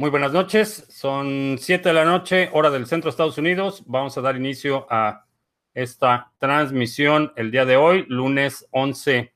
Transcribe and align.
Muy 0.00 0.08
buenas 0.08 0.32
noches, 0.32 0.86
son 0.88 1.56
7 1.58 1.90
de 1.90 1.94
la 1.94 2.06
noche, 2.06 2.48
hora 2.54 2.70
del 2.70 2.86
centro 2.86 3.08
de 3.08 3.10
Estados 3.10 3.36
Unidos. 3.36 3.82
Vamos 3.84 4.16
a 4.16 4.22
dar 4.22 4.34
inicio 4.34 4.86
a 4.88 5.26
esta 5.74 6.32
transmisión 6.38 7.34
el 7.36 7.50
día 7.50 7.66
de 7.66 7.76
hoy, 7.76 8.06
lunes 8.08 8.66
11 8.70 9.34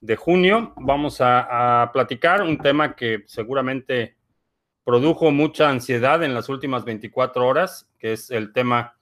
de 0.00 0.16
junio. 0.16 0.74
Vamos 0.78 1.18
a, 1.20 1.90
platicar 1.92 2.42
un 2.42 2.58
tema 2.58 2.96
que 2.96 3.22
seguramente 3.28 4.16
produjo 4.82 5.30
mucha 5.30 5.70
ansiedad 5.70 6.24
en 6.24 6.34
las 6.34 6.48
últimas 6.48 6.84
24 6.84 7.46
horas, 7.46 7.88
que 7.96 8.14
es 8.14 8.32
el 8.32 8.52
tema 8.52 8.98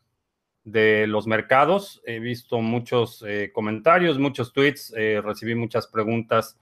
de 0.63 1.07
los 1.07 1.27
mercados. 1.27 2.03
He 2.05 2.19
visto 2.19 2.61
muchos 2.61 3.25
eh, 3.27 3.51
comentarios, 3.55 4.19
muchos 4.19 4.53
tweets, 4.53 4.93
eh, 4.95 5.23
recibí 5.25 5.55
muchas 5.55 5.87
preguntas 5.87 6.59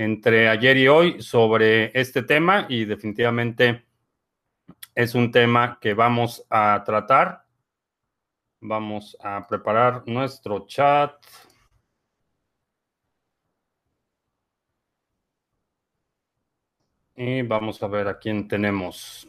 entre 0.00 0.48
ayer 0.48 0.78
y 0.78 0.88
hoy 0.88 1.22
sobre 1.22 1.90
este 1.98 2.22
tema 2.22 2.64
y 2.70 2.86
definitivamente 2.86 3.84
es 4.94 5.14
un 5.14 5.30
tema 5.30 5.78
que 5.78 5.92
vamos 5.92 6.46
a 6.48 6.82
tratar. 6.86 7.44
Vamos 8.62 9.14
a 9.20 9.46
preparar 9.46 10.02
nuestro 10.06 10.66
chat. 10.66 11.12
Y 17.14 17.42
vamos 17.42 17.82
a 17.82 17.86
ver 17.86 18.08
a 18.08 18.18
quién 18.18 18.48
tenemos. 18.48 19.28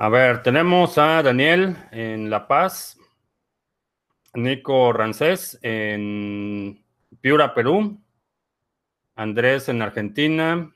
A 0.00 0.08
ver, 0.08 0.44
tenemos 0.44 0.96
a 0.96 1.24
Daniel 1.24 1.76
en 1.90 2.30
La 2.30 2.46
Paz, 2.46 2.96
Nico 4.32 4.92
Rancés 4.92 5.58
en 5.60 6.84
Piura, 7.20 7.52
Perú, 7.52 8.00
Andrés 9.16 9.68
en 9.68 9.82
Argentina, 9.82 10.72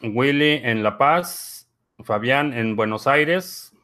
Willy 0.00 0.62
en 0.64 0.82
La 0.82 0.96
Paz, 0.96 1.70
Fabián 1.98 2.54
en 2.54 2.74
Buenos 2.74 3.06
Aires, 3.06 3.74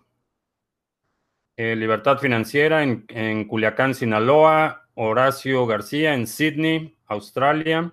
eh, 1.58 1.76
Libertad 1.76 2.16
Financiera 2.16 2.82
en, 2.82 3.44
Culiacán, 3.48 3.94
Sinaloa, 3.94 4.88
Horacio 4.94 5.66
García 5.66 6.14
en 6.14 6.26
Sydney, 6.26 6.96
Australia, 7.04 7.92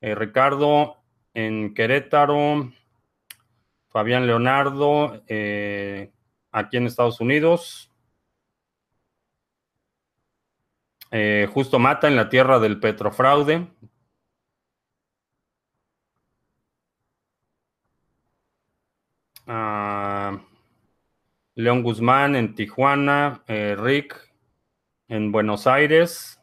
eh, 0.00 0.14
Ricardo 0.14 0.96
en 1.34 1.74
Querétaro, 1.74 2.72
Fabián 3.88 4.26
Leonardo, 4.26 5.22
eh, 5.26 6.12
aquí 6.52 6.76
en 6.76 6.86
Estados 6.86 7.20
Unidos. 7.20 7.90
Eh, 11.10 11.48
Justo 11.52 11.78
Mata 11.78 12.06
en 12.06 12.16
la 12.16 12.28
tierra 12.28 12.58
del 12.58 12.80
petrofraude. 12.80 13.66
Ah, 19.46 20.38
León 21.54 21.82
Guzmán 21.82 22.36
en 22.36 22.54
Tijuana. 22.54 23.42
Eh, 23.46 23.74
Rick 23.78 24.34
en 25.08 25.32
Buenos 25.32 25.66
Aires. 25.66 26.34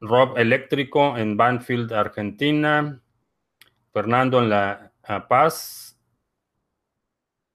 Rob 0.00 0.38
Eléctrico 0.38 1.16
en 1.18 1.36
Banfield, 1.36 1.92
Argentina. 1.92 3.02
Fernando 3.92 4.38
en 4.40 4.48
La 4.48 4.92
Paz, 5.28 5.98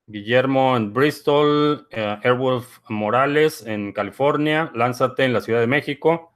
Guillermo 0.09 0.77
en 0.77 0.93
Bristol, 0.93 1.85
eh, 1.91 2.17
Airwolf 2.23 2.79
Morales 2.87 3.65
en 3.65 3.91
California, 3.91 4.71
Lánzate 4.73 5.25
en 5.25 5.33
la 5.33 5.41
Ciudad 5.41 5.59
de 5.59 5.67
México, 5.67 6.33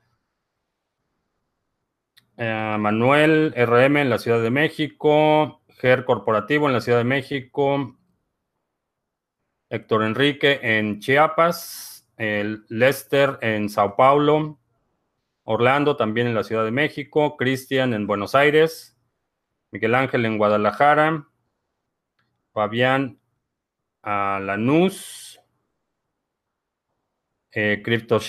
eh, 2.35 2.75
Manuel 2.77 3.53
RM 3.55 3.97
en 4.01 4.09
la 4.09 4.17
Ciudad 4.17 4.41
de 4.41 4.49
México, 4.49 5.61
GER 5.69 6.03
Corporativo 6.03 6.67
en 6.67 6.73
la 6.73 6.81
Ciudad 6.81 6.97
de 6.97 7.05
México, 7.05 7.95
Héctor 9.69 10.03
Enrique 10.03 10.59
en 10.61 10.99
Chiapas, 10.99 12.05
Lester 12.17 13.37
en 13.41 13.69
Sao 13.69 13.95
Paulo, 13.95 14.59
Orlando 15.43 15.95
también 15.95 16.27
en 16.27 16.35
la 16.35 16.43
Ciudad 16.43 16.65
de 16.65 16.71
México, 16.71 17.37
Cristian 17.37 17.93
en 17.93 18.05
Buenos 18.05 18.35
Aires, 18.35 19.00
Miguel 19.71 19.95
Ángel 19.95 20.25
en 20.25 20.37
Guadalajara, 20.37 21.27
Fabián 22.51 23.19
a 24.03 24.39
Lanús, 24.41 25.39
eh, 27.53 27.81
Crypto 27.83 28.19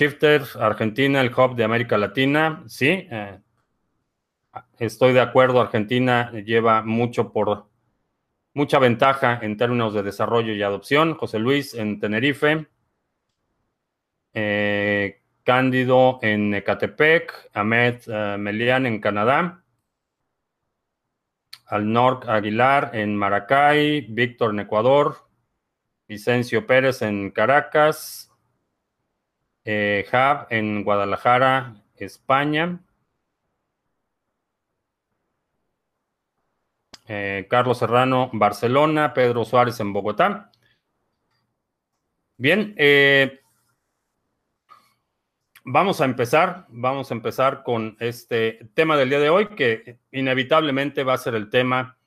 Argentina, 0.56 1.20
el 1.20 1.32
hub 1.32 1.56
de 1.56 1.64
América 1.64 1.98
Latina, 1.98 2.62
sí, 2.66 3.08
eh, 3.10 3.41
estoy 4.78 5.12
de 5.12 5.20
acuerdo, 5.20 5.60
Argentina 5.60 6.31
lleva 6.31 6.82
mucho 6.82 7.32
por 7.32 7.69
mucha 8.54 8.78
ventaja 8.78 9.41
en 9.42 9.56
términos 9.56 9.94
de 9.94 10.02
desarrollo 10.02 10.52
y 10.52 10.62
adopción. 10.62 11.14
José 11.14 11.38
Luis 11.38 11.75
en 11.75 11.98
Tenerife, 11.98 12.66
eh, 14.34 15.22
Cándido 15.42 16.20
en 16.22 16.54
Ecatepec, 16.54 17.50
Ahmed 17.52 18.06
Melian 18.38 18.86
en 18.86 19.00
Canadá. 19.00 19.62
Alnor 21.72 22.28
Aguilar 22.28 22.91
en 22.93 23.16
Maracay, 23.16 24.03
Víctor 24.03 24.50
en 24.50 24.60
Ecuador, 24.60 25.27
Vicencio 26.06 26.66
Pérez 26.66 27.00
en 27.00 27.31
Caracas, 27.31 28.31
eh, 29.65 30.06
Jab 30.11 30.49
en 30.50 30.84
Guadalajara, 30.84 31.82
España. 31.97 32.78
Eh, 37.09 37.47
Carlos 37.49 37.78
Serrano, 37.78 38.28
Barcelona, 38.34 39.15
Pedro 39.15 39.47
Suárez 39.47 39.81
en 39.81 39.94
Bogotá. 39.94 40.53
Bien, 42.37 42.75
eh, 42.77 43.41
Vamos 45.65 46.00
a 46.00 46.06
empezar, 46.06 46.67
vamos 46.71 47.11
a 47.11 47.15
empezar 47.15 47.62
con 47.62 47.97
este 48.00 48.69
tema 48.75 48.97
del 48.97 49.11
día 49.11 49.21
de 49.21 49.28
hoy, 49.28 49.47
que 49.49 49.99
inevitablemente 50.11 51.05
va 51.05 51.15
a 51.15 51.19
ser 51.19 51.37
el 51.37 51.50
tema 51.50 51.99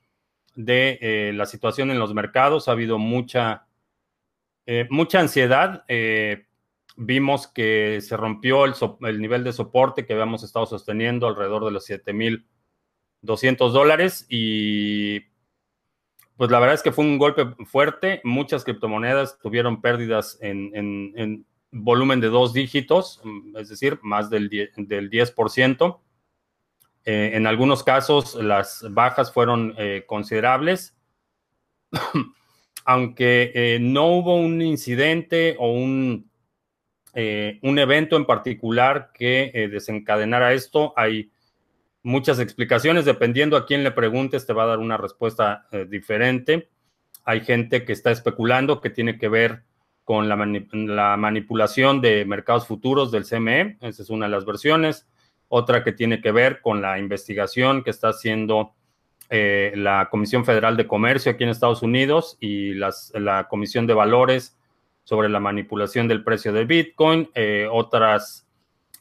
de 0.56 1.00
eh, 1.02 1.32
la 1.34 1.46
situación 1.46 1.90
en 1.90 1.98
los 1.98 2.14
mercados. 2.14 2.68
Ha 2.68 2.74
habido 2.74 2.98
mucha, 2.98 3.66
eh, 4.66 4.88
mucha 4.90 5.22
ansiedad. 5.22 5.86
Eh, 5.88 6.48
vimos 6.98 7.48
que 7.48 8.02
se 8.02 8.18
rompió 8.18 8.66
el, 8.66 8.74
el, 9.02 9.22
nivel 9.22 9.46
de 9.46 9.54
soporte 9.54 10.06
que 10.06 10.12
habíamos 10.12 10.44
estado 10.44 10.66
sosteniendo 10.66 11.26
alrededor 11.26 11.64
de 11.64 11.72
los 11.72 11.90
7.200 11.90 13.72
dólares 13.72 14.26
y 14.28 15.22
pues 16.36 16.52
la 16.52 16.60
verdad 16.60 16.76
es 16.76 16.84
que 16.84 16.92
fue 16.92 17.06
un 17.06 17.18
golpe 17.18 17.56
fuerte. 17.66 18.20
Muchas 18.26 18.66
criptomonedas 18.66 19.40
tuvieron 19.40 19.82
pérdidas 19.82 20.38
en, 20.42 20.72
en 20.74 21.46
volumen 21.76 22.22
de 22.22 22.30
dos 22.30 22.54
dígitos, 22.54 23.22
mm, 23.24 23.58
es 23.58 23.70
decir, 23.70 24.00
más 24.02 24.30
del 24.30 24.50
10%. 24.50 26.02
Eh, 27.04 27.32
en 27.34 27.46
algunos 27.46 27.84
casos 27.84 28.36
las 28.36 28.84
bajas 28.90 29.32
fueron 29.32 29.76
eh, 29.78 30.06
considerables, 30.08 30.96
aunque 32.86 33.52
eh, 33.54 33.80
no 33.80 34.08
hubo 34.08 34.38
un 34.38 34.62
incidente 34.62 35.56
o 35.60 35.72
un, 35.72 36.32
un 37.62 37.80
evento 37.80 38.18
en 38.18 38.26
particular 38.26 39.12
que 39.14 39.70
desencadenara 39.72 40.52
esto. 40.52 40.94
Hay 40.98 41.32
muchas 42.04 42.40
explicaciones, 42.40 43.06
dependiendo 43.06 43.56
a 43.56 43.66
quién 43.66 43.86
le 43.86 43.92
preguntes, 43.92 44.46
te 44.46 44.52
va 44.52 44.64
a 44.64 44.68
dar 44.68 44.80
una 44.80 44.98
respuesta 44.98 45.66
diferente. 45.88 46.68
Hay 47.24 47.40
gente 47.40 47.86
que 47.86 47.94
está 47.94 48.12
especulando 48.12 48.82
que 48.82 48.90
tiene 48.90 49.18
que 49.18 49.30
ver 49.30 49.64
con 50.06 50.30
la, 50.30 51.18
manipulación 51.18 52.00
de 52.00 52.24
mercados 52.26 52.68
futuros 52.68 53.12
del 53.12 53.26
CME, 53.26 53.78
esa 53.82 54.04
es 54.04 54.10
una 54.10 54.28
de 54.28 54.32
las 54.32 54.46
versiones. 54.46 55.08
Otra 55.50 55.84
que 55.84 55.92
tiene 55.92 56.22
que 56.22 56.32
ver 56.32 56.62
con 56.62 56.82
la 56.82 57.00
investigación 57.00 57.84
que 57.84 57.90
está 57.90 58.10
haciendo 58.10 58.74
eh, 59.30 59.74
la 59.76 60.08
Comisión 60.10 60.46
Federal 60.46 60.78
de 60.78 60.88
Comercio 60.88 61.32
aquí 61.32 61.44
en 61.44 61.50
Estados 61.50 61.82
Unidos 61.82 62.38
y 62.40 62.76
la 62.76 63.48
Comisión 63.50 63.88
de 63.88 63.96
Valores 63.96 64.56
sobre 65.04 65.28
la 65.28 65.40
manipulación 65.40 66.08
del 66.08 66.24
precio 66.24 66.54
del 66.54 66.68
Bitcoin. 66.68 67.30
Eh, 67.34 67.68
otras 67.72 68.48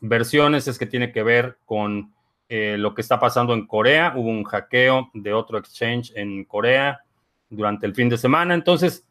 versiones 0.00 0.68
es 0.68 0.78
que 0.78 0.86
tiene 0.86 1.12
que 1.12 1.22
ver 1.22 1.58
con 1.66 2.14
eh, 2.48 2.76
lo 2.78 2.94
que 2.94 3.02
está 3.02 3.20
pasando 3.20 3.52
en 3.52 3.66
Corea. 3.66 4.14
Hubo 4.16 4.28
un 4.28 4.44
hackeo 4.44 5.10
de 5.12 5.32
otro 5.32 5.58
exchange 5.58 6.12
en 6.14 6.44
Corea 6.44 7.00
durante 7.50 7.86
el 7.86 7.94
fin 7.94 8.08
de 8.08 8.18
semana. 8.18 8.54
Entonces, 8.54 9.06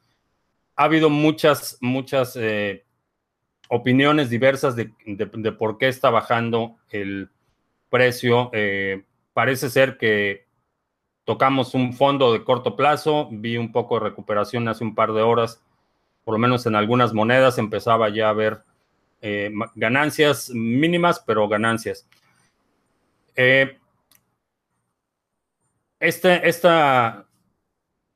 ha 0.75 0.84
habido 0.84 1.10
muchas, 1.10 1.78
muchas 1.81 2.36
eh, 2.36 2.86
opiniones 3.70 4.30
diversas 4.30 4.75
de, 4.75 4.92
por 5.58 5.78
qué 5.78 5.88
está 5.88 6.10
bajando 6.10 6.78
el 6.90 7.30
precio. 7.90 8.50
Eh, 8.54 9.04
parece 9.34 9.70
ser 9.70 9.98
que 9.98 10.48
tocamos 11.25 11.74
un 11.74 11.94
fondo 11.94 12.34
de 12.34 12.44
corto 12.44 12.75
plazo, 12.75 13.30
vi 13.31 13.58
un 13.58 13.72
poco 13.72 13.96
de 13.96 14.06
recuperación 14.06 14.68
hace 14.68 14.84
un 14.84 14.96
par 14.96 15.14
de 15.14 15.22
horas, 15.22 15.64
por 16.24 16.34
lo 16.34 16.40
menos 16.40 16.66
en 16.66 16.75
algunas 16.75 17.14
monedas 17.14 17.58
empezaba 17.58 18.10
ya 18.10 18.30
a 18.30 18.34
ver 18.34 18.64
eh, 19.22 19.52
ganancias 19.75 20.50
mínimas, 20.50 21.24
pero 21.25 21.48
ganancias. 21.48 22.08
Eh, 23.36 23.78
este, 26.00 26.48
esta 26.48 27.25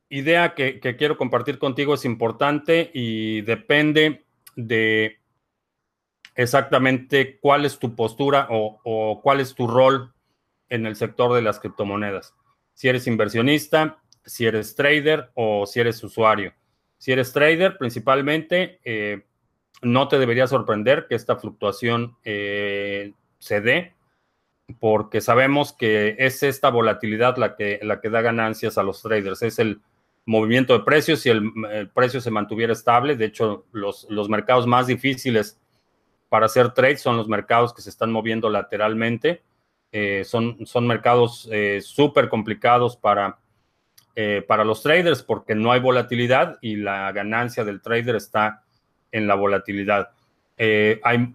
idea 0.09 0.53
que, 0.55 0.79
quiero 0.97 1.17
compartir 1.17 1.59
contigo 1.59 1.93
es 1.93 2.05
importante 2.05 2.91
y 2.93 3.41
depende 3.41 4.25
de 4.55 5.19
exactamente 6.35 7.39
cuál 7.39 7.65
es 7.65 7.79
tu 7.79 7.95
postura 7.95 8.47
o, 8.49 9.19
cuál 9.21 9.39
es 9.39 9.55
tu 9.55 9.67
rol 9.67 10.13
en 10.69 10.85
el 10.85 10.95
sector 10.95 11.33
de 11.33 11.41
las 11.41 11.59
criptomonedas. 11.59 12.33
Si 12.73 12.87
eres 12.87 13.07
inversionista, 13.07 13.99
si 14.25 14.45
eres 14.45 14.75
trader 14.75 15.31
o 15.33 15.65
si 15.65 15.79
eres 15.79 16.03
usuario. 16.03 16.53
Si 16.97 17.11
eres 17.11 17.31
trader, 17.31 17.77
principalmente, 17.77 18.79
eh, 18.83 19.25
no 19.81 20.07
te 20.07 20.19
debería 20.19 20.47
sorprender 20.47 21.07
que 21.07 21.15
esta 21.15 21.37
fluctuación 21.37 22.17
eh, 22.23 23.13
se 23.39 23.61
dé 23.61 23.93
porque 24.79 25.21
sabemos 25.21 25.73
que 25.73 26.15
es 26.19 26.43
esta 26.43 26.69
volatilidad 26.69 27.37
la 27.37 27.55
que, 27.55 27.79
la 27.83 28.01
que 28.01 28.09
da 28.09 28.21
ganancias 28.21 28.77
a 28.77 28.83
los 28.83 29.01
traders, 29.01 29.41
es 29.41 29.59
el 29.59 29.81
movimiento 30.27 30.77
de 30.77 30.83
precios, 30.83 31.21
si 31.21 31.29
el, 31.29 31.51
precio 31.93 32.21
se 32.21 32.29
mantuviera 32.29 32.73
estable, 32.73 33.15
de 33.15 33.25
hecho 33.25 33.65
los, 33.71 34.05
los, 34.09 34.29
mercados 34.29 34.67
más 34.67 34.85
difíciles 34.85 35.59
para 36.29 36.45
hacer 36.45 36.73
trades 36.73 37.01
son 37.01 37.17
los 37.17 37.27
mercados 37.27 37.73
que 37.73 37.81
se 37.81 37.89
están 37.89 38.11
moviendo 38.11 38.49
lateralmente, 38.49 39.41
eh, 39.91 40.23
son, 40.25 40.65
son 40.67 40.85
mercados 40.85 41.49
eh, 41.51 41.79
súper 41.81 42.29
complicados 42.29 42.97
para, 42.97 43.39
eh, 44.15 44.43
para 44.47 44.63
los 44.63 44.83
traders 44.83 45.23
porque 45.23 45.55
no 45.55 45.71
hay 45.71 45.79
volatilidad 45.79 46.57
y 46.61 46.75
la 46.75 47.11
ganancia 47.11 47.63
del 47.63 47.81
trader 47.81 48.17
está 48.17 48.63
en 49.11 49.27
la 49.27 49.35
volatilidad. 49.35 50.11
hay 50.57 51.33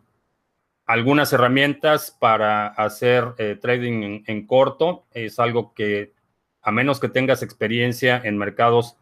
algunas 0.87 1.33
herramientas 1.33 2.11
para 2.11 2.67
hacer 2.67 3.25
eh, 3.39 3.57
trading 3.61 4.25
en, 4.27 4.47
corto. 4.47 5.07
Es 5.13 5.39
algo 5.39 5.73
que, 5.75 6.13
a 6.63 6.71
menos 6.71 7.01
que 7.01 7.09
tengas 7.09 7.43
experiencia 7.43 8.21
en 8.23 8.39
mercados 8.39 8.97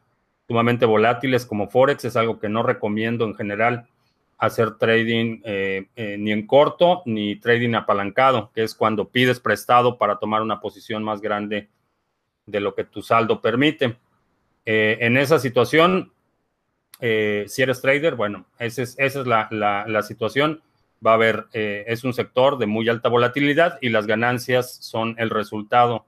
sumamente 0.49 0.87
volátiles 0.87 1.47
como 1.47 1.69
Forex, 1.69 2.05
es 2.05 2.17
algo 2.17 2.41
que 2.41 2.49
no 2.49 2.63
recomiendo 2.63 3.25
en 3.25 3.35
general 3.35 3.87
hacer 4.39 4.79
trading 4.79 5.41
eh, 5.45 5.87
eh, 5.97 6.17
ni 6.19 6.33
en 6.33 6.47
corto 6.47 7.03
ni 7.05 7.37
trading 7.37 7.75
apalancado, 7.75 8.51
que 8.55 8.63
es 8.63 8.75
cuando 8.75 9.09
pides 9.09 9.39
prestado 9.39 9.99
para 9.99 10.17
tomar 10.17 10.43
una 10.43 10.61
posición 10.61 11.05
más 11.05 11.21
grande 11.21 11.69
de 12.47 12.61
lo 12.61 12.75
que 12.75 12.85
tu 12.85 13.03
saldo 13.03 13.41
permite. 13.41 13.97
en 14.65 15.17
esa 15.17 15.39
situación, 15.39 16.13
si 17.01 17.63
eres 17.63 17.81
trader, 17.81 18.15
bueno, 18.15 18.47
esa 18.59 18.83
es, 18.83 18.95
esa 18.99 19.21
es 19.21 19.27
la, 19.27 19.49
la 19.51 20.03
situación 20.03 20.63
va 21.05 21.13
a 21.13 21.15
haber, 21.15 21.47
eh, 21.53 21.85
es 21.87 22.05
un 22.05 22.13
sector 22.13 22.59
de 22.59 22.67
muy 22.67 22.89
alta 22.89 23.09
volatilidad 23.09 23.79
y 23.81 23.89
las 23.89 24.07
ganancias 24.07 24.77
son 24.77 25.15
el 25.19 25.31
resultado 25.31 26.07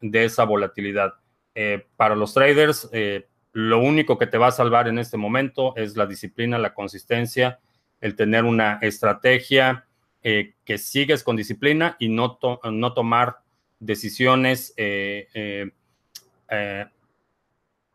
de 0.00 0.24
esa 0.24 0.44
volatilidad. 0.44 1.14
Eh, 1.54 1.86
para 1.96 2.14
los 2.14 2.34
traders, 2.34 2.88
eh, 2.92 3.26
lo 3.52 3.78
único 3.80 4.18
que 4.18 4.26
te 4.26 4.38
va 4.38 4.48
a 4.48 4.52
salvar 4.52 4.88
en 4.88 4.98
este 4.98 5.16
momento 5.16 5.74
es 5.76 5.96
la 5.96 6.06
disciplina, 6.06 6.58
la 6.58 6.74
consistencia, 6.74 7.60
el 8.00 8.16
tener 8.16 8.44
una 8.44 8.78
estrategia 8.80 9.86
que 10.22 10.76
sigues 10.76 11.24
con 11.24 11.34
disciplina 11.34 11.96
y 11.98 12.10
no, 12.10 12.38
no 12.70 12.92
tomar 12.92 13.38
decisiones 13.78 14.74
en 14.76 15.72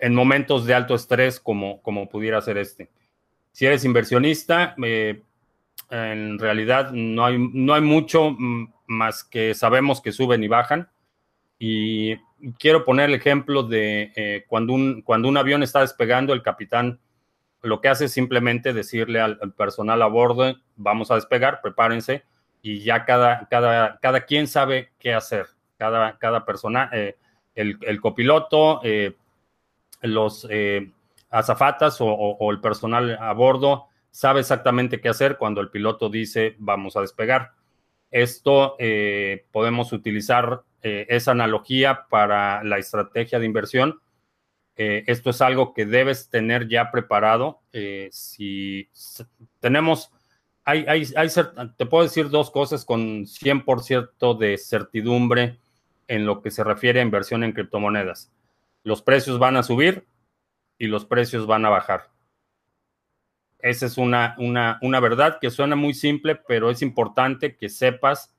momentos 0.10 0.66
de 0.66 0.74
alto 0.74 0.96
estrés 0.96 1.40
como, 1.40 1.84
como 1.84 2.10
pudiera 2.10 2.42
ser 2.42 2.58
este. 2.58 2.90
Si 3.52 3.68
eres 3.68 3.86
inversionista, 3.86 4.76
en 5.90 6.40
realidad 6.40 6.92
no 6.92 7.26
hay, 7.26 7.38
no 7.38 7.74
hay 7.74 7.82
mucho 7.82 8.32
mm, 8.32 8.74
más 8.88 9.24
que 9.24 9.54
sabemos 9.54 10.02
que 10.02 10.12
suben 10.12 10.44
y 10.44 10.48
bajan. 10.48 10.90
Y 11.58 12.18
quiero 12.60 12.84
poner 12.84 13.10
el 13.10 13.16
ejemplo 13.16 13.64
de 13.64 14.12
eh, 14.16 14.46
cuando, 14.48 14.74
un, 14.74 15.02
cuando 15.02 15.28
un 15.28 15.38
avión 15.38 15.64
está 15.64 15.82
despegando, 15.82 16.34
el 16.34 16.44
capitán 16.44 17.00
lo 17.62 17.82
que 17.82 17.90
hace 17.90 18.06
es 18.06 18.12
simplemente 18.12 18.74
decirle 18.74 19.20
al, 19.20 19.40
personal 19.58 20.02
a 20.02 20.08
bordo, 20.08 20.56
vamos 20.76 21.10
a 21.10 21.16
despegar, 21.16 21.62
prepárense, 21.62 22.24
y 22.62 22.82
ya 22.82 23.06
cada, 23.06 23.48
cada, 23.50 23.98
cada 24.00 24.22
quien 24.26 24.48
sabe 24.48 24.92
qué 25.00 25.14
hacer. 25.14 25.48
Cada, 25.78 26.18
cada 26.20 26.46
persona, 26.46 26.90
eh, 26.94 27.18
el, 27.56 28.00
copiloto, 28.02 28.82
eh, 28.84 29.16
los 30.02 30.48
azafatas 31.30 31.98
o 32.00 32.52
el 32.52 32.62
personal 32.62 33.18
a 33.20 33.34
bordo, 33.34 33.88
sabe 34.12 34.42
exactamente 34.42 35.02
qué 35.02 35.10
hacer 35.10 35.38
cuando 35.38 35.60
el 35.60 35.70
piloto 35.70 36.10
dice 36.10 36.56
vamos 36.60 36.96
a 36.96 37.02
despegar. 37.02 37.52
Esto 38.12 38.78
podemos 39.52 39.92
utilizar 39.92 40.62
eh, 40.86 41.08
esa 41.10 41.32
analogía 41.32 42.06
para 42.10 42.64
la 42.64 42.78
estrategia 42.78 43.40
de 43.40 43.46
inversión. 43.48 44.00
Eh, 44.76 45.04
esto 45.08 45.32
es 45.32 45.42
algo 45.42 45.74
que 45.74 45.88
debes 45.88 46.30
tener 46.30 46.68
ya 46.68 46.92
preparado. 46.92 47.62
si 48.12 48.88
tenemos, 49.60 50.12
hay, 50.64 50.86
hay, 50.88 51.06
te 51.76 51.86
puedo 51.88 52.04
decir 52.04 52.30
dos 52.30 52.52
cosas 52.52 52.86
con 52.86 53.26
100% 53.26 54.38
de 54.38 54.58
certidumbre 54.60 55.60
en 56.08 56.28
lo 56.28 56.42
que 56.42 56.52
se 56.52 56.64
refiere 56.64 57.00
a 57.00 57.04
inversión 57.04 57.44
en 57.44 57.54
criptomonedas. 57.54 58.32
Los 58.84 59.02
precios 59.02 59.40
van 59.40 59.58
a 59.58 59.64
subir 59.64 60.06
y 60.78 60.86
los 60.86 61.06
precios 61.06 61.48
van 61.48 61.66
a 61.66 61.70
bajar 61.70 62.16
esa 63.66 63.88
es 63.88 63.98
una, 63.98 64.36
una, 64.38 65.00
verdad 65.00 65.40
que 65.42 65.50
suena 65.50 65.76
muy 65.76 65.96
simple, 65.96 66.36
pero 66.36 66.70
es 66.70 66.84
importante 66.84 67.58
que 67.58 67.68
sepas 67.68 68.32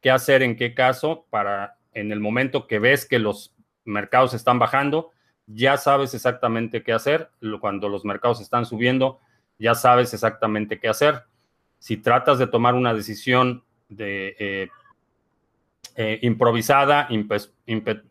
qué 0.00 0.10
hacer 0.10 0.42
en 0.42 0.56
qué 0.56 0.74
caso 0.74 1.24
para 1.30 1.78
en 1.92 2.12
el 2.12 2.20
momento 2.20 2.66
que 2.66 2.78
ves 2.78 3.06
que 3.06 3.18
los 3.18 3.54
mercados 3.84 4.34
están 4.34 4.58
bajando, 4.58 5.10
ya 5.46 5.76
sabes 5.76 6.14
exactamente 6.14 6.82
qué 6.82 6.92
hacer. 6.92 7.30
Cuando 7.60 7.88
los 7.88 8.04
mercados 8.04 8.40
están 8.40 8.66
subiendo, 8.66 9.20
ya 9.58 9.74
sabes 9.74 10.14
exactamente 10.14 10.78
qué 10.78 10.88
hacer. 10.88 11.22
Si 11.78 11.96
tratas 11.96 12.38
de 12.38 12.46
tomar 12.46 12.74
una 12.74 12.94
decisión 12.94 13.64
de, 13.88 14.36
eh, 14.38 14.68
eh, 15.96 16.18
improvisada, 16.22 17.08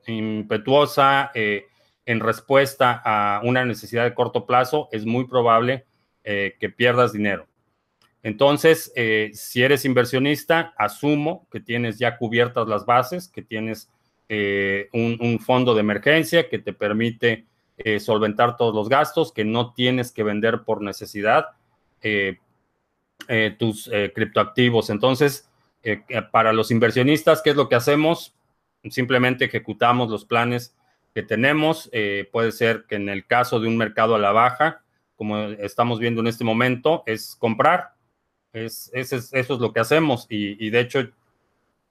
impetuosa, 0.05 1.31
eh, 1.33 1.65
en 2.05 2.19
respuesta 2.19 3.01
a 3.03 3.41
una 3.43 3.65
necesidad 3.65 4.03
de 4.03 4.13
corto 4.13 4.45
plazo, 4.45 4.89
es 4.91 5.05
muy 5.05 5.25
probable 5.27 5.85
que 6.23 6.73
pierdas 6.77 7.13
dinero. 7.13 7.47
Entonces, 8.23 8.91
eh, 8.95 9.31
si 9.33 9.63
eres 9.63 9.83
inversionista, 9.85 10.73
asumo 10.77 11.47
que 11.51 11.59
tienes 11.59 11.97
ya 11.97 12.17
cubiertas 12.17 12.67
las 12.67 12.85
bases, 12.85 13.27
que 13.27 13.41
tienes 13.41 13.89
eh, 14.29 14.89
un, 14.93 15.39
fondo 15.39 15.73
de 15.73 15.81
emergencia 15.81 16.47
que 16.47 16.59
te 16.59 16.73
permite 16.73 17.45
solventar 17.99 18.57
todos 18.57 18.75
los 18.75 18.89
gastos, 18.89 19.33
que 19.33 19.43
no 19.43 19.73
tienes 19.73 20.11
que 20.11 20.21
vender 20.21 20.61
por 20.61 20.83
necesidad 20.83 21.47
tus 23.57 23.89
criptoactivos. 24.13 24.91
Entonces, 24.91 25.49
para 26.31 26.53
los 26.53 26.69
inversionistas, 26.69 27.41
¿qué 27.41 27.49
es 27.49 27.55
lo 27.55 27.69
que 27.69 27.75
hacemos? 27.75 28.35
Simplemente 28.87 29.45
ejecutamos 29.45 30.11
los 30.11 30.25
planes 30.25 30.75
que 31.15 31.23
tenemos. 31.23 31.89
puede 32.31 32.51
ser 32.51 32.85
que 32.87 32.97
en 32.97 33.09
el 33.09 33.25
caso 33.25 33.59
de 33.59 33.67
un 33.67 33.77
mercado 33.77 34.13
a 34.13 34.19
la 34.19 34.31
baja, 34.31 34.83
como 35.15 35.39
estamos 35.39 35.99
viendo 35.99 36.21
en 36.21 36.27
este 36.27 36.43
momento, 36.43 37.01
es 37.07 37.35
comprar. 37.35 37.95
Es, 38.53 38.89
eso 38.93 39.15
es 39.31 39.49
lo 39.49 39.73
que 39.73 39.79
hacemos. 39.79 40.27
Y, 40.29 40.69
de 40.69 40.79
hecho, 40.79 41.07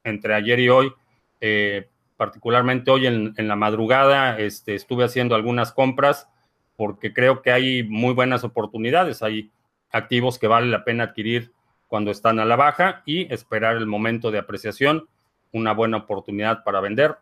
entre 0.05 0.35
ayer 0.35 0.61
y 0.61 0.69
hoy, 0.69 0.93
eh, 1.41 1.89
particularmente 2.17 2.91
hoy 2.91 3.07
en, 3.07 3.35
la 3.37 3.57
madrugada, 3.57 4.39
este, 4.39 4.75
estuve 4.75 5.05
haciendo 5.05 5.35
algunas 5.35 5.73
compras 5.73 6.29
porque 6.77 7.13
creo 7.13 7.43
que 7.43 7.53
hay 7.53 7.83
muy 7.83 8.15
buenas 8.15 8.45
oportunidades. 8.45 9.23
Hay 9.23 9.51
activos 9.91 10.39
que 10.39 10.47
vale 10.47 10.67
la 10.67 10.85
pena 10.85 11.05
adquirir 11.05 11.53
cuando 11.89 12.11
están 12.11 12.39
a 12.39 12.45
la 12.45 12.57
baja 12.57 13.03
y 13.05 13.33
esperar 13.33 13.77
el 13.77 13.87
momento 13.87 14.31
de 14.31 14.39
apreciación, 14.39 15.09
una 15.53 15.73
buena 15.73 15.99
oportunidad 15.99 16.65
para 16.65 16.81
vender. 16.81 17.17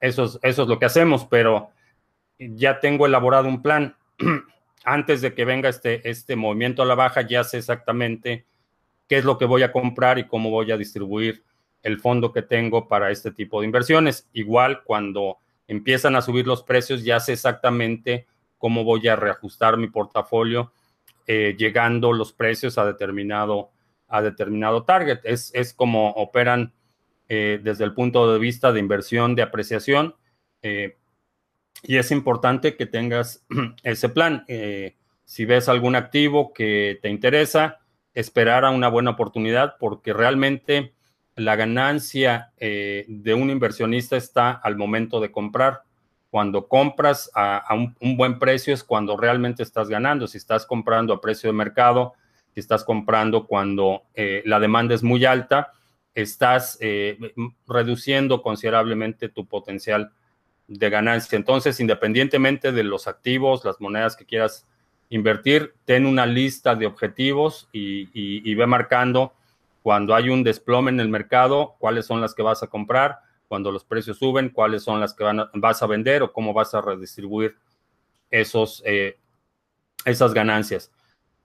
Eso 0.00 0.24
es, 0.24 0.38
eso 0.42 0.62
es 0.62 0.68
lo 0.68 0.78
que 0.78 0.86
hacemos, 0.86 1.24
pero 1.26 1.70
ya 2.38 2.80
tengo 2.80 3.06
elaborado 3.06 3.48
un 3.48 3.62
plan. 3.62 3.96
antes 4.86 5.20
de 5.20 5.34
que 5.34 5.44
venga 5.44 5.68
este, 5.68 6.08
este 6.08 6.36
movimiento 6.36 6.80
a 6.80 6.86
la 6.86 6.94
baja, 6.94 7.22
ya 7.22 7.42
sé 7.44 7.58
exactamente 7.58 8.46
qué 9.08 9.18
es 9.18 9.24
lo 9.24 9.38
que 9.38 9.44
voy 9.44 9.62
a 9.62 9.72
comprar 9.72 10.18
y 10.18 10.26
cómo 10.26 10.50
voy 10.50 10.70
a 10.72 10.76
distribuir 10.76 11.44
el 11.82 11.98
fondo 11.98 12.32
que 12.32 12.42
tengo 12.42 12.88
para 12.88 13.10
este 13.10 13.30
tipo 13.30 13.60
de 13.60 13.66
inversiones. 13.66 14.28
Igual 14.32 14.82
cuando 14.82 15.38
empiezan 15.68 16.16
a 16.16 16.22
subir 16.22 16.46
los 16.46 16.62
precios, 16.62 17.04
ya 17.04 17.20
sé 17.20 17.32
exactamente 17.32 18.26
cómo 18.58 18.84
voy 18.84 19.06
a 19.08 19.16
reajustar 19.16 19.76
mi 19.76 19.88
portafolio 19.88 20.72
eh, 21.26 21.54
llegando 21.58 22.12
los 22.12 22.32
precios 22.32 22.78
a 22.78 22.86
determinado, 22.86 23.70
a 24.08 24.22
determinado 24.22 24.84
target. 24.84 25.20
Es, 25.24 25.50
es 25.54 25.74
como 25.74 26.10
operan 26.10 26.72
eh, 27.28 27.60
desde 27.62 27.84
el 27.84 27.92
punto 27.92 28.32
de 28.32 28.38
vista 28.38 28.72
de 28.72 28.80
inversión, 28.80 29.34
de 29.34 29.42
apreciación. 29.42 30.14
Eh, 30.62 30.96
y 31.82 31.96
es 31.96 32.10
importante 32.10 32.76
que 32.76 32.86
tengas 32.86 33.44
ese 33.82 34.08
plan. 34.08 34.44
Eh, 34.48 34.96
si 35.24 35.44
ves 35.44 35.68
algún 35.68 35.96
activo 35.96 36.52
que 36.52 36.98
te 37.02 37.08
interesa, 37.08 37.80
esperar 38.16 38.64
a 38.64 38.70
una 38.70 38.88
buena 38.88 39.10
oportunidad 39.10 39.76
porque 39.78 40.14
realmente 40.14 40.94
la 41.36 41.54
ganancia 41.54 42.52
eh, 42.56 43.04
de 43.08 43.34
un 43.34 43.50
inversionista 43.50 44.16
está 44.16 44.50
al 44.50 44.76
momento 44.76 45.20
de 45.20 45.30
comprar. 45.30 45.82
Cuando 46.30 46.66
compras 46.66 47.30
a, 47.34 47.62
un, 47.74 48.16
buen 48.16 48.38
precio 48.38 48.72
es 48.72 48.82
cuando 48.82 49.18
realmente 49.18 49.62
estás 49.62 49.88
ganando. 49.88 50.26
Si 50.26 50.38
estás 50.38 50.64
comprando 50.64 51.12
a 51.12 51.20
precio 51.20 51.50
de 51.50 51.52
mercado, 51.52 52.14
si 52.54 52.60
estás 52.60 52.84
comprando 52.84 53.46
cuando 53.46 54.04
eh, 54.14 54.42
la 54.46 54.60
demanda 54.60 54.94
es 54.94 55.02
muy 55.02 55.26
alta, 55.26 55.72
estás 56.14 56.78
reduciendo 57.66 58.40
considerablemente 58.40 59.28
tu 59.28 59.46
potencial 59.46 60.12
de 60.66 60.88
ganancia. 60.88 61.36
Entonces, 61.36 61.78
independientemente 61.80 62.72
de 62.72 62.82
los 62.82 63.06
activos, 63.06 63.62
las 63.62 63.78
monedas 63.78 64.16
que 64.16 64.24
quieras 64.24 64.66
invertir, 65.10 65.74
ten 65.84 66.06
una 66.06 66.26
lista 66.26 66.74
de 66.74 66.86
objetivos 66.86 67.68
y, 67.72 68.54
ve 68.54 68.66
marcando 68.66 69.32
cuando 69.82 70.14
hay 70.14 70.28
un 70.30 70.42
desplome 70.42 70.90
en 70.90 71.00
el 71.00 71.08
mercado, 71.08 71.76
cuáles 71.78 72.06
son 72.06 72.20
las 72.20 72.34
que 72.34 72.42
vas 72.42 72.62
a 72.62 72.66
comprar, 72.66 73.20
cuando 73.48 73.70
los 73.70 73.84
precios 73.84 74.18
suben, 74.18 74.50
cuáles 74.50 74.82
son 74.82 74.98
las 74.98 75.14
que 75.14 75.24
vas 75.54 75.82
a 75.82 75.86
vender 75.86 76.22
o 76.22 76.32
cómo 76.32 76.52
vas 76.52 76.74
a 76.74 76.80
redistribuir 76.80 77.56
esos, 78.30 78.82
eh, 78.84 79.16
esas 80.04 80.34
ganancias. 80.34 80.90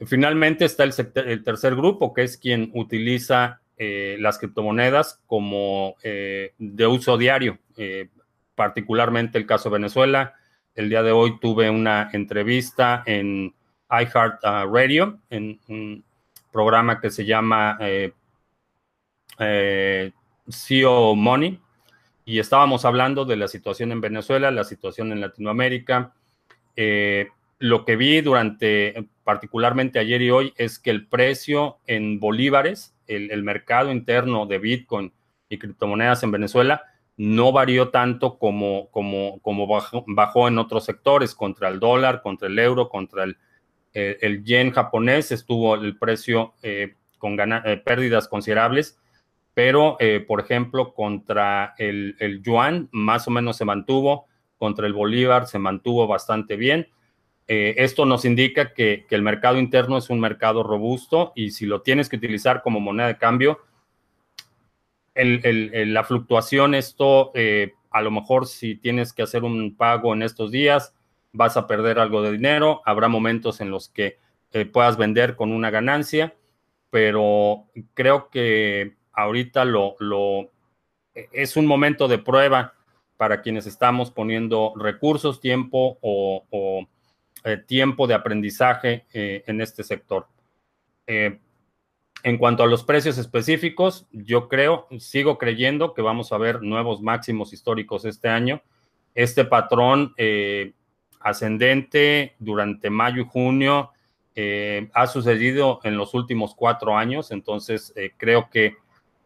Finalmente 0.07 0.65
está 0.65 0.83
el, 0.83 1.43
tercer 1.43 1.75
grupo, 1.75 2.13
que 2.13 2.23
es 2.23 2.37
quien 2.37 2.71
utiliza 2.73 3.61
eh, 3.77 4.17
las 4.19 4.39
criptomonedas 4.39 5.21
como 5.27 5.95
eh, 6.01 6.53
de 6.57 6.87
uso 6.87 7.17
diario 7.17 7.59
particularmente 8.61 9.39
el 9.39 9.47
caso 9.47 9.69
de 9.69 9.79
Venezuela. 9.79 10.35
El 10.73 10.89
día 10.89 11.03
de 11.03 11.11
hoy 11.11 11.37
tuve 11.39 11.69
una 11.69 12.09
entrevista 12.13 13.03
en 13.05 13.53
iHeart 13.89 14.41
Radio, 14.41 15.19
en 15.29 15.59
un 15.67 16.03
programa 16.49 17.01
que 17.01 17.09
se 17.09 17.25
llama 17.25 17.77
eh, 17.81 18.13
eh, 19.37 20.13
CEO 20.49 21.13
Money, 21.15 21.59
y 22.23 22.39
estábamos 22.39 22.85
hablando 22.85 23.25
de 23.25 23.35
la 23.35 23.49
situación 23.49 23.91
en 23.91 23.99
Venezuela, 23.99 24.49
la 24.49 24.63
situación 24.63 25.11
en 25.11 25.19
Latinoamérica. 25.19 26.13
Eh, 26.77 27.27
lo 27.59 27.83
que 27.83 27.97
vi 27.97 28.21
durante, 28.21 29.09
particularmente 29.25 29.99
ayer 29.99 30.21
y 30.21 30.31
hoy, 30.31 30.53
es 30.55 30.79
que 30.79 30.91
el 30.91 31.05
precio 31.05 31.79
en 31.85 32.21
bolívares, 32.21 32.95
el 33.07 33.43
mercado 33.43 33.91
interno 33.91 34.45
de 34.45 34.57
Bitcoin 34.57 35.11
y 35.49 35.57
criptomonedas 35.57 36.23
en 36.23 36.31
Venezuela, 36.31 36.90
no 37.17 37.51
varió 37.51 37.89
tanto 37.89 38.37
como, 38.37 38.89
como, 38.89 39.39
como 39.41 39.67
bajó, 39.67 40.47
en 40.47 40.57
otros 40.57 40.85
sectores, 40.85 41.35
contra 41.35 41.69
el 41.69 41.79
dólar, 41.79 42.21
contra 42.21 42.47
el 42.47 42.57
euro, 42.57 42.89
contra 42.89 43.23
el, 43.25 43.37
el, 43.93 44.43
yen 44.43 44.71
japonés, 44.71 45.31
estuvo 45.31 45.75
el 45.75 45.97
precio 45.97 46.53
eh, 46.63 46.95
con 47.17 47.37
eh, 47.39 47.81
pérdidas 47.83 48.27
considerables, 48.27 48.99
pero, 49.53 49.97
eh, 49.99 50.23
por 50.25 50.39
ejemplo, 50.39 50.93
contra 50.93 51.75
el, 51.77 52.15
el, 52.19 52.41
yuan 52.41 52.89
más 52.91 53.27
o 53.27 53.31
menos 53.31 53.57
se 53.57 53.65
mantuvo, 53.65 54.27
contra 54.57 54.87
el 54.87 54.93
bolívar 54.93 55.47
se 55.47 55.59
mantuvo 55.59 56.07
bastante 56.07 56.55
bien. 56.55 56.87
esto 57.47 58.05
nos 58.05 58.23
indica 58.23 58.73
que, 58.73 59.05
que 59.09 59.15
el 59.15 59.23
mercado 59.23 59.57
interno 59.59 59.97
es 59.97 60.09
un 60.09 60.21
mercado 60.21 60.63
robusto 60.63 61.33
y 61.35 61.51
si 61.51 61.65
lo 61.65 61.81
tienes 61.81 62.07
que 62.07 62.15
utilizar 62.15 62.61
como 62.61 62.79
moneda 62.79 63.07
de 63.07 63.17
cambio, 63.17 63.59
la 65.15 66.03
fluctuación, 66.03 66.73
esto 66.73 67.31
eh, 67.35 67.73
a 67.89 68.01
lo 68.01 68.11
mejor 68.11 68.47
si 68.47 68.75
tienes 68.75 69.13
que 69.13 69.23
hacer 69.23 69.43
un 69.43 69.75
pago 69.75 70.13
en 70.13 70.21
estos 70.21 70.51
días, 70.51 70.93
vas 71.33 71.57
a 71.57 71.67
perder 71.67 71.99
algo 71.99 72.21
de 72.21 72.31
dinero. 72.31 72.81
Habrá 72.85 73.07
momentos 73.07 73.61
en 73.61 73.71
los 73.71 73.89
que 73.89 74.17
eh, 74.53 74.65
puedas 74.65 74.97
vender 74.97 75.35
con 75.35 75.51
una 75.51 75.69
ganancia, 75.69 76.35
pero 76.89 77.65
creo 77.93 78.29
que 78.29 78.95
ahorita 79.13 79.65
lo, 79.65 79.95
lo 79.99 80.51
es 81.13 81.57
un 81.57 81.65
momento 81.65 82.07
de 82.07 82.17
prueba 82.17 82.73
para 83.17 83.41
quienes 83.41 83.67
estamos 83.67 84.11
poniendo 84.11 84.73
recursos, 84.77 85.41
tiempo 85.41 85.97
o, 86.01 86.87
eh, 87.43 87.57
tiempo 87.57 88.07
de 88.07 88.13
aprendizaje 88.13 89.05
en 89.13 89.61
este 89.61 89.83
sector. 89.83 90.27
En 92.23 92.37
cuanto 92.37 92.63
a 92.63 92.67
los 92.67 92.83
precios 92.83 93.17
específicos, 93.17 94.07
yo 94.11 94.47
creo, 94.47 94.87
sigo 94.99 95.37
creyendo 95.37 95.93
que 95.93 96.03
vamos 96.03 96.31
a 96.31 96.37
ver 96.37 96.61
nuevos 96.61 97.01
máximos 97.01 97.51
históricos 97.51 98.05
este 98.05 98.29
año. 98.29 98.61
Este 99.15 99.43
patrón 99.43 100.13
eh, 100.17 100.73
ascendente 101.19 102.35
durante 102.37 102.89
mayo 102.89 103.23
y 103.23 103.25
junio 103.25 103.91
eh, 104.35 104.89
ha 104.93 105.07
sucedido 105.07 105.79
en 105.83 105.97
los 105.97 106.13
últimos 106.13 106.55
cuatro 106.55 106.95
años, 106.95 107.31
entonces 107.31 107.91
eh, 107.95 108.11
creo 108.17 108.49
que 108.49 108.77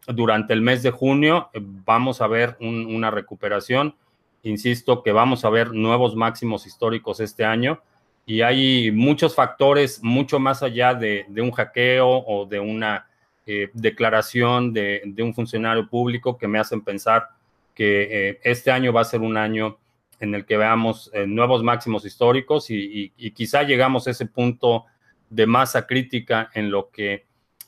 durante 0.07 0.53
el 0.53 0.61
mes 0.61 0.81
de 0.81 0.91
junio 0.91 1.49
vamos 1.53 2.21
a 2.21 2.27
ver 2.27 2.57
una 2.59 3.11
recuperación. 3.11 3.95
Insisto 4.43 5.03
que 5.03 5.11
vamos 5.11 5.43
a 5.43 5.49
ver 5.49 5.73
nuevos 5.73 6.15
máximos 6.15 6.65
históricos 6.67 7.19
este 7.19 7.43
año 7.43 7.81
y 8.25 8.41
hay 8.41 8.91
muchos 8.91 9.35
factores 9.35 10.01
mucho 10.03 10.39
más 10.39 10.63
allá 10.63 10.95
de, 10.95 11.25
un 11.37 11.51
hackeo 11.51 12.07
o 12.07 12.45
de 12.45 12.59
una 12.59 13.07
eh, 13.45 13.69
declaración 13.73 14.73
de, 14.73 15.13
un 15.19 15.33
funcionario 15.33 15.87
público 15.87 16.37
que 16.37 16.47
me 16.47 16.57
hacen 16.57 16.81
pensar 16.81 17.29
que 17.75 18.29
eh, 18.29 18.39
este 18.43 18.71
año 18.71 18.91
va 18.91 19.01
a 19.01 19.05
ser 19.05 19.21
un 19.21 19.37
año 19.37 19.77
en 20.19 20.33
el 20.33 20.45
que 20.45 20.57
veamos 20.57 21.11
eh, 21.13 21.27
nuevos 21.27 21.61
máximos 21.61 22.05
históricos 22.05 22.67
y, 22.69 23.11
quizá 23.35 23.63
llegamos 23.63 24.07
a 24.07 24.11
ese 24.11 24.25
punto 24.25 24.85
de 25.29 25.45
masa 25.45 25.85
crítica 25.85 26.49
en 26.53 26.71
lo 26.71 26.89
que 26.89 27.25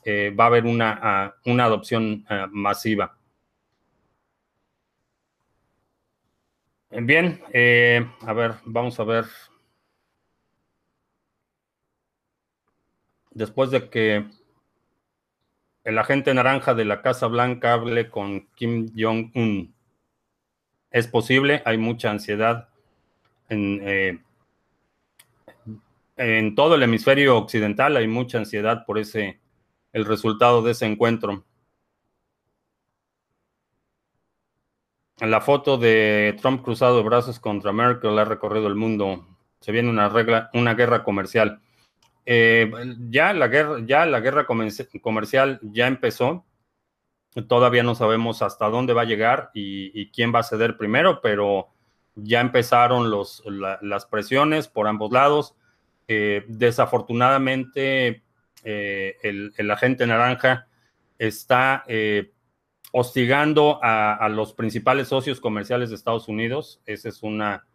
va 0.08 0.44
a 0.44 0.46
haber 0.46 0.64
una, 0.64 1.34
una 1.44 1.64
adopción 1.64 2.24
masiva. 2.50 3.18
Bien, 6.90 7.42
a 8.22 8.32
ver, 8.32 8.54
vamos 8.64 8.98
a 8.98 9.04
ver 9.04 9.26
después 13.38 13.70
de 13.70 13.88
que 13.88 14.26
el 15.84 15.98
agente 15.98 16.34
naranja 16.34 16.74
de 16.74 16.84
la 16.84 17.00
Casa 17.02 17.28
Blanca 17.28 17.72
hable 17.72 18.10
con 18.10 18.48
Kim 18.56 18.88
Jong-un. 18.96 19.74
Es 20.90 21.06
posible, 21.06 21.62
hay 21.64 21.78
mucha 21.78 22.10
ansiedad 22.10 22.68
en, 23.48 23.80
eh, 23.82 24.18
en 26.16 26.54
todo 26.56 26.74
el 26.74 26.82
hemisferio 26.82 27.38
occidental, 27.38 27.96
hay 27.96 28.08
mucha 28.08 28.38
ansiedad 28.38 28.84
por 28.84 28.98
ese, 28.98 29.40
el 29.92 30.04
resultado 30.04 30.60
de 30.62 30.72
ese 30.72 30.86
encuentro. 30.86 31.44
La 35.20 35.40
foto 35.40 35.78
de 35.78 36.36
Trump 36.40 36.62
cruzado 36.62 36.96
de 36.96 37.02
brazos 37.04 37.38
contra 37.38 37.72
Merkel 37.72 38.18
ha 38.18 38.24
recorrido 38.24 38.66
el 38.66 38.74
mundo. 38.74 39.26
Se 39.60 39.72
viene 39.72 39.90
una, 39.90 40.08
regla, 40.08 40.50
una 40.54 40.74
guerra 40.74 41.04
comercial. 41.04 41.60
Eh, 42.30 42.70
ya 43.08 43.32
la 43.32 43.48
guerra, 43.48 43.78
ya 43.86 44.04
la 44.04 44.20
guerra 44.20 44.44
comercial 44.44 45.58
ya 45.62 45.86
empezó. 45.86 46.44
Todavía 47.48 47.82
no 47.82 47.94
sabemos 47.94 48.42
hasta 48.42 48.68
dónde 48.68 48.92
va 48.92 49.02
a 49.02 49.06
llegar 49.06 49.50
y, 49.54 50.10
quién 50.10 50.34
va 50.34 50.40
a 50.40 50.42
ceder 50.42 50.76
primero, 50.76 51.22
pero 51.22 51.68
ya 52.16 52.42
empezaron 52.42 53.10
las 53.80 54.04
presiones 54.04 54.68
por 54.68 54.88
ambos 54.88 55.10
lados. 55.10 55.54
Eh, 56.06 56.44
desafortunadamente, 56.48 58.22
eh, 58.62 59.16
el, 59.22 59.70
agente 59.70 60.06
naranja 60.06 60.68
está 61.18 61.86
hostigando 62.92 63.80
a, 63.82 64.28
los 64.28 64.52
principales 64.52 65.08
socios 65.08 65.40
comerciales 65.40 65.88
de 65.88 65.94
Estados 65.96 66.28
Unidos. 66.28 66.82
Esa 66.84 67.08
es 67.08 67.22
una 67.22 67.66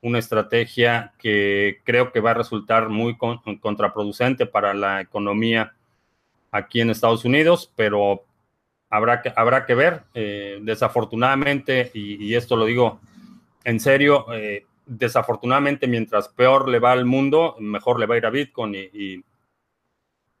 una 0.00 0.18
estrategia 0.18 1.12
que 1.18 1.80
creo 1.84 2.12
que 2.12 2.20
va 2.20 2.30
a 2.30 2.34
resultar 2.34 2.88
muy 2.88 3.16
contraproducente 3.60 4.46
para 4.46 4.74
la 4.74 5.00
economía 5.00 5.74
aquí 6.50 6.80
en 6.80 6.90
Estados 6.90 7.24
Unidos, 7.24 7.72
pero 7.76 8.24
habrá 8.90 9.22
que, 9.22 9.32
habrá 9.34 9.66
que 9.66 9.74
ver. 9.74 10.04
Eh, 10.14 10.58
desafortunadamente, 10.62 11.90
y, 11.94 12.34
esto 12.34 12.56
lo 12.56 12.66
digo 12.66 13.00
en 13.64 13.80
serio, 13.80 14.26
eh, 14.32 14.66
desafortunadamente 14.86 15.86
mientras 15.86 16.28
peor 16.28 16.68
le 16.68 16.78
va 16.78 16.92
al 16.92 17.04
mundo, 17.04 17.56
mejor 17.58 17.98
le 17.98 18.06
va 18.06 18.14
a 18.14 18.18
ir 18.18 18.26
a 18.26 18.30
Bitcoin 18.30 18.74
y, 18.74 19.24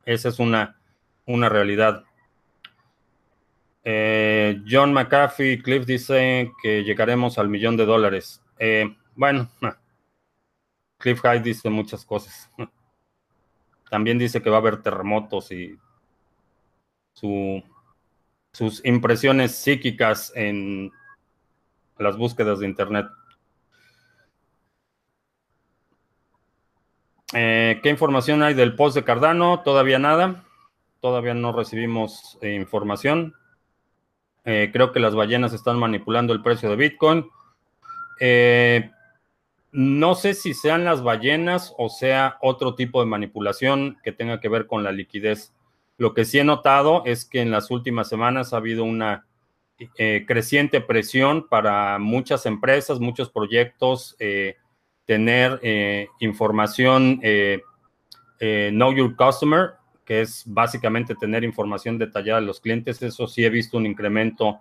esa 0.04 0.30
es 0.30 0.38
una, 0.38 0.80
una 1.26 1.50
realidad. 1.50 2.04
Eh, 3.84 4.62
John 4.66 4.94
McAfee, 4.94 5.62
Cliff 5.62 5.84
dice 5.84 6.50
que 6.62 6.82
llegaremos 6.82 7.38
al 7.38 7.50
millón 7.50 7.76
de 7.76 7.84
dólares. 7.84 8.40
Bueno, 9.18 9.50
Cliff 10.96 11.20
High 11.22 11.42
dice 11.42 11.68
muchas 11.68 12.04
cosas. 12.04 12.48
También 13.90 14.16
dice 14.16 14.40
que 14.40 14.48
va 14.48 14.58
a 14.58 14.60
haber 14.60 14.80
terremotos 14.80 15.50
y 15.50 15.76
sus 17.12 17.64
impresiones 18.84 19.56
psíquicas 19.56 20.30
en 20.36 20.92
las 21.98 22.16
búsquedas 22.16 22.60
de 22.60 22.66
Internet. 22.66 23.08
Eh, 27.34 27.80
¿Qué 27.82 27.88
información 27.88 28.44
hay 28.44 28.54
del 28.54 28.76
post 28.76 28.94
de 28.94 29.02
Cardano? 29.02 29.62
Todavía 29.64 29.98
nada. 29.98 30.44
Todavía 31.00 31.34
no 31.34 31.50
recibimos 31.50 32.38
eh, 32.40 32.54
información. 32.54 33.34
Eh, 34.44 34.70
creo 34.72 34.92
que 34.92 35.00
las 35.00 35.16
ballenas 35.16 35.52
están 35.54 35.76
manipulando 35.76 36.32
el 36.32 36.40
precio 36.40 36.70
de 36.70 36.76
Bitcoin. 36.76 37.28
No 39.70 40.14
sé 40.14 40.34
si 40.34 40.54
sean 40.54 40.84
las 40.84 41.02
ballenas 41.02 41.74
o 41.78 41.88
sea 41.88 42.38
otro 42.40 42.74
tipo 42.74 43.00
de 43.00 43.06
manipulación 43.06 43.98
que 44.02 44.12
tenga 44.12 44.40
que 44.40 44.48
ver 44.48 44.66
con 44.66 44.82
la 44.82 44.92
liquidez. 44.92 45.52
Lo 45.96 46.14
que 46.14 46.24
sí 46.24 46.38
he 46.38 46.44
notado 46.44 47.02
es 47.04 47.24
que 47.24 47.40
en 47.40 47.50
las 47.50 47.70
últimas 47.70 48.08
semanas 48.08 48.52
ha 48.52 48.58
habido 48.58 48.84
una 48.84 49.26
creciente 50.26 50.80
presión 50.80 51.46
para 51.48 51.98
muchas 51.98 52.46
empresas, 52.46 52.98
muchos 52.98 53.30
proyectos 53.30 54.16
tener 55.08 55.58
eh, 55.62 56.06
información 56.20 57.18
eh, 57.22 57.62
eh, 58.40 58.68
Know 58.70 58.92
Your 58.92 59.16
Customer, 59.16 59.70
que 60.04 60.20
es 60.20 60.42
básicamente 60.44 61.14
tener 61.14 61.44
información 61.44 61.96
detallada 61.96 62.40
de 62.40 62.46
los 62.46 62.60
clientes. 62.60 63.00
Eso 63.00 63.26
sí 63.26 63.42
he 63.42 63.48
visto 63.48 63.78
un 63.78 63.86
incremento 63.86 64.60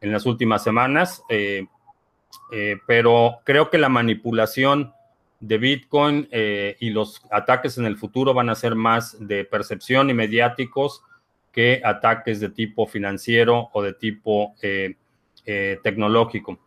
en 0.00 0.10
las 0.10 0.24
últimas 0.24 0.64
semanas, 0.64 1.22
pero 2.86 3.40
creo 3.44 3.70
que 3.70 3.78
la 3.78 3.88
manipulación 3.88 4.92
de 5.40 5.58
Bitcoin 5.58 6.28
y 6.30 6.90
los 6.90 7.22
ataques 7.30 7.78
en 7.78 7.86
el 7.86 7.96
futuro 7.96 8.34
van 8.34 8.50
a 8.50 8.54
ser 8.54 8.74
más 8.74 9.16
de 9.18 9.44
percepción 9.44 10.10
y 10.10 10.14
mediáticos 10.14 11.02
que 11.50 11.80
ataques 11.84 12.40
de 12.40 12.50
tipo 12.50 12.86
financiero 12.86 13.70
o 13.72 13.82
de 13.82 13.94
tipo 13.94 14.54
tecnológico. 15.44 16.58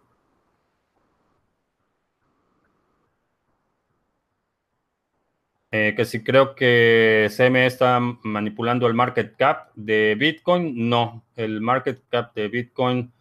Eh, 5.77 5.93
que 5.93 6.05
si 6.05 6.23
creo 6.23 6.55
que 6.55 7.29
CME 7.35 7.65
está 7.65 7.99
manipulando 7.99 8.87
el 8.87 8.93
market 8.93 9.35
cap 9.35 9.71
de 9.75 10.15
Bitcoin, 10.17 10.87
no, 10.87 11.25
el 11.35 11.59
market 11.59 12.01
cap 12.09 12.33
de 12.33 12.47
Bitcoin, 12.47 13.11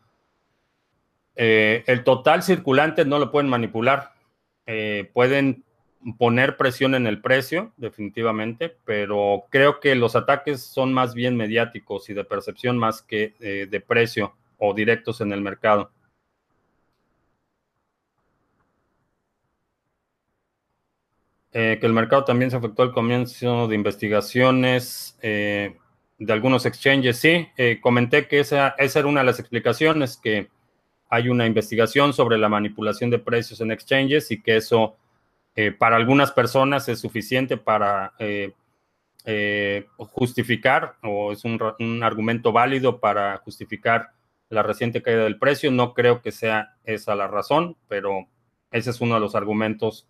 eh, 1.37 1.85
el 1.87 2.05
total 2.05 2.43
circulante 2.43 3.05
no 3.05 3.19
lo 3.19 3.31
pueden 3.31 3.49
manipular, 3.49 4.12
eh, 4.67 5.11
pueden 5.12 5.64
poner 6.19 6.57
presión 6.57 6.95
en 6.95 7.07
el 7.07 7.21
precio, 7.21 7.73
definitivamente, 7.76 8.76
pero 8.85 9.45
creo 9.50 9.81
que 9.81 9.95
los 9.95 10.17
ataques 10.17 10.62
son 10.62 10.93
más 10.93 11.14
bien 11.14 11.37
mediáticos 11.37 12.11
y 12.11 12.14
de 12.14 12.25
percepción 12.25 12.76
más 12.76 13.00
que 13.00 13.35
de 13.41 13.81
precio 13.81 14.35
o 14.59 14.75
directos 14.75 15.23
en 15.23 15.33
el 15.33 15.41
mercado. 15.41 15.91
Eh, 21.57 21.79
que 21.81 21.87
el 21.87 21.93
mercado 21.93 22.25
también 22.25 22.50
se 22.50 22.57
afectó 22.57 22.83
al 22.83 22.91
comienzo 22.93 23.69
de 23.69 23.76
investigaciones 23.76 25.17
eh, 25.23 25.76
de 26.19 26.33
algunos 26.33 26.67
exchanges. 26.67 27.19
Sí, 27.19 27.47
eh, 27.57 27.79
comenté 27.81 28.26
que 28.26 28.41
esa, 28.41 28.75
esa 28.76 28.99
era 28.99 29.07
una 29.07 29.21
de 29.21 29.26
las 29.26 29.38
explicaciones, 29.38 30.17
que 30.17 30.49
hay 31.14 31.28
una 31.28 31.47
investigación 31.47 32.12
sobre 32.12 32.38
la 32.38 32.49
manipulación 32.49 33.11
de 33.11 33.18
precios 33.18 33.61
en 33.61 33.71
exchanges 33.71 34.30
y 34.30 34.42
que 34.42 34.56
eso 34.56 34.97
para 35.78 35.94
algunas 35.94 36.33
personas 36.33 36.88
es 36.88 36.99
suficiente 36.99 37.56
para 37.56 38.12
justificar 39.97 40.97
o 41.02 41.33
es 41.33 41.44
un, 41.44 42.02
argumento 42.02 42.50
válido 42.50 42.99
para 42.99 43.37
justificar 43.38 44.11
la 44.49 44.62
reciente 44.62 45.02
caída 45.02 45.25
del 45.25 45.38
precio. 45.38 45.71
No 45.71 45.94
creo 45.94 46.23
que 46.23 46.33
sea 46.33 46.76
esa 46.85 47.14
la 47.14 47.28
razón, 47.28 47.76
pero 47.88 48.28
ese 48.71 48.91
es 48.91 49.00
uno 49.00 49.15
de 49.15 49.21
los 49.21 49.34
argumentos 49.34 50.08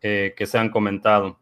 eh, 0.00 0.34
que 0.36 0.46
se 0.46 0.58
han 0.58 0.70
comentado. 0.70 1.38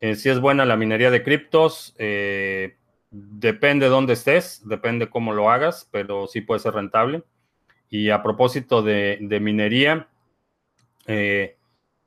Eh, 0.00 0.16
si 0.16 0.30
es 0.30 0.40
buena 0.40 0.64
la 0.64 0.76
minería 0.76 1.10
de 1.10 1.22
criptos, 1.22 1.94
eh, 1.98 2.78
depende 3.10 3.86
de 3.86 3.90
dónde 3.90 4.12
estés, 4.14 4.66
depende 4.66 5.10
cómo 5.10 5.32
lo 5.32 5.50
hagas, 5.50 5.88
pero 5.90 6.26
sí 6.26 6.40
puede 6.40 6.60
ser 6.60 6.74
rentable. 6.74 7.22
Y 7.88 8.10
a 8.10 8.22
propósito 8.22 8.82
de, 8.82 9.18
minería, 9.40 10.08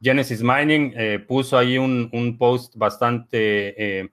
Genesis 0.01 0.41
Mining 0.41 0.93
puso 1.27 1.57
ahí 1.57 1.77
un, 1.77 2.37
post 2.37 2.75
bastante 2.77 4.09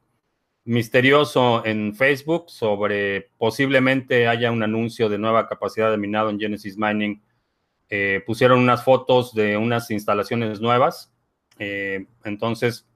misterioso 0.65 1.65
en 1.65 1.95
Facebook 1.95 2.51
sobre 2.51 3.31
posiblemente 3.39 4.27
haya 4.27 4.51
un 4.51 4.63
anuncio 4.63 5.09
de 5.09 5.19
nueva 5.19 5.49
capacidad 5.49 5.91
de 5.91 5.97
minado 5.97 6.31
en 6.31 6.41
Genesis 6.41 6.77
Mining 6.77 7.23
eh, 7.93 8.23
pusieron 8.25 8.61
unas 8.61 8.85
fotos 8.85 9.35
de 9.35 9.57
unas 9.57 9.91
instalaciones 9.91 10.61
nuevas. 10.61 11.13
Eh, 11.59 12.07
entonces, 12.23 12.87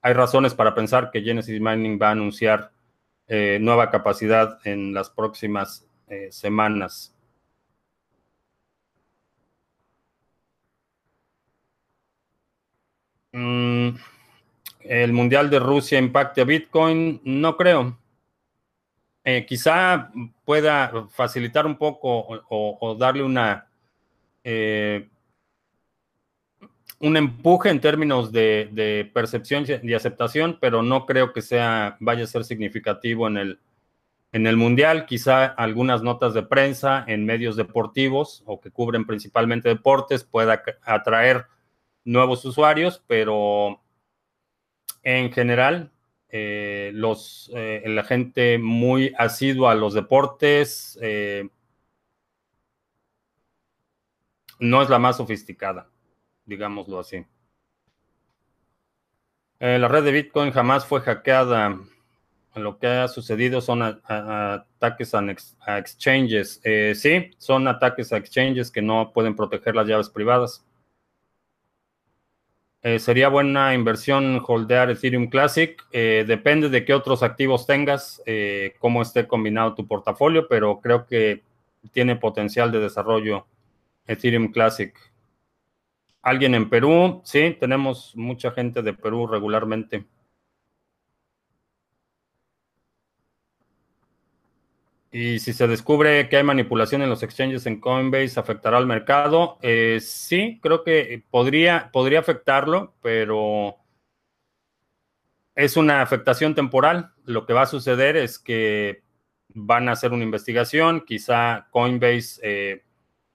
hay 0.00 0.14
razones 0.14 0.54
para 0.54 0.74
pensar 0.74 1.10
que 1.10 1.20
Genesis 1.20 1.60
Mining 1.60 1.98
va 2.00 2.08
a 2.08 2.12
anunciar 2.12 2.72
eh, 3.28 3.58
nueva 3.60 3.90
capacidad 3.90 4.58
en 4.64 4.94
las 4.94 5.10
próximas 5.10 5.86
semanas. 6.30 7.14
Mm, 13.32 13.96
el 14.80 15.12
Mundial 15.12 15.50
de 15.50 15.58
Rusia 15.58 15.98
impacte 15.98 16.40
a 16.40 16.44
Bitcoin, 16.44 17.20
no 17.24 17.56
creo. 17.56 17.98
quizá 19.48 20.10
pueda 20.44 21.08
facilitar 21.10 21.66
un 21.66 21.76
poco 21.76 22.26
o 22.48 22.94
darle 22.94 23.22
una 23.22 23.66
eh, 24.44 25.08
un 27.00 27.16
empuje 27.16 27.70
en 27.70 27.80
términos 27.80 28.32
de, 28.32 29.10
percepción 29.12 29.64
y 29.82 29.94
aceptación, 29.94 30.58
pero 30.60 30.82
no 30.82 31.06
creo 31.06 31.32
que 31.32 31.42
sea, 31.42 31.96
vaya 32.00 32.24
a 32.24 32.28
ser 32.28 32.44
significativo 32.44 33.28
en 33.28 33.36
el, 33.36 33.60
en 34.32 34.46
el 34.46 34.56
Mundial. 34.56 35.06
Quizá 35.06 35.44
algunas 35.44 36.02
notas 36.02 36.34
de 36.34 36.42
prensa 36.42 37.04
en 37.06 37.26
medios 37.26 37.56
deportivos 37.56 38.42
o 38.46 38.60
que 38.60 38.70
cubren 38.70 39.06
principalmente 39.06 39.68
deportes 39.68 40.24
pueda 40.24 40.62
atraer 40.82 41.46
nuevos 42.04 42.44
usuarios, 42.44 43.02
pero 43.06 43.82
en 45.02 45.32
general, 45.32 45.90
eh, 46.30 46.90
los, 46.94 47.50
eh, 47.54 47.82
la 47.86 48.04
gente 48.04 48.58
muy 48.58 49.12
asidua 49.18 49.72
a 49.72 49.74
los 49.74 49.94
deportes, 49.94 50.98
no 54.58 54.82
es 54.82 54.88
la 54.88 54.98
más 54.98 55.18
sofisticada, 55.18 55.88
digámoslo 56.46 56.98
así. 56.98 57.24
Eh, 59.60 59.78
la 59.78 59.88
red 59.88 60.04
de 60.04 60.12
Bitcoin 60.12 60.50
jamás 60.52 60.84
fue 60.84 61.00
hackeada. 61.00 61.78
Lo 62.54 62.78
que 62.78 62.86
ha 62.86 63.08
sucedido 63.08 63.60
son 63.60 63.82
ataques 63.82 65.14
a, 65.14 65.78
exchanges. 65.78 66.60
Eh, 66.64 66.92
sí, 66.94 67.30
son 67.38 67.66
ataques 67.66 68.12
a 68.12 68.16
exchanges 68.16 68.70
que 68.70 68.82
no 68.82 69.12
pueden 69.12 69.34
proteger 69.34 69.74
las 69.74 69.86
llaves 69.88 70.08
privadas. 70.08 70.64
Eh, 72.82 72.98
sería 72.98 73.28
buena 73.28 73.74
inversión 73.74 74.42
holdear 74.46 74.90
Ethereum 74.90 75.28
Classic. 75.28 75.82
depende 75.90 76.68
de 76.68 76.84
qué 76.84 76.92
otros 76.92 77.22
activos 77.22 77.66
tengas, 77.66 78.22
cómo 78.78 79.00
esté 79.00 79.26
combinado 79.26 79.74
tu 79.74 79.86
portafolio, 79.86 80.46
pero 80.46 80.80
creo 80.80 81.06
que 81.06 81.42
tiene 81.92 82.16
potencial 82.16 82.70
de 82.70 82.80
desarrollo 82.80 83.46
Ethereum 84.06 84.52
Classic. 84.52 84.94
¿Alguien 86.24 86.54
en 86.54 86.70
Perú? 86.70 87.20
Sí, 87.22 87.54
tenemos 87.60 88.16
mucha 88.16 88.50
gente 88.50 88.80
de 88.80 88.94
Perú 88.94 89.26
regularmente. 89.26 90.06
Y 95.12 95.38
si 95.38 95.52
se 95.52 95.68
descubre 95.68 96.28
que 96.30 96.38
hay 96.38 96.42
manipulación 96.42 97.02
en 97.02 97.10
los 97.10 97.22
exchanges 97.22 97.66
en 97.66 97.78
Coinbase, 97.78 98.40
¿afectará 98.40 98.78
al 98.78 98.86
mercado? 98.86 99.58
Eh, 99.60 99.98
sí, 100.00 100.58
creo 100.62 100.82
que 100.82 101.22
podría, 101.30 101.90
podría 101.92 102.20
afectarlo, 102.20 102.94
pero 103.02 103.76
es 105.54 105.76
una 105.76 106.00
afectación 106.00 106.54
temporal. 106.54 107.12
Lo 107.26 107.44
que 107.44 107.52
va 107.52 107.62
a 107.62 107.66
suceder 107.66 108.16
es 108.16 108.38
que 108.38 109.02
van 109.48 109.90
a 109.90 109.92
hacer 109.92 110.12
una 110.12 110.24
investigación, 110.24 111.04
quizá 111.06 111.68
Coinbase 111.70 112.40
eh, 112.42 112.84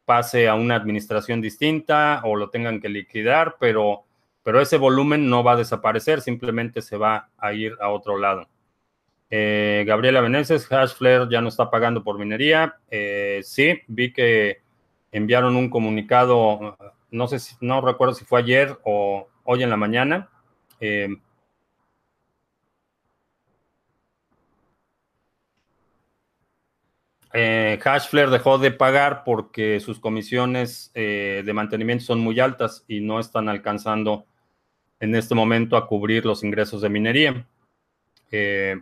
pase 0.10 0.48
a 0.48 0.56
una 0.56 0.74
administración 0.74 1.40
distinta 1.40 2.22
o 2.24 2.36
lo 2.36 2.50
tengan 2.50 2.82
que 2.82 2.90
liquidar, 2.90 3.58
pero, 3.60 4.06
pero 4.42 4.60
ese 4.60 4.78
volumen 4.78 5.30
no 5.30 5.44
va 5.44 5.52
a 5.52 5.58
desaparecer, 5.58 6.22
simplemente 6.22 6.82
se 6.82 6.98
va 6.98 7.30
a 7.38 7.54
ir 7.54 7.76
a 7.80 7.90
otro 7.90 8.18
lado. 8.18 8.50
Eh, 9.30 9.84
Gabriela 9.86 10.22
Veneces, 10.22 10.66
Hashflare 10.66 11.28
ya 11.30 11.42
no 11.42 11.50
está 11.50 11.70
pagando 11.70 12.04
por 12.04 12.18
minería. 12.18 12.80
Eh, 12.90 13.42
sí, 13.44 13.82
vi 13.86 14.12
que 14.12 14.64
enviaron 15.12 15.56
un 15.56 15.70
comunicado, 15.70 16.76
no 17.12 17.28
sé 17.28 17.38
si, 17.38 17.56
no 17.62 17.80
recuerdo 17.80 18.16
si 18.16 18.26
fue 18.26 18.40
ayer 18.40 18.80
o 18.86 19.28
hoy 19.44 19.62
en 19.62 19.70
la 19.70 19.78
mañana. 19.78 20.28
Eh, 20.80 21.10
Eh, 27.34 27.78
Hashflare 27.82 28.32
dejó 28.32 28.58
de 28.58 28.72
pagar 28.72 29.24
porque 29.24 29.80
sus 29.80 30.00
comisiones 30.00 30.92
eh, 30.96 31.44
de 31.46 31.54
mantenimiento 31.54 32.06
son 32.06 32.20
muy 32.20 32.40
altas 32.40 32.84
y 32.88 33.02
no 33.02 33.20
están 33.20 33.50
alcanzando 33.50 34.26
en 35.00 35.14
este 35.16 35.36
momento 35.36 35.78
a 35.78 35.88
cubrir 35.88 36.26
los 36.26 36.44
ingresos 36.44 36.82
de 36.82 36.90
minería. 36.90 37.48
Eh, 38.32 38.80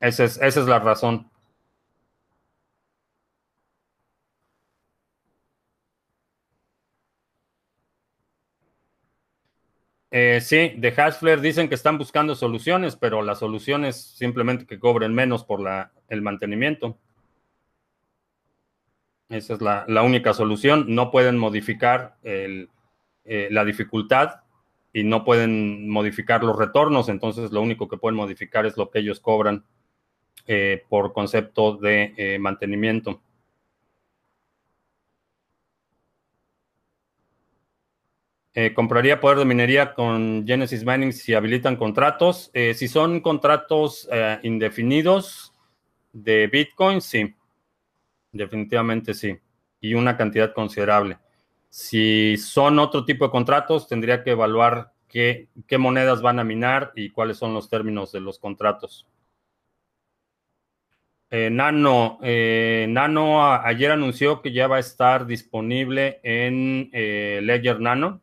esa, 0.00 0.24
es, 0.24 0.36
esa 0.40 0.60
es 0.60 0.66
la 0.66 0.78
razón. 0.78 1.29
Eh, 10.12 10.40
sí, 10.42 10.72
de 10.76 10.90
Hashflare 10.90 11.40
dicen 11.40 11.68
que 11.68 11.76
están 11.76 11.96
buscando 11.96 12.34
soluciones, 12.34 12.96
pero 12.96 13.22
la 13.22 13.36
solución 13.36 13.84
es 13.84 13.96
simplemente 13.96 14.66
que 14.66 14.80
cobren 14.80 15.14
menos 15.14 15.44
por 15.44 15.60
la, 15.60 15.92
el 16.08 16.20
mantenimiento. 16.20 16.98
Esa 19.28 19.54
es 19.54 19.60
la, 19.60 20.02
única 20.02 20.34
solución. 20.34 20.86
No 20.88 21.12
pueden 21.12 21.38
modificar 21.38 22.16
eh, 22.24 22.66
la 23.24 23.64
dificultad 23.64 24.40
y 24.92 25.04
no 25.04 25.24
pueden 25.24 25.88
modificar 25.88 26.42
los 26.42 26.58
retornos, 26.58 27.08
entonces 27.08 27.52
lo 27.52 27.62
único 27.62 27.86
que 27.86 27.96
pueden 27.96 28.16
modificar 28.16 28.66
es 28.66 28.76
lo 28.76 28.90
que 28.90 28.98
ellos 28.98 29.20
cobran 29.20 29.64
eh, 30.48 30.84
por 30.88 31.12
concepto 31.12 31.76
de 31.76 32.36
mantenimiento. 32.40 33.22
Eh, 38.52 38.74
compraría 38.74 39.20
poder 39.20 39.38
de 39.38 39.44
minería 39.44 39.94
con 39.94 40.44
Genesis 40.44 40.84
Mining 40.84 41.12
si 41.12 41.34
habilitan 41.34 41.76
contratos. 41.76 42.50
Eh, 42.52 42.74
si 42.74 42.88
son 42.88 43.20
contratos 43.20 44.08
eh, 44.10 44.40
indefinidos 44.42 45.52
de 46.12 46.48
Bitcoin, 46.48 47.00
sí. 47.00 47.34
Definitivamente 48.32 49.14
sí. 49.14 49.38
Y 49.80 49.94
una 49.94 50.16
cantidad 50.16 50.52
considerable. 50.52 51.18
Si 51.68 52.36
son 52.38 52.80
otro 52.80 53.04
tipo 53.04 53.24
de 53.24 53.30
contratos, 53.30 53.86
tendría 53.86 54.24
que 54.24 54.32
evaluar 54.32 54.92
qué, 55.08 55.48
qué 55.68 55.78
monedas 55.78 56.20
van 56.20 56.40
a 56.40 56.44
minar 56.44 56.92
y 56.96 57.10
cuáles 57.10 57.36
son 57.36 57.54
los 57.54 57.68
términos 57.70 58.10
de 58.10 58.20
los 58.20 58.38
contratos. 58.38 59.06
Nano, 61.32 62.18
Nano 62.20 63.44
ayer 63.44 63.92
anunció 63.92 64.42
que 64.42 64.50
ya 64.50 64.66
va 64.66 64.76
a 64.76 64.80
estar 64.80 65.26
disponible 65.26 66.18
en 66.24 66.90
Ledger 66.92 67.78
Nano 67.78 68.20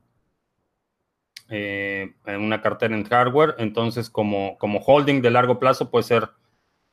eh, 1.50 2.14
en 2.26 2.42
una 2.42 2.62
cartera 2.62 2.96
en 2.96 3.04
hardware. 3.06 3.56
Entonces, 3.58 4.10
como, 4.10 4.58
como 4.58 4.80
holding 4.80 5.22
de 5.22 5.32
largo 5.32 5.60
plazo 5.60 5.90
puede 5.90 6.04
ser 6.04 6.30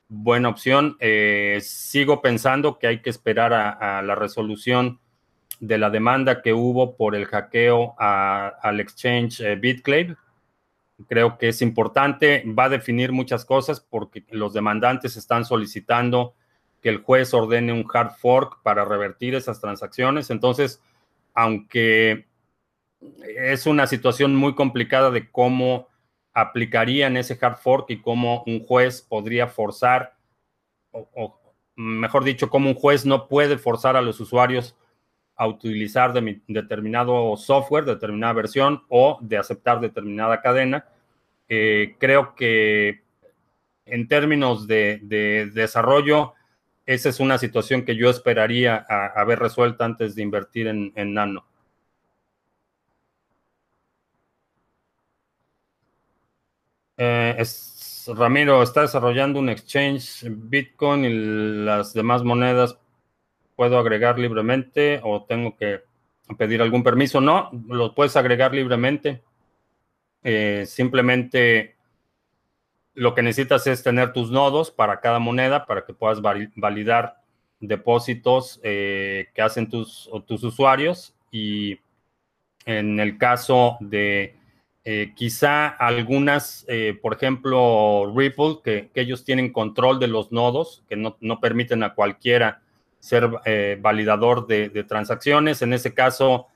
buena 0.07 0.49
opción. 0.49 0.97
Eh, 0.99 1.59
sigo 1.61 2.21
pensando 2.21 2.79
que 2.79 2.87
hay 2.87 3.01
que 3.01 3.09
esperar 3.09 3.53
a, 3.53 4.01
la 4.01 4.15
resolución 4.15 4.99
de 5.59 5.77
la 5.77 5.89
demanda 5.89 6.41
que 6.41 6.53
hubo 6.53 6.95
por 6.95 7.15
el 7.15 7.25
hackeo 7.25 7.95
al 7.97 8.79
exchange 8.79 9.41
eh, 9.41 9.55
BitClave. 9.55 10.15
Creo 11.07 11.37
que 11.37 11.49
es 11.49 11.61
importante, 11.61 12.43
va 12.57 12.65
a 12.65 12.69
definir 12.69 13.11
muchas 13.11 13.43
cosas 13.43 13.81
porque 13.81 14.23
los 14.29 14.53
demandantes 14.53 15.17
están 15.17 15.43
solicitando 15.43 16.35
que 16.81 16.89
el 16.89 16.99
juez 16.99 17.33
ordene 17.33 17.73
un 17.73 17.85
hard 17.91 18.11
fork 18.11 18.61
para 18.63 18.85
revertir 18.85 19.35
esas 19.35 19.59
transacciones. 19.59 20.29
Entonces, 20.29 20.81
aunque 21.33 22.27
es 23.37 23.65
una 23.65 23.87
situación 23.87 24.35
muy 24.35 24.55
complicada 24.55 25.11
de 25.11 25.29
cómo 25.29 25.87
aplicarían 26.33 27.17
ese 27.17 27.37
hard 27.41 27.57
fork 27.57 27.89
y 27.89 28.01
cómo 28.01 28.43
un 28.45 28.59
juez 28.63 29.01
podría 29.01 29.47
forzar, 29.47 30.15
o, 30.91 31.39
mejor 31.75 32.23
dicho, 32.23 32.49
cómo 32.49 32.69
un 32.69 32.75
juez 32.75 33.05
no 33.05 33.27
puede 33.27 33.57
forzar 33.57 33.95
a 33.95 34.01
los 34.01 34.19
usuarios 34.19 34.75
a 35.37 35.47
utilizar 35.47 36.13
determinado 36.47 37.35
software, 37.35 37.85
determinada 37.85 38.33
versión 38.33 38.83
o 38.89 39.17
de 39.21 39.37
aceptar 39.37 39.81
determinada 39.81 40.41
cadena. 40.41 40.85
Eh, 41.49 41.95
creo 41.99 42.35
que 42.35 43.03
en 43.85 44.07
términos 44.07 44.67
de, 44.67 44.99
desarrollo, 45.53 46.33
esa 46.85 47.09
es 47.09 47.19
una 47.19 47.37
situación 47.37 47.83
que 47.83 47.95
yo 47.95 48.09
esperaría 48.09 48.77
haber 49.15 49.39
resuelta 49.39 49.85
antes 49.85 50.15
de 50.15 50.21
invertir 50.21 50.67
en 50.67 51.13
Nano. 51.13 51.45
Eh, 56.97 57.43
Ramiro 58.07 58.61
está 58.61 58.81
desarrollando 58.81 59.39
un 59.39 59.49
exchange 59.49 60.25
Bitcoin 60.29 61.05
y 61.05 61.09
las 61.65 61.93
demás 61.93 62.23
monedas 62.23 62.77
puedo 63.55 63.77
agregar 63.77 64.19
libremente 64.19 64.99
o 65.03 65.23
tengo 65.23 65.55
que 65.57 65.81
pedir 66.37 66.61
algún 66.61 66.83
permiso. 66.83 67.21
No, 67.21 67.49
lo 67.67 67.93
puedes 67.95 68.15
agregar 68.15 68.53
libremente. 68.53 69.23
Eh, 70.23 70.65
simplemente 70.67 71.75
lo 72.93 73.13
que 73.13 73.21
necesitas 73.21 73.67
es 73.67 73.83
tener 73.83 74.13
tus 74.13 74.31
nodos 74.31 74.71
para 74.71 74.99
cada 75.01 75.19
moneda 75.19 75.65
para 75.65 75.85
que 75.85 75.93
puedas 75.93 76.21
validar 76.21 77.21
depósitos 77.59 78.59
eh, 78.63 79.27
que 79.33 79.41
hacen 79.41 79.69
tus, 79.69 80.09
tus 80.25 80.43
usuarios 80.43 81.13
y 81.31 81.79
en 82.65 82.99
el 82.99 83.17
caso 83.17 83.77
de 83.81 84.35
eh, 84.87 85.13
quizá 85.15 85.67
algunas, 85.67 86.63
eh, 86.67 86.95
por 87.01 87.15
ejemplo, 87.15 88.13
Ripple, 88.15 88.59
que, 88.63 88.91
ellos 88.93 89.25
tienen 89.25 89.51
control 89.51 89.99
de 89.99 90.07
los 90.07 90.31
nodos, 90.31 90.83
que 90.87 90.95
no, 90.95 91.39
permiten 91.41 91.81
a 91.81 91.95
cualquiera 91.95 92.61
ser 92.99 93.27
eh, 93.45 93.79
validador 93.81 94.45
de, 94.45 94.69
transacciones. 94.83 95.63
En 95.63 95.73
ese 95.73 95.95
caso, 95.95 96.47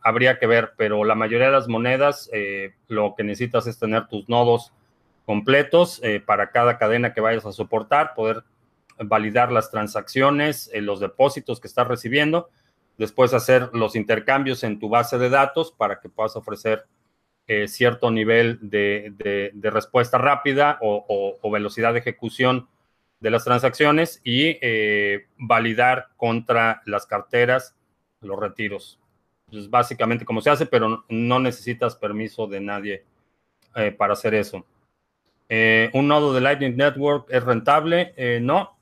habría 0.00 0.38
que 0.38 0.46
ver, 0.46 0.72
pero 0.78 1.04
la 1.04 1.14
mayoría 1.14 1.46
de 1.46 1.52
las 1.52 1.68
monedas, 1.68 2.30
lo 2.88 3.14
que 3.14 3.24
necesitas 3.24 3.66
es 3.66 3.78
tener 3.78 4.06
tus 4.06 4.28
nodos 4.28 4.72
completos 5.24 6.02
para 6.26 6.50
cada 6.50 6.76
cadena 6.76 7.14
que 7.14 7.22
vayas 7.22 7.46
a 7.46 7.52
soportar, 7.52 8.12
poder 8.14 8.44
validar 8.98 9.50
las 9.50 9.70
transacciones, 9.70 10.70
los 10.74 11.00
depósitos 11.00 11.58
que 11.58 11.68
estás 11.68 11.86
recibiendo, 11.86 12.50
después 12.98 13.32
hacer 13.32 13.70
los 13.72 13.96
intercambios 13.96 14.62
en 14.62 14.78
tu 14.78 14.90
base 14.90 15.16
de 15.16 15.30
datos 15.30 15.72
para 15.72 16.00
que 16.00 16.10
puedas 16.10 16.36
ofrecer 16.36 16.84
eh, 17.46 17.66
cierto 17.66 18.10
nivel 18.10 18.58
de, 18.62 19.52
respuesta 19.62 20.18
rápida 20.18 20.78
o, 20.80 21.50
velocidad 21.50 21.92
de 21.92 21.98
ejecución 21.98 22.68
de 23.18 23.30
las 23.30 23.44
transacciones 23.44 24.20
y 24.24 24.58
eh, 24.60 25.26
validar 25.36 26.08
contra 26.16 26.82
las 26.86 27.06
carteras 27.06 27.74
los 28.20 28.38
retiros. 28.38 29.00
Es 29.50 29.68
básicamente 29.68 30.24
como 30.24 30.40
se 30.40 30.50
hace, 30.50 30.66
pero 30.66 31.04
no 31.08 31.40
necesitas 31.40 31.96
permiso 31.96 32.46
de 32.46 32.60
nadie 32.60 33.04
eh, 33.74 33.90
para 33.90 34.12
hacer 34.12 34.34
eso. 34.34 34.64
¿Un 35.92 36.06
nodo 36.06 36.32
de 36.32 36.40
Lightning 36.40 36.76
Network 36.76 37.26
es 37.30 37.42
rentable? 37.42 38.14
no. 38.40 38.78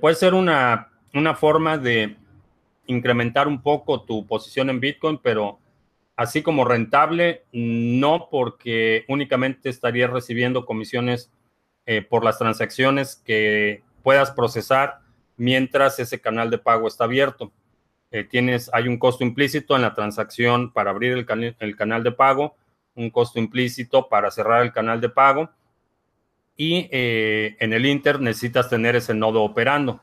puede 0.00 0.14
ser 0.14 0.34
una, 0.34 0.92
una 1.12 1.34
forma 1.34 1.76
de 1.76 2.16
incrementar 2.86 3.48
un 3.48 3.62
poco 3.62 4.02
tu 4.02 4.26
posición 4.26 4.70
en 4.70 4.80
Bitcoin, 4.80 5.18
pero 5.22 5.58
así 6.16 6.42
como 6.42 6.64
rentable, 6.64 7.44
no 7.52 8.28
porque 8.30 9.04
únicamente 9.08 9.68
estarías 9.68 10.10
recibiendo 10.10 10.64
comisiones 10.64 11.30
eh, 11.86 12.02
por 12.02 12.24
las 12.24 12.38
transacciones 12.38 13.22
que 13.24 13.82
puedas 14.02 14.30
procesar 14.30 15.00
mientras 15.36 15.98
ese 15.98 16.20
canal 16.20 16.50
de 16.50 16.58
pago 16.58 16.88
está 16.88 17.04
abierto. 17.04 17.52
Eh, 18.10 18.24
tienes, 18.24 18.70
hay 18.72 18.88
un 18.88 18.98
costo 18.98 19.24
implícito 19.24 19.76
en 19.76 19.82
la 19.82 19.94
transacción 19.94 20.72
para 20.72 20.90
abrir 20.90 21.12
el, 21.12 21.76
canal 21.76 22.02
de 22.02 22.12
pago, 22.12 22.56
un 22.94 23.10
costo 23.10 23.38
implícito 23.38 24.08
para 24.08 24.30
cerrar 24.30 24.62
el 24.62 24.72
canal 24.72 25.00
de 25.00 25.08
pago 25.08 25.50
y 26.56 26.88
eh, 26.90 27.56
en 27.60 27.72
el 27.72 27.84
Inter 27.84 28.20
necesitas 28.20 28.70
tener 28.70 28.96
ese 28.96 29.12
nodo 29.12 29.42
operando. 29.42 30.00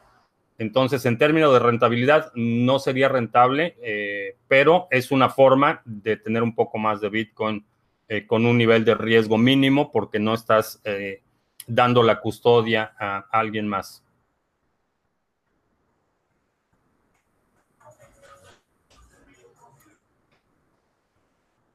Entonces, 0.64 1.06
en 1.06 1.18
términos 1.18 1.52
de 1.52 1.60
rentabilidad, 1.60 2.32
no 2.36 2.80
sería 2.80 3.10
rentable, 3.10 3.76
eh, 3.84 4.38
pero 4.48 4.88
es 4.92 5.12
una 5.12 5.28
forma 5.28 5.82
de 5.84 6.16
tener 6.16 6.42
un 6.42 6.56
poco 6.56 6.78
más 6.78 7.02
de 7.02 7.10
Bitcoin 7.10 7.66
eh, 8.08 8.26
con 8.26 8.46
un 8.46 8.58
nivel 8.58 8.86
de 8.86 8.96
riesgo 8.96 9.38
mínimo 9.38 9.92
porque 9.92 10.20
no 10.20 10.34
estás 10.34 10.80
eh, 10.86 11.22
dando 11.68 12.02
la 12.02 12.22
custodia 12.22 12.94
a 12.98 13.28
alguien 13.30 13.68
más. 13.68 14.06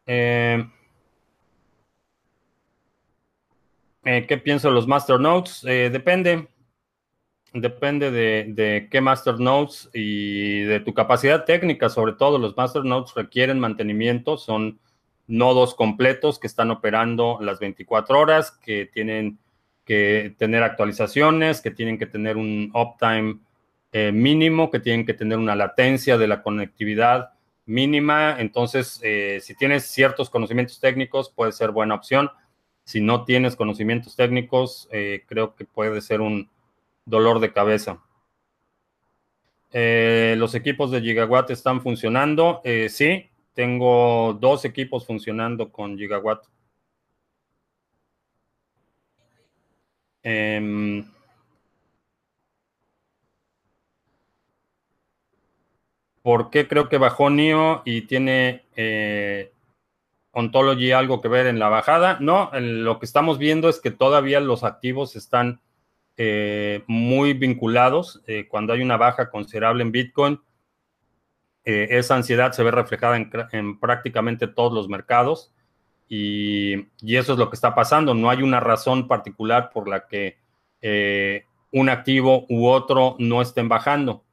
¿Qué 0.07 0.67
pienso 4.43 4.69
de 4.69 4.75
los 4.75 4.87
masternodes? 4.87 5.61
depende. 5.61 6.49
Depende 7.55 8.11
de, 8.11 8.89
qué 8.91 9.01
masternodes 9.01 9.89
y 9.95 10.61
de 10.63 10.81
tu 10.81 10.93
capacidad 10.93 11.45
técnica, 11.45 11.89
sobre 11.89 12.13
todo 12.13 12.39
los 12.39 12.57
masternodes 12.57 13.15
requieren 13.15 13.59
mantenimiento, 13.59 14.37
son 14.37 14.79
nodos 15.27 15.75
completos 15.75 16.39
que 16.39 16.47
están 16.47 16.71
operando 16.71 17.39
las 17.41 17.59
24 17.59 18.19
horas, 18.21 18.51
que 18.51 18.87
tienen 18.93 19.39
que 19.87 20.35
tener 20.37 20.63
actualizaciones, 20.63 21.63
que 21.63 21.71
tienen 21.71 21.99
que 21.99 22.07
tener 22.07 22.37
un 22.37 22.71
uptime 22.75 23.39
eh, 23.93 24.13
mínimo, 24.13 24.71
que 24.71 24.81
tienen 24.81 25.07
que 25.07 25.15
tener 25.15 25.39
una 25.39 25.57
latencia 25.57 26.19
de 26.19 26.27
la 26.27 26.43
conectividad 26.43 27.31
mínima. 27.65 28.39
Entonces, 28.39 29.01
eh, 29.03 29.39
si 29.41 29.55
tienes 29.55 29.87
ciertos 29.87 30.29
conocimientos 30.29 30.81
técnicos, 30.81 31.31
puede 31.31 31.53
ser 31.53 31.71
buena 31.71 31.95
opción. 31.95 32.31
Si 32.85 33.01
no 33.01 33.25
tienes 33.25 33.57
conocimientos 33.57 34.17
técnicos, 34.17 34.89
eh, 34.93 35.25
creo 35.27 35.55
que 35.55 35.65
puede 35.65 36.03
ser 36.03 36.21
un 36.21 36.51
dolor 37.09 37.41
de 37.41 37.53
cabeza. 37.53 38.03
los 39.73 40.55
equipos 40.55 40.91
de 40.91 41.01
Gigawatt 41.01 41.51
están 41.51 41.81
funcionando. 41.83 42.63
sí, 42.89 43.31
tengo 43.55 44.37
dos 44.41 44.65
equipos 44.65 45.07
funcionando 45.07 45.71
con 45.73 45.99
Gigawatt. 45.99 46.45
Em, 50.23 51.05
¿Por 56.23 56.51
qué 56.51 56.69
creo 56.69 56.89
que 56.89 56.99
bajó 56.99 57.31
NIO 57.31 57.83
y 57.87 58.03
tiene 58.03 58.67
eh, 58.77 59.51
Ontology 60.33 60.93
algo 60.93 61.23
que 61.23 61.29
ver 61.29 61.47
en 61.47 61.59
la 61.59 61.71
bajada? 61.71 62.19
No, 62.21 62.51
lo 62.53 62.99
que 62.99 63.07
estamos 63.07 63.39
viendo 63.39 63.69
es 63.69 63.81
que 63.81 63.91
todavía 63.91 64.39
los 64.41 64.63
activos 64.63 65.17
están 65.17 65.61
eh, 66.19 66.85
muy 66.87 67.33
vinculados. 67.33 68.23
Eh, 68.27 68.47
cuando 68.47 68.75
hay 68.75 68.83
una 68.83 68.99
baja 68.99 69.31
considerable 69.31 69.83
en 69.83 69.93
Bitcoin, 69.93 70.41
esa 71.65 72.17
ansiedad 72.17 72.53
se 72.53 72.63
ve 72.63 72.71
reflejada 72.71 73.19
en, 73.53 73.79
prácticamente 73.79 74.49
todos 74.49 74.73
los 74.73 74.89
mercados. 74.89 75.53
Y, 76.09 76.89
eso 77.03 77.35
es 77.35 77.39
lo 77.39 77.51
que 77.51 77.57
está 77.57 77.75
pasando. 77.75 78.15
No 78.15 78.31
hay 78.31 78.43
una 78.43 78.59
razón 78.59 79.07
particular 79.07 79.71
por 79.71 79.87
la 79.87 80.07
que 80.07 80.39
un 81.71 81.89
activo 81.91 82.47
u 82.49 82.69
otro 82.69 83.17
no 83.19 83.43
estén 83.43 83.69
bajando 83.69 84.25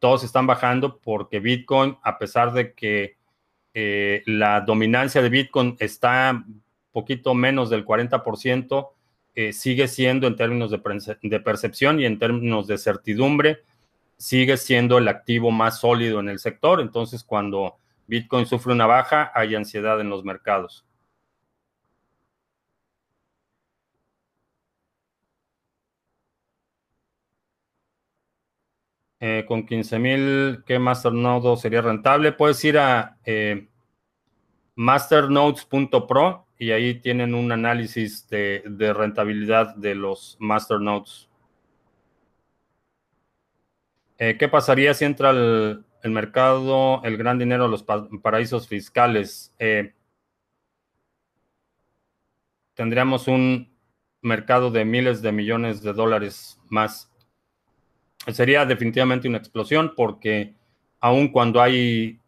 todos 0.00 0.24
están 0.24 0.46
bajando 0.48 0.98
porque 0.98 1.38
Bitcoin, 1.38 1.96
a 2.02 2.18
pesar 2.18 2.52
de 2.52 2.74
que 2.74 3.18
eh, 3.74 4.22
la 4.26 4.62
dominancia 4.62 5.22
de 5.22 5.28
Bitcoin 5.28 5.76
está 5.78 6.44
poquito 6.90 7.34
menos 7.34 7.70
del 7.70 7.84
40%, 7.84 8.88
eh, 9.34 9.52
sigue 9.52 9.88
siendo 9.88 10.26
en 10.26 10.36
términos 10.36 10.70
de, 10.70 11.40
percepción 11.40 12.00
y 12.00 12.04
en 12.06 12.18
términos 12.18 12.66
de 12.66 12.78
certidumbre, 12.78 13.62
sigue 14.16 14.56
siendo 14.56 14.98
el 14.98 15.08
activo 15.08 15.50
más 15.50 15.80
sólido 15.80 16.20
en 16.20 16.28
el 16.28 16.38
sector. 16.38 16.80
Entonces, 16.80 17.24
cuando 17.24 17.76
Bitcoin 18.06 18.46
sufre 18.46 18.72
una 18.72 18.86
baja, 18.86 19.30
hay 19.34 19.54
ansiedad 19.54 20.00
en 20.00 20.10
los 20.10 20.24
mercados. 20.24 20.84
Eh, 29.20 29.44
con 29.46 29.66
15.000, 29.66 30.64
¿qué 30.64 30.78
masternode 30.78 31.56
sería 31.58 31.82
rentable? 31.82 32.32
Puedes 32.32 32.64
ir 32.64 32.78
a 32.78 33.18
eh, 33.24 33.68
masternodes.pro 34.76 36.46
y 36.60 36.72
ahí 36.72 36.94
tienen 36.96 37.34
un 37.34 37.50
análisis 37.52 38.28
de, 38.28 38.62
rentabilidad 38.94 39.74
de 39.76 39.94
los 39.94 40.36
masternodes. 40.38 41.26
Eh, 44.18 44.36
¿Qué 44.38 44.46
pasaría 44.46 44.92
si 44.92 45.06
entra 45.06 45.30
el, 45.30 45.82
mercado, 46.04 47.02
el 47.02 47.16
gran 47.16 47.38
dinero 47.38 47.66
los 47.66 47.82
paraísos 47.82 48.68
fiscales? 48.68 49.54
tendríamos 52.74 53.26
un 53.26 53.74
mercado 54.20 54.70
de 54.70 54.84
miles 54.84 55.22
de 55.22 55.32
millones 55.32 55.82
de 55.82 55.94
dólares 55.94 56.60
más 56.68 57.10
sería 58.28 58.66
definitivamente 58.66 59.28
una 59.28 59.38
explosión 59.38 59.94
porque 59.96 60.54
aun 61.00 61.28
cuando 61.28 61.60
hay 61.60 62.19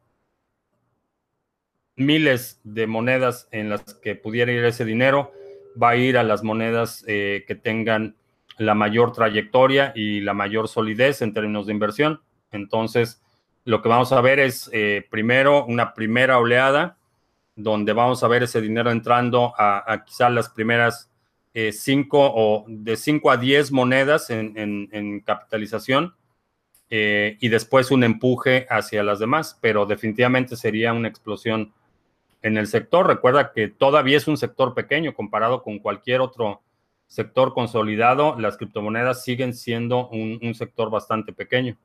miles 1.97 2.61
de 2.65 2.87
monedas 2.87 3.49
en 3.51 3.69
las 3.69 3.83
que 3.95 4.15
pudiera 4.15 4.53
ir 4.53 4.65
ese 4.65 4.85
dinero, 4.85 5.33
va 5.81 5.91
a 5.91 5.97
ir 5.97 6.19
a 6.19 6.23
las 6.23 6.43
monedas 6.43 7.05
eh, 7.07 7.45
que 7.47 7.55
tengan 7.55 8.17
la 8.59 8.75
mayor 8.75 9.13
trayectoria 9.13 9.93
y 9.95 10.21
la 10.21 10.35
mayor 10.35 10.69
solidez 10.69 11.23
en 11.23 11.33
términos 11.33 11.67
de 11.67 11.73
inversión. 11.73 12.21
Entonces, 12.51 13.23
lo 13.65 13.83
que 13.83 13.89
vamos 13.89 14.13
a 14.13 14.21
ver 14.21 14.41
es 14.41 14.69
eh, 14.73 15.07
primero 15.11 15.65
una 15.65 15.95
primera 15.95 16.39
oleada 16.39 16.97
donde 17.55 17.93
vamos 17.93 18.23
a 18.23 18.29
ver 18.29 18.43
ese 18.43 18.61
dinero 18.61 18.91
entrando 18.91 19.53
a, 19.57 20.05
quizás 20.07 20.33
las 20.33 20.49
primeras 20.49 21.11
eh, 21.55 21.73
cinco 21.73 22.19
o 22.35 22.65
de 22.67 22.97
5 22.97 23.31
a 23.31 23.37
10 23.37 23.73
monedas 23.73 24.31
en, 24.31 25.21
capitalización 25.21 26.15
eh, 26.89 27.37
y 27.41 27.49
después 27.49 27.91
un 27.91 28.05
empuje 28.05 28.67
hacia 28.71 29.03
las 29.03 29.19
demás, 29.19 29.59
pero 29.61 29.85
definitivamente 29.87 30.57
sería 30.57 30.93
una 30.93 31.09
explosión 31.09 31.73
en 32.43 32.57
el 32.57 32.67
sector. 32.67 33.07
Recuerda 33.07 33.53
que 33.53 33.69
todavía 33.69 34.17
es 34.17 34.29
un 34.29 34.37
sector 34.37 34.75
pequeño 34.75 35.15
comparado 35.15 35.63
con 35.63 35.79
cualquier 35.79 36.21
otro 36.21 36.63
sector 37.07 37.55
consolidado. 37.55 38.39
Las 38.39 38.57
criptomonedas 38.57 39.25
siguen 39.25 39.55
siendo 39.55 40.09
un, 40.09 40.39
un 40.43 40.55
sector 40.55 40.91
bastante 40.91 41.33
pequeño. 41.33 41.77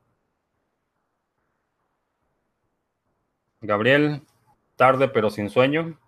Gabriel, 3.60 4.22
tarde 4.76 5.08
pero 5.08 5.30
sin 5.30 5.50
sueño. 5.50 5.98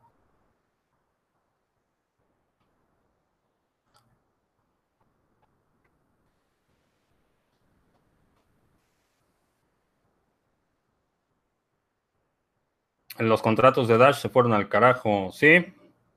Los 13.20 13.42
contratos 13.42 13.88
de 13.88 13.98
Dash 13.98 14.16
se 14.16 14.28
fueron 14.28 14.52
al 14.52 14.68
carajo, 14.68 15.30
sí. 15.32 15.66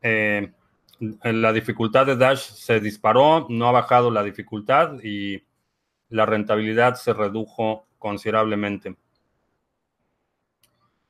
Eh, 0.01 0.51
la 0.99 1.51
dificultad 1.51 2.05
de 2.05 2.15
Dash 2.15 2.39
se 2.39 2.79
disparó, 2.79 3.47
no 3.49 3.67
ha 3.67 3.71
bajado 3.71 4.09
la 4.11 4.23
dificultad 4.23 4.99
y 5.03 5.43
la 6.09 6.25
rentabilidad 6.25 6.95
se 6.95 7.13
redujo 7.13 7.87
considerablemente. 7.97 8.95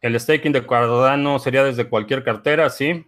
El 0.02 0.20
staking 0.20 0.52
de 0.52 0.66
Cardano 0.66 1.40
sería 1.40 1.64
desde 1.64 1.88
cualquier 1.88 2.24
cartera, 2.24 2.70
sí. 2.70 3.06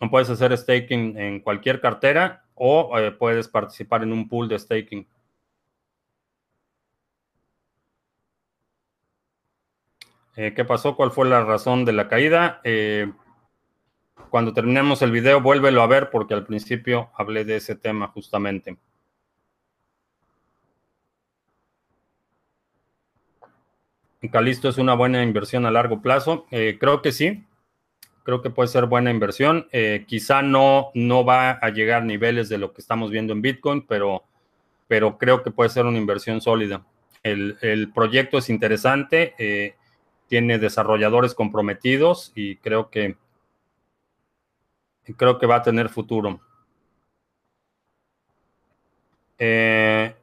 No 0.00 0.10
puedes 0.10 0.30
hacer 0.30 0.56
staking 0.56 1.16
en 1.18 1.40
cualquier 1.40 1.80
cartera 1.80 2.44
o 2.54 2.98
eh, 2.98 3.12
puedes 3.12 3.48
participar 3.48 4.02
en 4.02 4.12
un 4.12 4.28
pool 4.28 4.48
de 4.48 4.58
staking. 4.58 5.06
Eh, 10.40 10.54
¿Qué 10.54 10.64
pasó? 10.64 10.94
¿Cuál 10.94 11.10
fue 11.10 11.28
la 11.28 11.44
razón 11.44 11.84
de 11.84 11.92
la 11.92 12.06
caída? 12.06 12.60
Eh, 12.62 13.10
cuando 14.30 14.54
terminemos 14.54 15.02
el 15.02 15.10
video, 15.10 15.40
vuélvelo 15.40 15.82
a 15.82 15.88
ver 15.88 16.10
porque 16.10 16.32
al 16.32 16.46
principio 16.46 17.10
hablé 17.16 17.44
de 17.44 17.56
ese 17.56 17.74
tema 17.74 18.06
justamente. 18.06 18.76
Calisto 24.30 24.68
es 24.68 24.78
una 24.78 24.94
buena 24.94 25.24
inversión 25.24 25.66
a 25.66 25.72
largo 25.72 26.02
plazo. 26.02 26.46
Eh, 26.52 26.76
creo 26.78 27.02
que 27.02 27.10
sí. 27.10 27.44
Creo 28.22 28.40
que 28.40 28.50
puede 28.50 28.68
ser 28.68 28.86
buena 28.86 29.10
inversión. 29.10 29.66
quizá 30.06 30.42
no, 30.42 30.92
no 30.94 31.24
va 31.24 31.50
a 31.50 31.70
llegar 31.70 32.02
a 32.02 32.04
niveles 32.04 32.48
de 32.48 32.58
lo 32.58 32.72
que 32.72 32.80
estamos 32.80 33.10
viendo 33.10 33.32
en 33.32 33.42
Bitcoin, 33.42 33.84
pero, 33.88 34.22
pero 34.86 35.18
creo 35.18 35.42
que 35.42 35.50
puede 35.50 35.70
ser 35.70 35.84
una 35.84 35.98
inversión 35.98 36.40
sólida. 36.40 36.86
El, 37.24 37.58
el 37.60 37.92
proyecto 37.92 38.38
es 38.38 38.50
interesante 38.50 39.34
tiene 40.28 40.58
desarrolladores 40.58 41.34
comprometidos 41.34 42.32
y 42.34 42.56
creo 42.56 42.90
que 42.90 43.16
creo 45.16 45.38
que 45.38 45.46
va 45.46 45.56
a 45.56 45.62
tener 45.62 45.88
futuro. 45.88 46.40
Eh, 49.38 50.14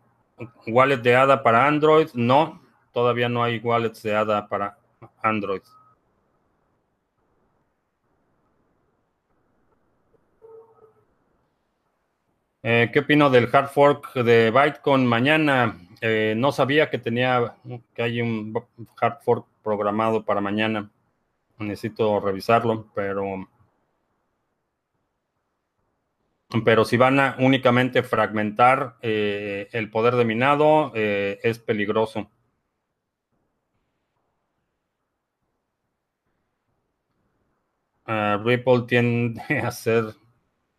wallet 0.67 0.97
de 0.97 1.15
ADA 1.15 1.41
para 1.41 1.65
Android, 1.65 2.09
no, 2.13 2.61
todavía 2.91 3.27
no 3.27 3.43
hay 3.43 3.59
wallets 3.59 4.03
de 4.03 4.15
ADA 4.15 4.47
para 4.47 4.77
Android. 5.21 5.61
Eh, 12.67 12.89
¿Qué 12.91 13.01
opino 13.01 13.29
del 13.29 13.47
hard 13.53 13.67
fork 13.69 14.13
de 14.15 14.49
Bytecoin 14.49 15.05
mañana? 15.05 15.77
Eh, 16.01 16.33
no 16.35 16.51
sabía 16.51 16.89
que 16.89 16.97
tenía 16.97 17.57
que 17.93 18.01
hay 18.01 18.21
un 18.21 18.53
hard 18.99 19.21
fork 19.21 19.45
programado 19.63 20.25
para 20.25 20.41
mañana. 20.41 20.89
Necesito 21.59 22.19
revisarlo, 22.19 22.87
pero 22.95 23.47
pero 26.63 26.85
si 26.85 26.97
van 26.97 27.19
a 27.19 27.35
únicamente 27.39 28.01
fragmentar 28.01 28.97
eh, 29.03 29.67
el 29.71 29.91
poder 29.91 30.15
de 30.15 30.25
minado, 30.25 30.91
es 30.95 31.59
peligroso. 31.59 32.31
Ripple 38.43 38.85
tiende 38.87 39.41
a 39.63 39.71
ser 39.71 40.15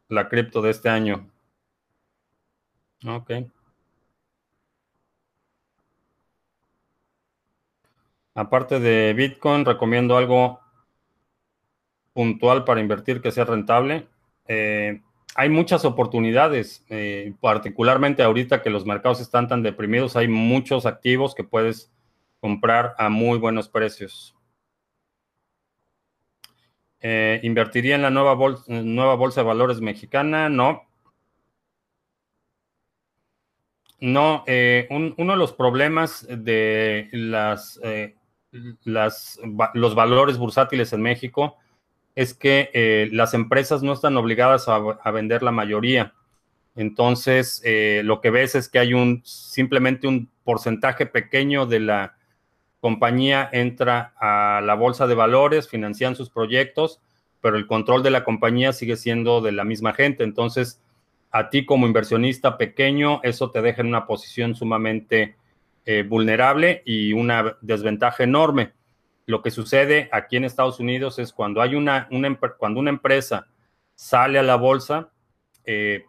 la 0.08 0.28
cripto 0.28 0.62
de 0.62 0.70
este 0.70 0.88
año. 0.88 1.30
Ok. 3.04 3.30
Aparte 8.34 8.80
de 8.80 9.14
Bitcoin, 9.14 9.64
recomiendo 9.64 10.16
algo 10.16 10.60
puntual 12.12 12.64
para 12.64 12.80
invertir 12.80 13.20
que 13.20 13.30
sea 13.30 13.44
rentable. 13.44 14.08
Eh, 14.48 15.02
hay 15.34 15.48
muchas 15.50 15.84
oportunidades, 15.84 16.84
eh, 16.88 17.34
particularmente 17.40 18.22
ahorita 18.22 18.62
que 18.62 18.70
los 18.70 18.86
mercados 18.86 19.20
están 19.20 19.48
tan 19.48 19.62
deprimidos, 19.62 20.16
hay 20.16 20.28
muchos 20.28 20.86
activos 20.86 21.34
que 21.34 21.44
puedes 21.44 21.92
comprar 22.40 22.94
a 22.98 23.10
muy 23.10 23.38
buenos 23.38 23.68
precios. 23.68 24.34
Eh, 27.00 27.40
¿Invertiría 27.42 27.96
en 27.96 28.02
la 28.02 28.10
nueva 28.10 28.34
nueva 28.68 29.14
bolsa 29.14 29.42
de 29.42 29.46
valores 29.46 29.80
mexicana? 29.80 30.48
No. 30.48 30.85
No, 33.98 34.44
uno 34.90 35.32
de 35.32 35.38
los 35.38 35.52
problemas 35.52 36.26
de 36.28 37.08
las, 37.12 37.80
las, 38.84 39.40
los 39.74 39.94
valores 39.94 40.36
bursátiles 40.38 40.92
en 40.92 41.02
México 41.02 41.56
es 42.16 42.32
que 42.32 42.70
eh, 42.72 43.08
las 43.12 43.34
empresas 43.34 43.82
no 43.82 43.92
están 43.92 44.16
obligadas 44.16 44.66
a, 44.68 45.10
vender 45.10 45.42
la 45.42 45.52
mayoría. 45.52 46.14
Entonces, 46.74 47.60
eh, 47.64 48.00
lo 48.04 48.20
que 48.20 48.30
ves 48.30 48.54
es 48.54 48.68
que 48.68 48.78
hay 48.78 48.94
un 48.94 49.22
simplemente 49.24 50.08
un 50.08 50.30
porcentaje 50.42 51.06
pequeño 51.06 51.66
de 51.66 51.80
la 51.80 52.16
compañía 52.80 53.48
entra 53.52 54.14
a 54.18 54.62
la 54.62 54.74
bolsa 54.74 55.06
de 55.06 55.14
valores, 55.14 55.68
financian 55.68 56.16
sus 56.16 56.30
proyectos, 56.30 57.00
pero 57.42 57.58
el 57.58 57.66
control 57.66 58.02
de 58.02 58.10
la 58.10 58.24
compañía 58.24 58.72
sigue 58.72 58.96
siendo 58.96 59.42
de 59.42 59.52
la 59.52 59.64
misma 59.64 59.92
gente. 59.92 60.24
Entonces, 60.24 60.82
a 61.30 61.50
ti 61.50 61.66
como 61.66 61.86
inversionista 61.86 62.56
pequeño, 62.56 63.20
eso 63.22 63.50
te 63.50 63.62
deja 63.62 63.82
en 63.82 63.88
una 63.88 64.06
posición 64.06 64.54
sumamente 64.54 65.36
eh, 65.84 66.02
vulnerable 66.02 66.82
y 66.84 67.12
una 67.12 67.56
desventaja 67.60 68.24
enorme. 68.24 68.72
Lo 69.26 69.42
que 69.42 69.50
sucede 69.50 70.08
aquí 70.12 70.36
en 70.36 70.44
Estados 70.44 70.80
Unidos 70.80 71.18
es 71.18 71.32
cuando 71.32 71.60
hay 71.60 71.74
una, 71.74 72.08
cuando 72.58 72.80
una 72.80 72.90
empresa 72.90 73.48
sale 73.94 74.38
a 74.38 74.42
la 74.42 74.56
bolsa, 74.56 75.10
eh, 75.64 76.04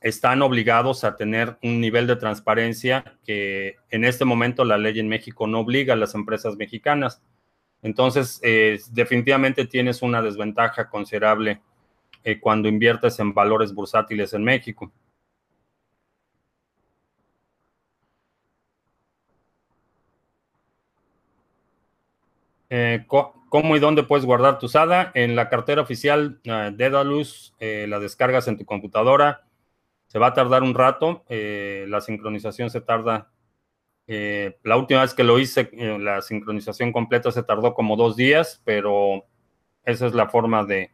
están 0.00 0.40
obligados 0.40 1.04
a 1.04 1.16
tener 1.16 1.58
un 1.62 1.80
nivel 1.80 2.06
de 2.06 2.16
transparencia 2.16 3.18
que 3.24 3.76
en 3.90 4.04
este 4.04 4.24
momento 4.24 4.64
la 4.64 4.78
ley 4.78 4.98
en 4.98 5.08
México 5.08 5.46
no 5.46 5.60
obliga 5.60 5.94
a 5.94 5.96
las 5.96 6.14
empresas 6.14 6.56
mexicanas. 6.56 7.22
Entonces, 7.82 8.40
eh, 8.42 8.78
definitivamente 8.92 9.66
tienes 9.66 10.02
una 10.02 10.22
desventaja 10.22 10.88
considerable 10.88 11.60
eh, 12.24 12.40
cuando 12.40 12.68
inviertes 12.68 13.18
en 13.20 13.34
valores 13.34 13.72
bursátiles 13.74 14.32
en 14.34 14.44
México. 14.44 14.92
Eh, 22.70 23.04
¿Cómo 23.08 23.74
y 23.74 23.80
dónde 23.80 24.04
puedes 24.04 24.24
guardar 24.24 24.60
tu 24.60 24.68
SADA? 24.68 25.10
En 25.14 25.34
la 25.34 25.48
cartera 25.48 25.82
oficial 25.82 26.40
uh, 26.46 26.74
Dedalus, 26.74 27.52
eh, 27.58 27.86
la 27.88 27.98
descargas 27.98 28.46
en 28.46 28.56
tu 28.56 28.64
computadora. 28.64 29.44
Se 30.06 30.20
va 30.20 30.28
a 30.28 30.34
tardar 30.34 30.62
un 30.62 30.74
rato. 30.74 31.24
Eh, 31.28 31.84
la 31.88 32.00
sincronización 32.00 32.70
se 32.70 32.80
tarda. 32.80 33.32
la 34.06 34.76
última 34.76 35.02
vez 35.02 35.14
que 35.14 35.24
lo 35.24 35.38
hice, 35.38 35.70
la 35.98 36.22
sincronización 36.22 36.92
completa 36.92 37.30
se 37.32 37.42
tardó 37.42 37.74
como 37.74 37.96
dos 37.96 38.16
días, 38.16 38.60
pero 38.64 39.24
esa 39.84 40.06
es 40.06 40.14
la 40.14 40.28
forma 40.28 40.64
de, 40.64 40.90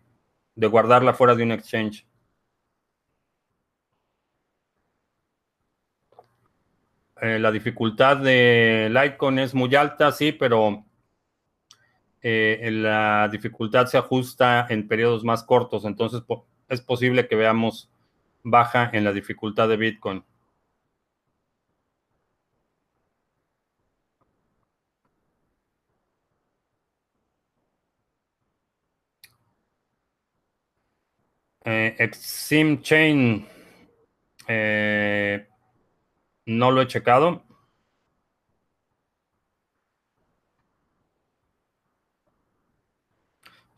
de 0.56 0.66
guardarla 0.66 1.14
fuera 1.14 1.34
de 1.34 1.44
un 1.44 1.52
exchange. 1.52 2.06
la 7.18 7.50
dificultad 7.50 8.18
de 8.18 8.88
Litecoin 8.90 9.38
es 9.38 9.54
muy 9.54 9.74
alta, 9.74 10.12
sí, 10.12 10.32
pero 10.32 10.84
eh, 12.20 12.68
la 12.70 13.28
dificultad 13.32 13.86
se 13.86 13.98
ajusta 13.98 14.66
en 14.68 14.86
periodos 14.86 15.24
más 15.24 15.42
cortos, 15.42 15.84
entonces 15.84 16.22
es 16.68 16.80
posible 16.82 17.26
que 17.26 17.36
veamos 17.36 17.90
baja 18.42 18.90
en 18.92 19.04
la 19.04 19.12
dificultad 19.12 19.68
de 19.68 19.76
Bitcoin. 19.76 20.24
Eh, 31.66 31.96
Exim 31.98 32.80
Chain 32.80 33.44
eh, 34.46 35.46
no 36.46 36.70
lo 36.70 36.80
he 36.80 36.86
checado. 36.86 37.42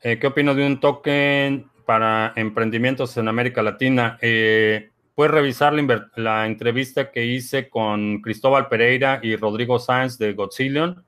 Eh, 0.02 0.18
¿Qué 0.18 0.26
opino 0.26 0.54
de 0.54 0.66
un 0.66 0.80
token 0.80 1.70
para 1.86 2.34
emprendimientos 2.36 3.16
en 3.16 3.26
América 3.26 3.62
Latina? 3.62 4.18
Eh, 4.20 4.90
puedes 5.14 5.32
revisar 5.32 5.72
la, 6.16 6.46
entrevista 6.46 7.10
que 7.10 7.24
hice 7.24 7.70
con 7.70 8.20
Cristóbal 8.20 8.68
Pereira 8.68 9.18
y 9.22 9.34
Rodrigo 9.36 9.78
Sáenz 9.78 10.18
de 10.18 10.34
Godzillion. 10.34 11.04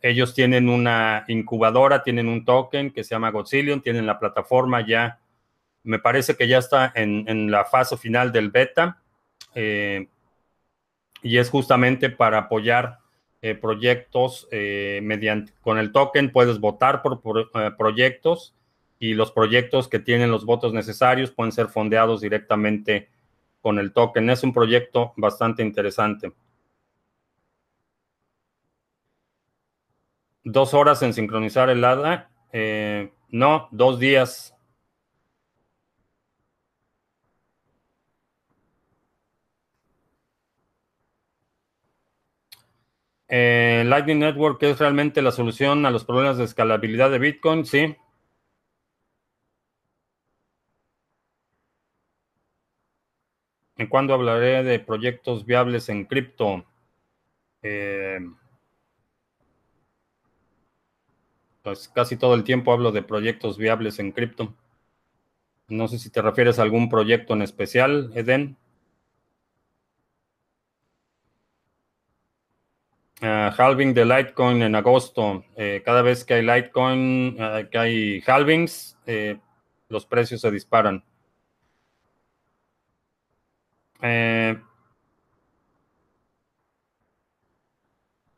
Ellos 0.00 0.34
tienen 0.34 0.70
una 0.70 1.24
incubadora, 1.28 2.02
tienen 2.02 2.28
un 2.28 2.46
token 2.46 2.92
que 2.92 3.04
se 3.04 3.14
llama 3.14 3.30
Godzillion, 3.30 3.82
tienen 3.82 4.06
la 4.06 4.18
plataforma 4.18 4.86
ya, 4.86 5.20
me 5.88 5.98
parece 5.98 6.36
que 6.36 6.46
ya 6.46 6.58
está 6.58 6.92
en, 6.94 7.50
la 7.50 7.64
fase 7.64 7.96
final 7.96 8.30
del 8.30 8.50
beta. 8.50 9.00
Eh, 9.54 10.06
y 11.22 11.38
es 11.38 11.48
justamente 11.48 12.10
para 12.10 12.38
apoyar 12.38 12.98
eh, 13.40 13.54
proyectos 13.54 14.46
eh, 14.50 15.00
mediante 15.02 15.52
con 15.62 15.78
el 15.78 15.90
token 15.90 16.30
puedes 16.30 16.60
votar 16.60 17.00
por, 17.02 17.22
proyectos 17.76 18.54
y 18.98 19.14
los 19.14 19.32
proyectos 19.32 19.88
que 19.88 19.98
tienen 19.98 20.30
los 20.30 20.44
votos 20.44 20.74
necesarios 20.74 21.30
pueden 21.30 21.52
ser 21.52 21.68
fondeados 21.68 22.20
directamente 22.20 23.08
con 23.62 23.78
el 23.78 23.92
token. 23.92 24.28
Es 24.28 24.42
un 24.42 24.52
proyecto 24.52 25.14
bastante 25.16 25.62
interesante. 25.62 26.32
Dos 30.44 30.74
horas 30.74 31.02
en 31.02 31.14
sincronizar 31.14 31.70
el 31.70 31.82
ADA. 31.82 32.30
no, 33.30 33.68
dos 33.72 33.98
días. 33.98 34.57
Eh, 43.28 43.84
Lightning 43.86 44.18
Network 44.20 44.62
es 44.62 44.78
realmente 44.78 45.20
la 45.22 45.32
solución 45.32 45.84
a 45.84 45.90
los 45.90 46.04
problemas 46.04 46.38
de 46.38 46.44
escalabilidad 46.44 47.10
de 47.10 47.18
Bitcoin, 47.18 47.66
sí. 47.66 47.96
¿En 53.76 53.86
cuándo 53.86 54.12
hablaré 54.14 54.64
de 54.64 54.80
proyectos 54.80 55.46
viables 55.46 55.88
en 55.88 56.04
cripto? 56.04 56.64
Eh, 57.62 58.18
pues 61.62 61.88
casi 61.88 62.16
todo 62.16 62.34
el 62.34 62.44
tiempo 62.44 62.72
hablo 62.72 62.92
de 62.92 63.02
proyectos 63.02 63.58
viables 63.58 63.98
en 63.98 64.12
cripto. 64.12 64.54
No 65.68 65.86
sé 65.86 65.98
si 65.98 66.10
te 66.10 66.22
refieres 66.22 66.58
a 66.58 66.62
algún 66.62 66.88
proyecto 66.88 67.34
en 67.34 67.42
especial, 67.42 68.10
Eden. 68.14 68.56
Uh, 73.20 73.50
halving 73.58 73.94
de 73.94 74.04
Litecoin 74.04 74.62
en 74.62 74.76
agosto. 74.76 75.44
Eh, 75.56 75.82
cada 75.84 76.02
vez 76.02 76.24
que 76.24 76.34
hay 76.34 76.42
Litecoin, 76.42 77.36
uh, 77.40 77.68
que 77.68 77.78
hay 77.78 78.22
halvings, 78.24 78.96
eh, 79.06 79.40
los 79.88 80.06
precios 80.06 80.40
se 80.40 80.50
disparan. 80.50 81.04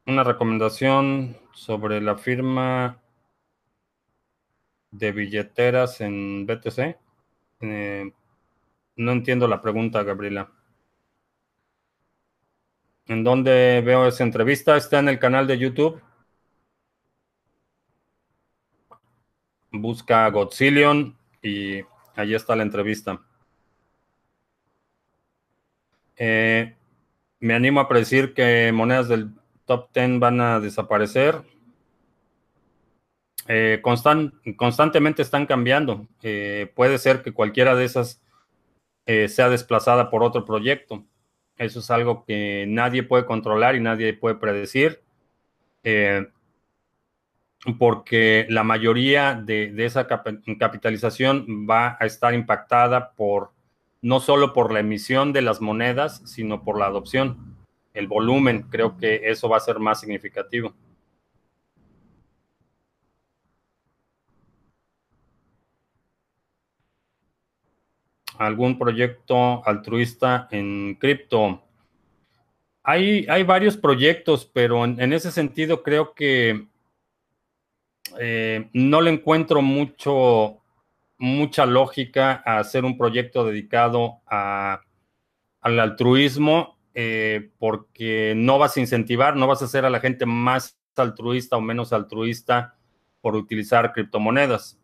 una 0.06 0.24
recomendación 0.24 1.36
sobre 1.52 2.00
la 2.00 2.16
firma 2.16 3.00
de 4.90 5.12
billeteras 5.12 6.00
en 6.00 6.46
BTC. 6.46 6.98
no 8.96 9.12
entiendo 9.12 9.46
la 9.48 9.60
pregunta, 9.60 10.02
Gabriela. 10.02 10.50
¿En 13.10 13.24
dónde 13.24 13.82
veo 13.84 14.06
esa 14.06 14.22
entrevista? 14.22 14.76
Está 14.76 15.00
en 15.00 15.08
el 15.08 15.18
canal 15.18 15.48
de 15.48 15.58
YouTube. 15.58 16.00
Busca 19.72 20.28
Godzillion 20.30 21.18
y 21.42 21.80
ahí 22.14 22.34
está 22.34 22.54
la 22.54 22.62
entrevista. 22.62 23.20
Eh, 26.16 26.76
me 27.40 27.54
animo 27.54 27.80
a 27.80 27.88
predecir 27.88 28.32
que 28.32 28.70
monedas 28.72 29.08
del 29.08 29.32
top 29.64 29.92
10 29.92 30.20
van 30.20 30.40
a 30.40 30.60
desaparecer. 30.60 31.42
Eh, 33.48 33.82
constantemente 33.82 35.22
están 35.22 35.46
cambiando. 35.46 36.06
Eh, 36.22 36.70
puede 36.76 36.96
ser 36.98 37.22
que 37.22 37.32
cualquiera 37.32 37.74
de 37.74 37.86
esas 37.86 38.22
eh, 39.04 39.28
sea 39.28 39.48
desplazada 39.48 40.10
por 40.10 40.22
otro 40.22 40.44
proyecto. 40.44 41.04
Eso 41.60 41.80
es 41.80 41.90
algo 41.90 42.24
que 42.24 42.64
nadie 42.66 43.02
puede 43.02 43.26
controlar 43.26 43.76
y 43.76 43.80
nadie 43.80 44.14
puede 44.14 44.34
predecir, 44.36 45.02
porque 47.78 48.46
la 48.48 48.64
mayoría 48.64 49.34
de, 49.34 49.70
de, 49.70 49.84
esa 49.84 50.06
capitalización 50.06 51.68
va 51.68 51.98
a 52.00 52.06
estar 52.06 52.32
impactada 52.32 53.12
por 53.12 53.50
no 54.00 54.20
solo 54.20 54.54
por 54.54 54.72
la 54.72 54.80
emisión 54.80 55.34
de 55.34 55.42
las 55.42 55.60
monedas, 55.60 56.22
sino 56.24 56.64
por 56.64 56.78
la 56.78 56.86
adopción. 56.86 57.58
El 57.92 58.08
volumen, 58.08 58.62
creo 58.70 58.96
que 58.96 59.20
eso 59.24 59.50
va 59.50 59.58
a 59.58 59.60
ser 59.60 59.80
más 59.80 60.00
significativo. 60.00 60.72
Algún 68.40 68.78
proyecto 68.78 69.66
altruista 69.66 70.48
en 70.50 70.94
cripto. 70.98 71.62
Hay, 72.82 73.26
hay, 73.28 73.42
varios 73.42 73.76
proyectos, 73.76 74.50
pero 74.50 74.82
en, 74.86 75.12
ese 75.12 75.30
sentido 75.30 75.82
creo 75.82 76.14
que 76.14 76.66
eh, 78.18 78.70
no 78.72 79.02
le 79.02 79.10
encuentro 79.10 79.60
mucho, 79.60 80.62
mucha 81.18 81.66
lógica 81.66 82.42
a 82.46 82.60
hacer 82.60 82.86
un 82.86 82.96
proyecto 82.96 83.44
dedicado 83.44 84.22
al 84.24 84.80
altruismo, 85.78 86.78
eh, 86.94 87.50
porque 87.58 88.32
no 88.34 88.58
vas 88.58 88.74
a 88.78 88.80
incentivar, 88.80 89.36
no 89.36 89.46
vas 89.48 89.60
a 89.60 89.66
hacer 89.66 89.84
a 89.84 89.90
la 89.90 90.00
gente 90.00 90.24
más 90.24 90.78
altruista 90.96 91.58
o 91.58 91.60
menos 91.60 91.92
altruista 91.92 92.74
por 93.20 93.36
utilizar 93.36 93.92
criptomonedas 93.92 94.79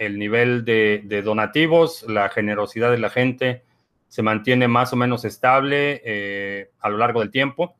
el 0.00 0.18
nivel 0.18 0.64
de, 0.64 1.22
donativos, 1.22 2.04
la 2.08 2.30
generosidad 2.30 2.90
de 2.90 2.98
la 2.98 3.10
gente 3.10 3.62
se 4.08 4.22
mantiene 4.22 4.66
más 4.66 4.94
o 4.94 4.96
menos 4.96 5.26
estable 5.26 6.00
eh, 6.04 6.70
a 6.80 6.88
lo 6.88 6.96
largo 6.96 7.20
del 7.20 7.30
tiempo. 7.30 7.76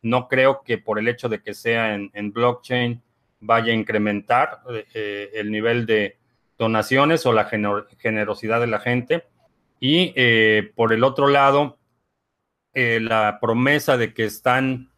No 0.00 0.28
creo 0.28 0.62
que 0.64 0.78
por 0.78 1.00
el 1.00 1.08
hecho 1.08 1.28
de 1.28 1.42
que 1.42 1.52
sea 1.52 1.94
en, 1.94 2.32
blockchain 2.32 3.02
vaya 3.40 3.72
a 3.72 3.76
incrementar 3.76 4.60
eh, 4.94 5.30
el 5.34 5.50
nivel 5.50 5.84
de 5.84 6.16
donaciones 6.58 7.26
o 7.26 7.32
la 7.32 7.50
generosidad 7.98 8.60
de 8.60 8.68
la 8.68 8.78
gente. 8.78 9.24
Y 9.80 10.12
eh, 10.14 10.70
por 10.76 10.92
el 10.92 11.02
otro 11.02 11.26
lado, 11.26 11.76
la 12.72 13.38
promesa 13.40 13.96
de 13.96 14.14
que 14.14 14.24
están 14.24 14.90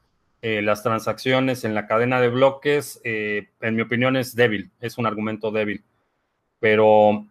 las 0.43 0.83
transacciones 0.83 1.65
en 1.65 1.75
la 1.75 1.87
cadena 1.87 2.21
de 2.21 2.29
bloques, 2.29 3.01
en 3.03 3.75
mi 3.75 3.83
opinión, 3.83 4.17
es 4.17 4.37
débil, 4.37 4.71
es 4.81 4.97
un 4.97 5.07
argumento 5.07 5.51
débil 5.51 5.83
pero 6.59 7.27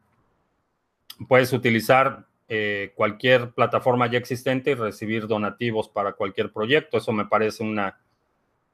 puedes 1.28 1.54
utilizar 1.54 2.26
eh, 2.48 2.94
cualquier 2.96 3.52
plataforma 3.52 4.06
ya 4.06 4.20
existente 4.20 4.72
y 4.72 4.76
recibir 4.76 5.28
donativos 5.28 5.90
para 5.90 6.14
cualquier 6.14 6.52
proyecto. 6.52 6.98
Eso 6.98 7.12
me 7.12 7.26
parece 7.26 7.64
una, 7.64 8.00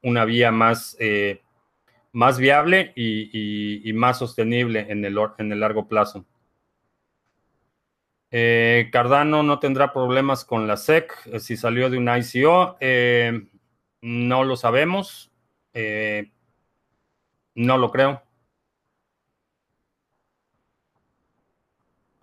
una 0.02 0.24
vía 0.24 0.50
más, 0.50 0.96
eh, 1.00 1.40
más 2.12 2.38
viable 2.38 2.92
y, 2.94 3.90
más 3.94 4.18
sostenible 4.18 4.86
en 4.90 5.04
el, 5.04 5.18
en 5.38 5.52
el 5.52 5.60
largo 5.60 5.88
plazo. 5.88 6.26
Eh, 8.30 8.88
Cardano 8.92 9.42
no 9.42 9.58
tendrá 9.58 9.92
problemas 9.92 10.44
con 10.44 10.66
la 10.66 10.76
SEC 10.76 11.38
si 11.38 11.56
salió 11.56 11.90
de 11.90 11.98
una 11.98 12.18
ICO. 12.18 12.76
no 14.02 14.44
lo 14.44 14.56
sabemos. 14.56 15.30
no 17.54 17.78
lo 17.78 17.90
creo. 17.90 18.22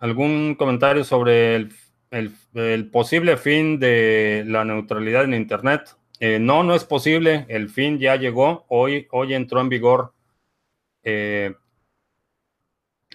¿Algún 0.00 0.54
comentario 0.54 1.04
sobre 1.04 1.68
el, 2.10 2.90
posible 2.90 3.36
fin 3.36 3.78
de 3.78 4.44
la 4.46 4.64
neutralidad 4.64 5.24
en 5.24 5.34
Internet? 5.34 5.94
Eh, 6.20 6.38
no, 6.40 6.62
no 6.62 6.74
es 6.74 6.84
posible. 6.84 7.44
El 7.50 7.68
fin 7.68 7.98
ya 7.98 8.16
llegó. 8.16 8.64
Hoy, 8.70 9.06
hoy 9.10 9.34
entró 9.34 9.60
en 9.60 9.68
vigor. 9.68 10.14
Eh, 11.02 11.54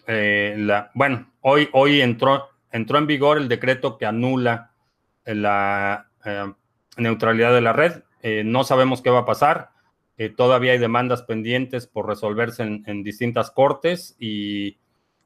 eh, 0.05 0.55
la, 0.59 0.91
bueno, 0.93 1.33
hoy, 1.41 1.69
hoy 1.73 2.01
entró, 2.01 2.49
entró 2.71 2.99
en 2.99 3.07
vigor 3.07 3.39
el 3.39 3.47
decreto 3.47 3.97
que 3.97 4.05
anula 4.05 4.71
la 5.25 6.11
neutralidad 6.97 7.51
de 7.55 7.61
la 7.61 7.73
red. 7.73 8.03
no 8.43 8.63
sabemos 8.63 9.01
qué 9.01 9.09
va 9.09 9.21
a 9.21 9.25
pasar. 9.25 9.71
todavía 10.37 10.73
hay 10.73 10.77
demandas 10.77 11.23
pendientes 11.23 11.87
por 11.87 12.07
resolverse 12.07 12.61
en, 12.61 12.83
en 12.85 13.01
distintas 13.01 13.49
cortes 13.49 14.15
y 14.19 14.77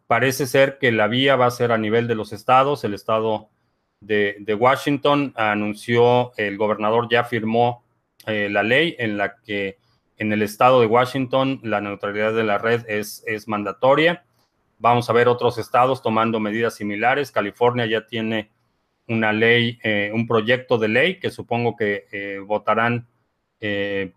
Parece 0.10 0.48
ser 0.48 0.80
que 0.80 0.92
la 0.92 1.08
vía 1.08 1.36
va 1.36 1.46
a 1.46 1.52
ser 1.52 1.72
a 1.72 1.78
nivel 1.78 2.08
de 2.08 2.16
los 2.16 2.34
estados. 2.34 2.84
El 2.84 2.96
estado 2.96 3.52
de, 4.02 4.58
Washington 4.60 5.34
anunció, 5.36 6.32
el 6.36 6.58
gobernador 6.58 7.08
ya 7.12 7.26
firmó 7.26 7.84
eh, 8.26 8.50
la 8.50 8.64
ley 8.64 8.96
en 8.98 9.20
la 9.20 9.36
que 9.36 9.78
en 10.18 10.34
el 10.34 10.42
estado 10.42 10.82
de 10.82 10.88
Washington 10.88 11.60
la 11.62 11.80
neutralidad 11.80 12.34
de 12.34 12.44
la 12.44 12.58
red 12.58 12.90
es, 12.90 13.24
es 13.28 13.48
mandatoria. 13.48 14.26
Vamos 14.80 15.08
a 15.12 15.14
ver 15.14 15.28
otros 15.28 15.60
estados 15.60 16.02
tomando 16.02 16.40
medidas 16.40 16.74
similares. 16.74 17.32
California 17.32 17.86
ya 17.86 18.08
tiene 18.08 18.50
una 19.08 19.32
ley, 19.32 19.78
eh, 19.84 20.10
un 20.12 20.26
proyecto 20.26 20.80
de 20.80 20.88
ley 20.88 21.20
que 21.20 21.30
supongo 21.30 21.76
que 21.76 22.08
eh, 22.12 22.40
votarán 22.40 23.08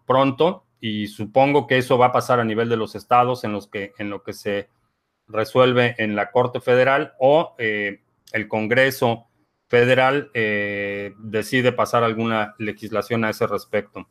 pronto 0.07 0.65
y 0.81 1.09
supongo 1.09 1.67
que 1.67 1.77
eso 1.77 1.99
va 1.99 2.07
a 2.07 2.13
pasar 2.13 2.41
a 2.41 2.45
nivel 2.45 2.71
de 2.71 2.79
los 2.79 2.95
estados 2.95 3.45
en 3.45 3.53
los 3.53 3.67
que 3.67 3.93
en 3.99 4.09
lo 4.09 4.23
que 4.23 4.33
se 4.33 4.69
resuelve 5.29 5.95
en 5.99 6.17
la 6.17 6.31
Corte 6.31 6.61
Federal 6.61 7.15
o 7.19 7.55
eh, 7.59 8.01
el 8.33 8.49
Congreso 8.49 9.29
Federal 9.69 10.31
eh, 10.35 11.15
decide 11.19 11.73
pasar 11.73 12.05
alguna 12.05 12.55
legislación 12.59 13.25
a 13.25 13.31
ese 13.31 13.47
respecto. 13.47 14.09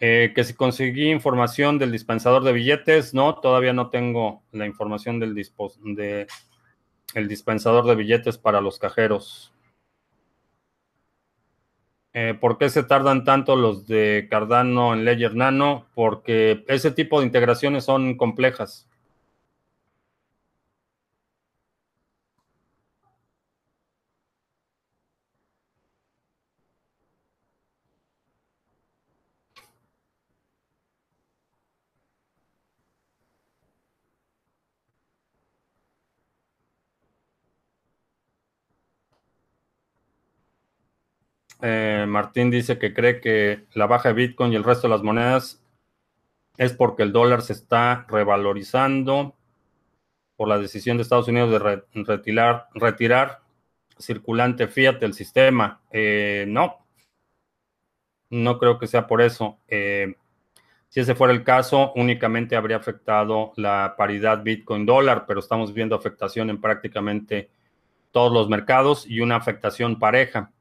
Eh, 0.00 0.32
que 0.34 0.44
si 0.44 0.54
conseguí 0.54 1.10
información 1.10 1.78
del 1.78 1.92
dispensador 1.92 2.44
de 2.44 2.52
billetes, 2.52 3.14
no, 3.14 3.36
todavía 3.36 3.72
no 3.72 3.88
tengo 3.90 4.42
la 4.52 4.66
información 4.66 5.18
del 5.18 5.34
de, 5.34 6.26
el 7.14 7.28
dispensador 7.28 7.86
de 7.86 7.94
billetes 7.94 8.36
para 8.36 8.60
los 8.60 8.78
cajeros. 8.78 9.53
¿Por 12.40 12.58
qué 12.58 12.68
se 12.70 12.84
tardan 12.84 13.24
tanto 13.24 13.56
los 13.56 13.86
de 13.88 14.28
Cardano 14.30 14.94
en 14.94 15.04
Ledger 15.04 15.34
Nano? 15.34 15.86
Porque 15.94 16.64
ese 16.68 16.90
tipo 16.92 17.18
de 17.20 17.26
integraciones 17.26 17.84
son 17.84 18.16
complejas. 18.16 18.88
Eh, 41.62 41.93
Martín 42.14 42.48
dice 42.48 42.78
que 42.78 42.94
cree 42.94 43.20
que 43.20 43.66
la 43.74 43.88
baja 43.88 44.10
de 44.10 44.14
Bitcoin 44.14 44.52
y 44.52 44.56
el 44.56 44.62
resto 44.62 44.86
de 44.86 44.94
las 44.94 45.02
monedas 45.02 45.60
es 46.56 46.72
porque 46.72 47.02
el 47.02 47.10
dólar 47.10 47.42
se 47.42 47.54
está 47.54 48.06
revalorizando 48.08 49.34
por 50.36 50.46
la 50.46 50.58
decisión 50.58 50.96
de 50.96 51.02
Estados 51.02 51.26
Unidos 51.26 51.50
de 51.50 51.82
retirar, 52.04 52.68
retirar 52.72 53.40
circulante 53.98 54.68
fiat 54.68 55.00
del 55.00 55.12
sistema. 55.12 55.80
Eh, 55.90 56.44
no, 56.46 56.86
no 58.30 58.58
creo 58.60 58.78
que 58.78 58.86
sea 58.86 59.08
por 59.08 59.20
eso. 59.20 59.58
Eh, 59.66 60.14
si 60.88 61.00
ese 61.00 61.16
fuera 61.16 61.32
el 61.32 61.42
caso, 61.42 61.92
únicamente 61.96 62.54
habría 62.54 62.76
afectado 62.76 63.52
la 63.56 63.96
paridad 63.98 64.44
Bitcoin-dólar, 64.44 65.26
pero 65.26 65.40
estamos 65.40 65.74
viendo 65.74 65.96
afectación 65.96 66.48
en 66.48 66.60
prácticamente 66.60 67.50
todos 68.12 68.32
los 68.32 68.48
mercados 68.48 69.04
y 69.04 69.18
una 69.18 69.34
afectación 69.34 69.98
pareja. 69.98 70.52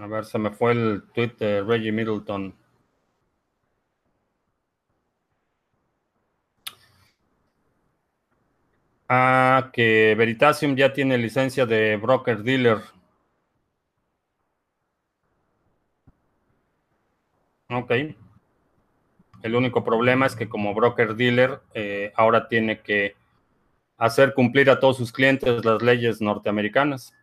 A 0.00 0.06
se 0.24 0.38
me 0.38 0.50
fue 0.50 0.72
el 0.72 1.04
tweet 1.14 1.32
de 1.38 1.62
Reggie 1.62 1.92
Middleton. 1.92 2.54
Ah, 9.08 9.70
que 9.72 10.14
Veritasium 10.16 10.76
ya 10.76 10.92
tiene 10.92 11.18
licencia 11.18 11.66
de 11.66 11.96
broker 11.96 12.42
dealer. 12.42 12.78
Ok. 17.70 17.92
El 19.42 19.54
único 19.54 19.84
problema 19.84 20.26
es 20.26 20.34
que 20.36 20.48
como 20.48 20.74
broker 20.74 21.14
dealer 21.16 21.60
eh, 21.74 22.12
ahora 22.16 22.48
tiene 22.48 22.80
que 22.80 23.14
hacer 23.98 24.34
cumplir 24.34 24.70
a 24.70 24.80
todos 24.80 24.96
sus 24.96 25.12
clientes 25.12 25.64
las 25.64 25.82
leyes 25.82 26.20
norteamericanas. 26.20 27.14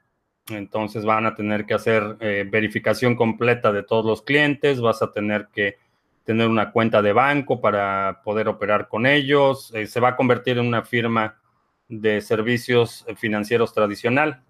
Entonces 0.50 1.06
van 1.06 1.26
a 1.26 1.36
tener 1.36 1.66
que 1.66 1.74
hacer 1.74 2.18
eh, 2.20 2.46
verificación 2.50 3.16
completa 3.16 3.72
de 3.72 3.84
todos 3.84 4.06
los 4.06 4.22
clientes, 4.22 4.82
vas 4.82 5.02
a 5.02 5.12
tener 5.12 5.48
que 5.54 5.78
tener 6.24 6.48
una 6.48 6.72
cuenta 6.72 7.02
de 7.02 7.14
banco 7.14 7.62
para 7.62 8.22
poder 8.24 8.48
operar 8.48 8.88
con 8.88 9.06
ellos, 9.06 9.72
eh, 9.74 9.88
se 9.88 10.00
va 10.00 10.10
a 10.10 10.16
convertir 10.16 10.58
en 10.58 10.68
una 10.68 10.84
firma 10.84 11.39
de 11.88 12.22
servicios 12.22 13.06
financieros 13.18 13.74
tradicional, 13.74 14.44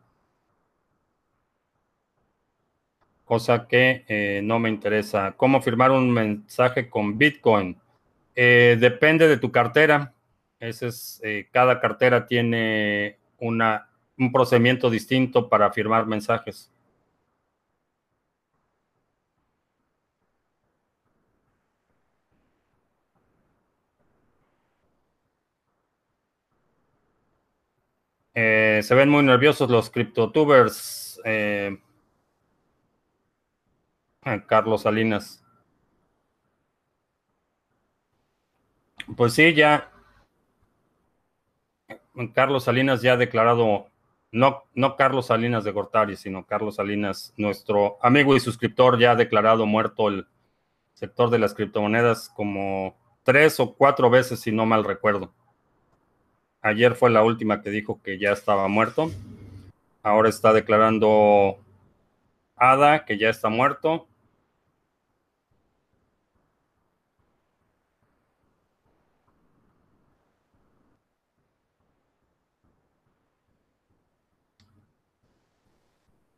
cosa 3.25 3.67
que 3.67 4.05
eh, 4.07 4.41
no 4.43 4.59
me 4.59 4.69
interesa. 4.69 5.33
¿Cómo 5.37 5.61
firmar 5.61 5.91
un 5.91 6.11
mensaje 6.11 6.89
con 6.89 7.17
Bitcoin? 7.17 7.77
depende 8.33 9.27
de 9.27 9.37
tu 9.37 9.51
cartera. 9.51 10.13
Ese 10.59 10.87
es, 10.87 11.21
cada 11.51 11.79
cartera 11.79 12.25
tiene 12.25 13.17
una 13.37 13.90
un 14.21 14.31
procedimiento 14.31 14.89
distinto 14.89 15.49
para 15.49 15.71
firmar 15.71 16.05
mensajes. 16.05 16.71
Eh, 28.33 28.81
se 28.83 28.95
ven 28.95 29.09
muy 29.09 29.23
nerviosos 29.23 29.69
los 29.69 29.89
criptotubers. 29.89 31.19
Eh, 31.25 31.77
eh, 34.25 34.43
Carlos 34.47 34.83
Salinas. 34.83 35.43
Pues 39.17 39.33
sí, 39.33 39.53
ya. 39.53 39.91
Carlos 42.33 42.63
Salinas 42.65 43.01
ya 43.01 43.13
ha 43.13 43.17
declarado 43.17 43.90
no, 44.31 44.63
no 44.73 44.95
Carlos 44.95 45.27
Salinas 45.27 45.63
de 45.63 45.71
Gortari, 45.71 46.15
sino 46.15 46.45
Carlos 46.45 46.75
Salinas, 46.75 47.33
nuestro 47.37 47.97
amigo 48.01 48.35
y 48.35 48.39
suscriptor, 48.39 48.97
ya 48.97 49.11
ha 49.11 49.15
declarado 49.15 49.65
muerto 49.65 50.07
el 50.07 50.27
sector 50.93 51.29
de 51.29 51.39
las 51.39 51.53
criptomonedas 51.53 52.29
como 52.29 52.95
tres 53.23 53.59
o 53.59 53.73
cuatro 53.73 54.09
veces, 54.09 54.39
si 54.39 54.51
no 54.51 54.65
mal 54.65 54.83
recuerdo. 54.83 55.33
Ayer 56.61 56.95
fue 56.95 57.09
la 57.09 57.23
última 57.23 57.61
que 57.61 57.71
dijo 57.71 58.01
que 58.03 58.19
ya 58.19 58.31
estaba 58.31 58.67
muerto. 58.67 59.11
Ahora 60.03 60.29
está 60.29 60.53
declarando 60.53 61.57
ADA 62.55 63.05
que 63.05 63.17
ya 63.17 63.29
está 63.29 63.49
muerto. 63.49 64.07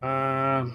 Ah. 0.04 0.66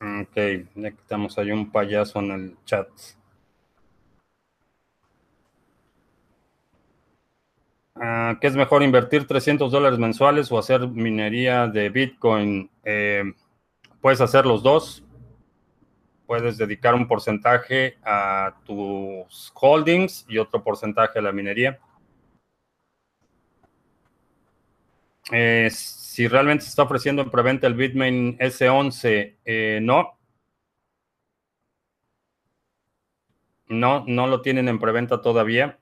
Ok, 0.00 0.36
ya 0.76 0.90
quitamos 0.92 1.36
ahí 1.36 1.50
un 1.50 1.72
payaso 1.72 2.20
en 2.20 2.30
el 2.30 2.56
chat. 2.64 2.88
Ah, 7.96 8.38
¿Qué 8.40 8.48
es 8.48 8.56
mejor 8.56 8.82
invertir 8.82 9.26
300 9.26 9.70
dólares 9.70 9.98
mensuales 9.98 10.50
o 10.50 10.58
hacer 10.58 10.88
minería 10.88 11.68
de 11.68 11.90
Bitcoin? 11.90 12.70
Eh, 12.84 13.22
puedes 14.00 14.20
hacer 14.20 14.46
los 14.46 14.62
dos. 14.62 15.04
Puedes 16.26 16.58
dedicar 16.58 16.94
un 16.94 17.06
porcentaje 17.06 17.98
a 18.02 18.54
tus 18.64 19.52
holdings 19.54 20.24
y 20.28 20.38
otro 20.38 20.62
porcentaje 20.64 21.18
a 21.18 21.22
la 21.22 21.32
minería. 21.32 21.78
Eh, 25.32 25.68
si 25.70 26.26
realmente 26.28 26.64
se 26.64 26.70
está 26.70 26.82
ofreciendo 26.82 27.22
en 27.22 27.30
preventa 27.30 27.66
el 27.66 27.74
Bitmain 27.74 28.36
S11, 28.38 29.36
eh, 29.44 29.78
no. 29.82 30.18
No, 33.68 34.04
no 34.06 34.26
lo 34.26 34.40
tienen 34.42 34.68
en 34.68 34.78
preventa 34.78 35.20
todavía 35.22 35.78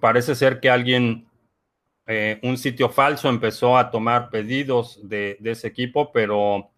parece 0.00 0.34
ser 0.34 0.60
que 0.60 0.70
alguien, 0.70 1.28
eh, 2.06 2.38
un 2.42 2.56
sitio 2.56 2.88
falso 2.88 3.28
empezó 3.28 3.76
a 3.76 3.90
tomar 3.90 4.30
pedidos 4.30 5.00
de, 5.08 5.38
ese 5.44 5.68
equipo, 5.68 6.12
pero 6.12 6.70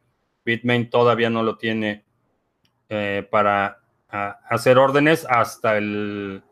Bitmain 0.44 0.90
todavía 0.90 1.30
no 1.30 1.42
lo 1.42 1.56
tiene 1.56 2.04
eh, 2.88 3.26
para 3.30 3.80
hacer 4.09 4.78
órdenes 4.78 5.26
hasta 5.28 5.76
el 5.76 6.42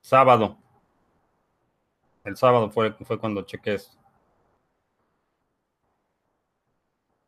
sábado. 0.00 0.58
El 2.24 2.36
sábado 2.36 2.70
fue, 2.70 2.92
fue 2.92 3.18
cuando 3.18 3.42
chequé. 3.42 3.78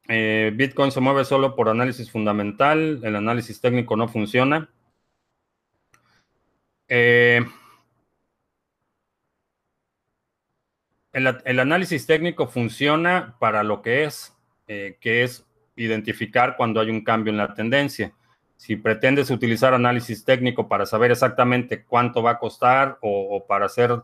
Eh, 0.09 0.51
Bitcoin 0.55 0.91
se 0.91 1.01
mueve 1.01 1.25
solo 1.25 1.55
por 1.55 1.69
análisis 1.69 2.11
fundamental, 2.11 3.01
el 3.05 3.15
análisis 3.15 3.61
técnico 3.61 3.95
no 3.97 4.09
funciona. 4.09 4.71
Eh, 6.89 7.45
el, 11.13 11.61
análisis 11.61 12.07
técnico 12.07 12.47
funciona 12.47 13.37
para 13.39 13.63
lo 13.63 13.83
que 13.83 14.05
es, 14.05 14.35
eh, 14.67 14.97
que 15.01 15.23
es 15.23 15.47
identificar 15.77 16.57
cuando 16.57 16.81
hay 16.81 16.91
un 16.91 17.05
cambio 17.05 17.33
en 17.33 17.37
la 17.37 17.55
tendencia. 17.55 18.13
Si 18.57 18.77
pretendes 18.77 19.31
utilizar 19.31 19.75
análisis 19.75 20.25
técnico 20.25 20.69
para 20.69 20.87
saber 20.87 21.11
exactamente 21.11 21.85
cuánto 21.85 22.23
va 22.23 22.33
a 22.33 22.39
costar 22.39 22.99
o, 23.03 23.47
para 23.47 23.67
hacer 23.67 24.03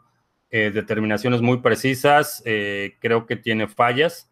eh, 0.51 0.70
determinaciones 0.72 1.41
muy 1.41 1.59
precisas, 1.59 2.43
creo 2.45 3.26
que 3.26 3.35
tiene 3.37 3.66
fallas 3.66 4.30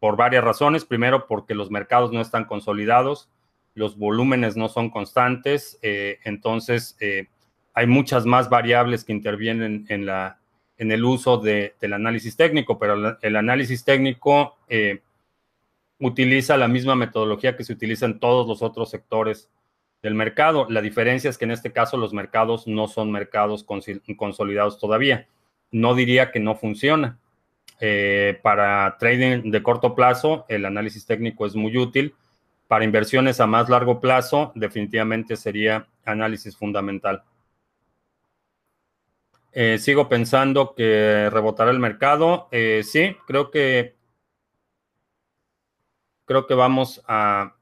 por 0.00 0.16
varias 0.16 0.42
razones. 0.42 0.84
Primero, 0.84 1.28
porque 1.28 1.54
los 1.54 1.70
mercados 1.70 2.10
no 2.10 2.20
están 2.20 2.44
consolidados 2.46 3.30
los 3.76 3.98
volúmenes 3.98 4.56
no 4.56 4.68
son 4.68 4.88
constantes, 4.88 5.78
eh, 5.82 6.18
entonces 6.24 6.96
eh, 6.98 7.28
hay 7.74 7.86
muchas 7.86 8.24
más 8.24 8.48
variables 8.48 9.04
que 9.04 9.12
intervienen 9.12 9.84
en, 9.90 10.06
la, 10.06 10.40
en 10.78 10.90
el 10.90 11.04
uso 11.04 11.36
del 11.36 11.92
análisis 11.92 12.36
técnico, 12.36 12.78
pero 12.78 13.18
el 13.20 13.36
análisis 13.36 13.84
técnico 13.84 14.56
eh, 14.66 15.02
utiliza 15.98 16.56
la 16.56 16.68
misma 16.68 16.94
metodología 16.94 17.54
que 17.54 17.64
se 17.64 17.74
utiliza 17.74 18.06
en 18.06 18.18
todos 18.18 18.48
los 18.48 18.62
otros 18.62 18.88
sectores 18.88 19.50
del 20.02 20.14
mercado. 20.14 20.66
La 20.70 20.80
diferencia 20.80 21.28
es 21.28 21.36
que 21.36 21.44
en 21.44 21.50
este 21.50 21.70
caso 21.70 21.98
los 21.98 22.14
mercados 22.14 22.66
no 22.66 22.88
son 22.88 23.12
mercados 23.12 23.62
consolidados 24.16 24.78
todavía. 24.78 25.28
No 25.70 25.94
diría 25.94 26.32
que 26.32 26.40
no 26.40 26.54
funciona. 26.54 27.18
para 28.42 28.96
trading 28.98 29.50
de 29.50 29.62
corto 29.62 29.94
plazo, 29.94 30.46
el 30.48 30.64
análisis 30.64 31.04
técnico 31.04 31.44
es 31.44 31.54
muy 31.54 31.76
útil 31.76 32.14
para 32.68 32.84
inversiones 32.84 33.40
a 33.40 33.46
más 33.46 33.68
largo 33.68 34.00
plazo, 34.00 34.52
definitivamente 34.54 35.36
sería 35.36 35.86
análisis 36.04 36.56
fundamental. 36.56 37.22
Eh, 39.52 39.78
sigo 39.78 40.08
pensando 40.08 40.74
que 40.74 41.30
rebotará 41.30 41.70
el 41.70 41.78
mercado. 41.78 42.48
Eh, 42.50 42.82
sí, 42.84 43.16
creo 43.26 43.50
que 43.50 43.96
creo 46.26 46.46
que 46.46 46.54
vamos 46.54 47.02
a 47.06 47.56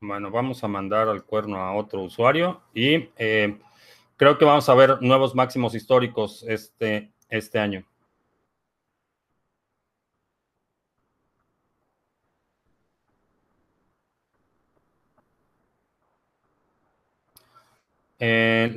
bueno, 0.00 0.30
vamos 0.30 0.64
a 0.64 0.68
mandar 0.68 1.08
al 1.08 1.24
cuerno 1.24 1.58
a 1.58 1.74
otro 1.74 2.02
usuario 2.02 2.62
y 2.74 3.10
eh, 3.18 3.58
creo 4.16 4.38
que 4.38 4.44
vamos 4.46 4.68
a 4.68 4.74
ver 4.74 5.00
nuevos 5.02 5.34
máximos 5.34 5.74
históricos 5.74 6.42
este, 6.48 7.12
este 7.28 7.58
año. 7.58 7.84
Eh, 18.20 18.70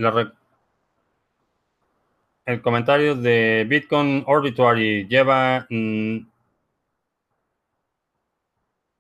el 2.46 2.62
comentario 2.62 3.16
de 3.16 3.66
Bitcoin 3.70 4.24
Orbituary 4.28 5.06
lleva... 5.08 5.68
Mm, 5.70 6.28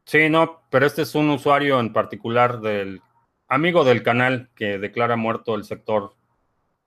sí, 0.05 0.29
no, 0.29 0.61
pero 0.69 0.85
este 0.85 1.03
es 1.03 1.15
un 1.15 1.29
usuario 1.29 1.79
en 1.79 1.93
particular 1.93 2.59
del 2.61 3.01
amigo 3.47 3.83
del 3.83 4.03
canal 4.03 4.49
que 4.55 4.77
declara 4.79 5.15
muerto 5.15 5.55
el 5.55 5.63
sector 5.65 6.13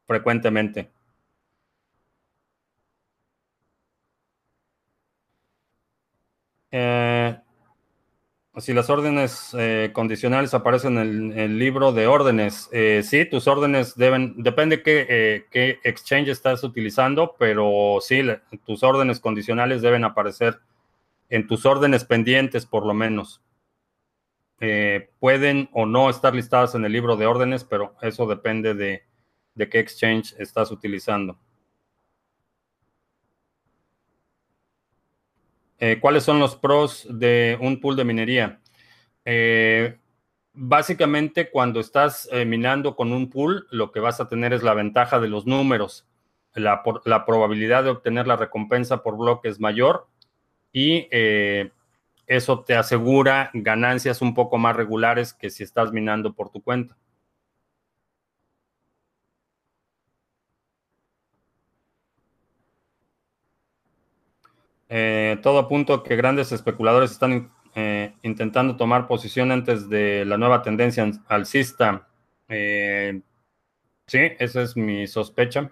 frecuentemente. 0.06 0.90
Eh, 6.70 7.40
Si 8.58 8.72
las 8.72 8.88
órdenes 8.88 9.54
eh, 9.58 9.90
condicionales 9.92 10.54
aparecen 10.54 10.96
en 10.96 11.38
el, 11.38 11.58
libro 11.58 11.92
de 11.92 12.06
órdenes, 12.06 12.70
eh, 12.72 13.02
sí, 13.04 13.26
tus 13.26 13.46
órdenes 13.48 13.96
deben, 13.96 14.42
depende 14.42 14.82
qué, 14.82 15.06
eh, 15.10 15.46
qué 15.50 15.78
exchange 15.84 16.28
estás 16.30 16.64
utilizando, 16.64 17.36
pero 17.38 17.98
sí, 18.00 18.22
tus 18.64 18.82
órdenes 18.82 19.20
condicionales 19.20 19.82
deben 19.82 20.04
aparecer 20.04 20.58
en 21.28 21.46
tus 21.46 21.66
órdenes 21.66 22.04
pendientes 22.06 22.64
por 22.64 22.86
lo 22.86 22.94
menos. 22.94 23.42
pueden 25.20 25.68
o 25.72 25.84
no 25.84 26.08
estar 26.08 26.34
listadas 26.34 26.74
en 26.74 26.84
el 26.86 26.92
libro 26.92 27.16
de 27.16 27.26
órdenes, 27.26 27.62
pero 27.64 27.94
eso 28.00 28.26
depende 28.26 28.72
de, 28.72 29.04
de 29.54 29.68
qué 29.68 29.80
exchange 29.80 30.34
estás 30.38 30.70
utilizando. 30.70 31.38
Eh, 35.78 35.98
¿Cuáles 36.00 36.22
son 36.24 36.38
los 36.38 36.56
pros 36.56 37.06
de 37.10 37.58
un 37.60 37.80
pool 37.80 37.96
de 37.96 38.04
minería? 38.04 38.60
Eh, 39.24 39.98
básicamente, 40.52 41.50
cuando 41.50 41.80
estás 41.80 42.28
eh, 42.32 42.44
minando 42.44 42.96
con 42.96 43.12
un 43.12 43.28
pool, 43.30 43.66
lo 43.70 43.92
que 43.92 44.00
vas 44.00 44.20
a 44.20 44.28
tener 44.28 44.52
es 44.52 44.62
la 44.62 44.74
ventaja 44.74 45.20
de 45.20 45.28
los 45.28 45.46
números. 45.46 46.06
La, 46.54 46.82
la 47.04 47.26
probabilidad 47.26 47.84
de 47.84 47.90
obtener 47.90 48.26
la 48.26 48.36
recompensa 48.36 49.02
por 49.02 49.18
bloque 49.18 49.48
es 49.48 49.60
mayor 49.60 50.08
y 50.72 51.06
eso 52.26 52.64
te 52.64 52.74
asegura 52.74 53.50
ganancias 53.52 54.22
un 54.22 54.32
poco 54.34 54.56
más 54.56 54.74
regulares 54.74 55.34
que 55.34 55.50
si 55.50 55.62
estás 55.62 55.92
minando 55.92 56.32
por 56.32 56.50
tu 56.50 56.62
cuenta. 56.62 56.96
Eh, 64.88 65.38
todo 65.42 65.58
apunta 65.58 66.02
que 66.04 66.16
grandes 66.16 66.52
especuladores 66.52 67.10
están 67.10 67.50
eh, 67.74 68.14
intentando 68.22 68.76
tomar 68.76 69.06
posición 69.08 69.50
antes 69.52 69.88
de 69.88 70.24
la 70.24 70.38
nueva 70.38 70.62
tendencia 70.62 71.10
alcista. 71.28 72.08
Eh, 72.48 73.20
sí, 74.06 74.18
esa 74.38 74.62
es 74.62 74.76
mi 74.76 75.06
sospecha. 75.06 75.70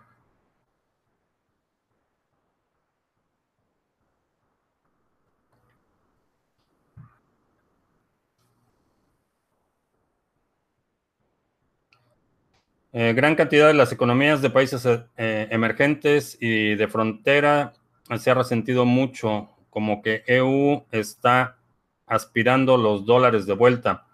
gran 12.93 13.35
cantidad 13.35 13.67
de 13.67 13.75
las 13.75 13.91
economías 13.91 14.41
de 14.41 14.51
países 14.51 14.87
emergentes 15.17 16.39
y 16.41 16.77
de 16.77 16.87
frontera 16.87 17.73
se 18.19 18.31
ha 18.31 18.35
resentido 18.35 18.85
mucho, 18.85 19.51
como 19.71 20.03
que 20.03 20.23
EU 20.27 20.85
está 20.93 21.59
aspirando 22.07 22.77
los 22.77 23.07
dólares 23.07 23.47
de 23.47 23.55
vuelta. 23.55 24.07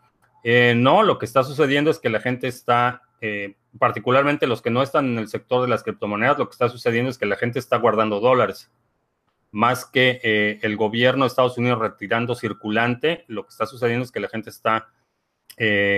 Eh, 0.43 0.74
no, 0.76 1.03
lo 1.03 1.18
que 1.18 1.26
está 1.26 1.43
sucediendo 1.43 1.91
es 1.91 1.99
que 1.99 2.09
la 2.09 2.20
gente 2.20 2.49
está, 2.49 3.03
eh, 3.20 3.57
particularmente 3.78 4.47
los 4.47 4.62
que 4.62 4.70
no 4.70 4.82
están 4.82 5.07
en 5.07 5.18
el 5.18 5.28
sector 5.28 5.62
de 5.62 5.68
las 5.68 5.82
criptomonedas, 5.82 6.38
lo 6.38 6.49
que 6.49 6.53
está 6.53 6.68
sucediendo 6.68 7.11
es 7.11 7.18
que 7.18 7.26
la 7.26 7.36
gente 7.36 7.59
está 7.59 7.76
guardando 7.76 8.20
dólares. 8.20 8.70
Más 9.53 9.84
que 9.84 10.20
eh, 10.22 10.61
el 10.62 10.76
gobierno 10.76 11.24
de 11.24 11.28
Estados 11.28 11.59
Unidos 11.59 11.80
retirando 11.80 12.34
circulante, 12.34 13.24
lo 13.26 13.45
que 13.45 13.51
está 13.51 13.66
sucediendo 13.66 14.05
es 14.05 14.12
que 14.12 14.20
la 14.20 14.28
gente 14.28 14.51
está 14.51 14.88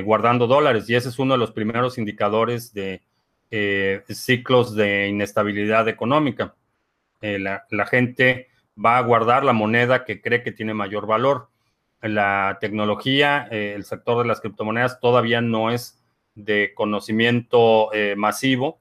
guardando 0.05 0.49
dólares 0.49 0.91
y 0.91 0.97
ese 0.97 1.09
es 1.09 1.21
uno 1.21 1.35
de 1.35 1.39
los 1.39 1.53
primeros 1.53 1.97
indicadores 1.97 2.75
de 2.75 3.01
ciclos 4.09 4.75
de 4.75 5.07
inestabilidad 5.07 5.87
económica. 5.89 6.57
Eh, 7.23 7.39
la, 7.39 7.87
gente 7.87 8.49
va 8.77 8.99
a 8.99 9.03
guardar 9.03 9.45
la 9.45 9.53
moneda 9.53 10.05
que 10.05 10.21
cree 10.21 10.43
que 10.43 10.53
tiene 10.53 10.75
mayor 10.75 11.07
valor. 11.07 11.49
La 12.01 12.59
tecnología, 12.61 13.47
eh, 13.53 13.75
el 13.77 13.85
sector 13.85 14.19
de 14.19 14.29
las 14.29 14.41
criptomonedas 14.41 14.99
todavía 15.01 15.41
no 15.41 15.71
es 15.71 16.03
de 16.35 16.73
conocimiento 16.75 17.93
eh, 17.95 18.15
masivo. 18.17 18.81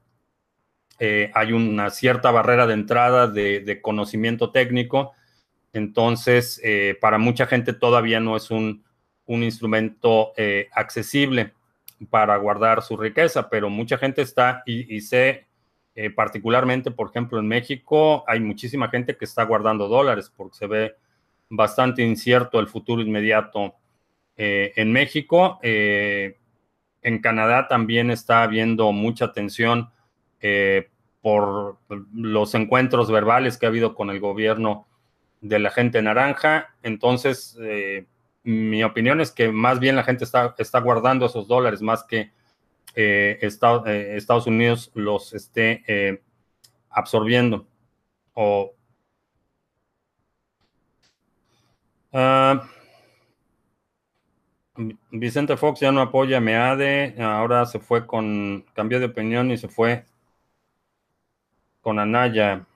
hay 1.34 1.52
una 1.52 1.90
cierta 1.90 2.30
barrera 2.30 2.66
de 2.66 2.74
entrada 2.74 3.26
de, 3.26 3.80
conocimiento 3.82 4.50
técnico. 4.50 5.12
Entonces, 5.72 6.60
para 7.00 7.18
mucha 7.18 7.46
gente 7.46 7.72
todavía 7.72 8.20
no 8.20 8.36
es 8.36 8.50
un, 8.50 8.84
instrumento 9.26 10.32
accesible 10.72 11.54
para 12.10 12.36
guardar 12.36 12.82
su 12.82 12.96
riqueza, 12.96 13.48
pero 13.48 13.68
mucha 13.70 13.98
gente 13.98 14.22
está 14.22 14.62
y, 14.66 14.94
y 14.94 15.00
eh, 15.94 16.10
particularmente, 16.10 16.90
por 16.90 17.10
ejemplo, 17.10 17.38
en 17.38 17.46
México 17.46 18.24
hay 18.26 18.40
muchísima 18.40 18.88
gente 18.88 19.16
que 19.16 19.26
está 19.26 19.44
guardando 19.44 19.88
dólares 19.88 20.32
porque 20.34 20.56
se 20.56 20.66
ve 20.66 20.96
bastante 21.50 22.02
incierto 22.02 22.60
el 22.60 22.68
futuro 22.68 23.02
inmediato 23.02 23.74
eh, 24.36 24.72
en 24.76 24.90
México. 24.90 25.58
Eh, 25.62 26.38
en 27.02 27.20
Canadá 27.20 27.68
también 27.68 28.10
está 28.10 28.42
habiendo 28.42 28.92
mucha 28.92 29.32
tensión 29.32 29.90
por 31.20 31.78
los 32.12 32.54
encuentros 32.56 33.08
verbales 33.12 33.56
que 33.56 33.66
ha 33.66 33.68
habido 33.68 33.94
con 33.94 34.10
el 34.10 34.18
gobierno 34.18 34.88
de 35.40 35.60
la 35.60 35.70
gente 35.70 36.02
naranja. 36.02 36.74
Entonces, 36.82 37.56
mi 38.42 38.82
opinión 38.82 39.20
es 39.20 39.30
que 39.30 39.52
más 39.52 39.78
bien 39.78 39.94
la 39.94 40.02
gente 40.02 40.24
está, 40.24 40.54
está 40.58 40.80
guardando 40.80 41.26
esos 41.26 41.46
dólares 41.46 41.80
más 41.80 42.02
que 42.02 42.32
eh, 42.94 43.38
eh, 43.40 44.16
Estados, 44.16 44.46
Unidos 44.46 44.90
los 44.94 45.32
esté 45.34 45.82
eh, 45.86 46.22
absorbiendo. 46.90 47.66
O, 48.34 48.74
ah, 52.12 52.68
Vicente 55.10 55.56
Fox 55.56 55.80
ya 55.80 55.92
no 55.92 56.00
apoya 56.00 56.38
a 56.38 56.40
Meade, 56.40 57.14
ahora 57.22 57.66
se 57.66 57.78
fue 57.78 58.06
con, 58.06 58.64
cambió 58.74 58.98
de 59.00 59.06
opinión 59.06 59.50
y 59.50 59.58
se 59.58 59.68
fue 59.68 60.04
con 61.82 61.98
Anaya. 61.98 62.66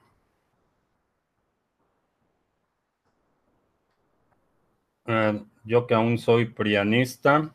Yo 5.63 5.87
que 5.87 5.93
aún 5.93 6.17
soy 6.17 6.45
prianista. 6.45 7.53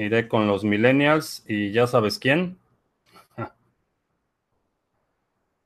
Iré 0.00 0.28
con 0.28 0.46
los 0.46 0.64
millennials 0.64 1.44
y 1.46 1.72
ya 1.72 1.86
sabes 1.86 2.18
quién. 2.18 2.58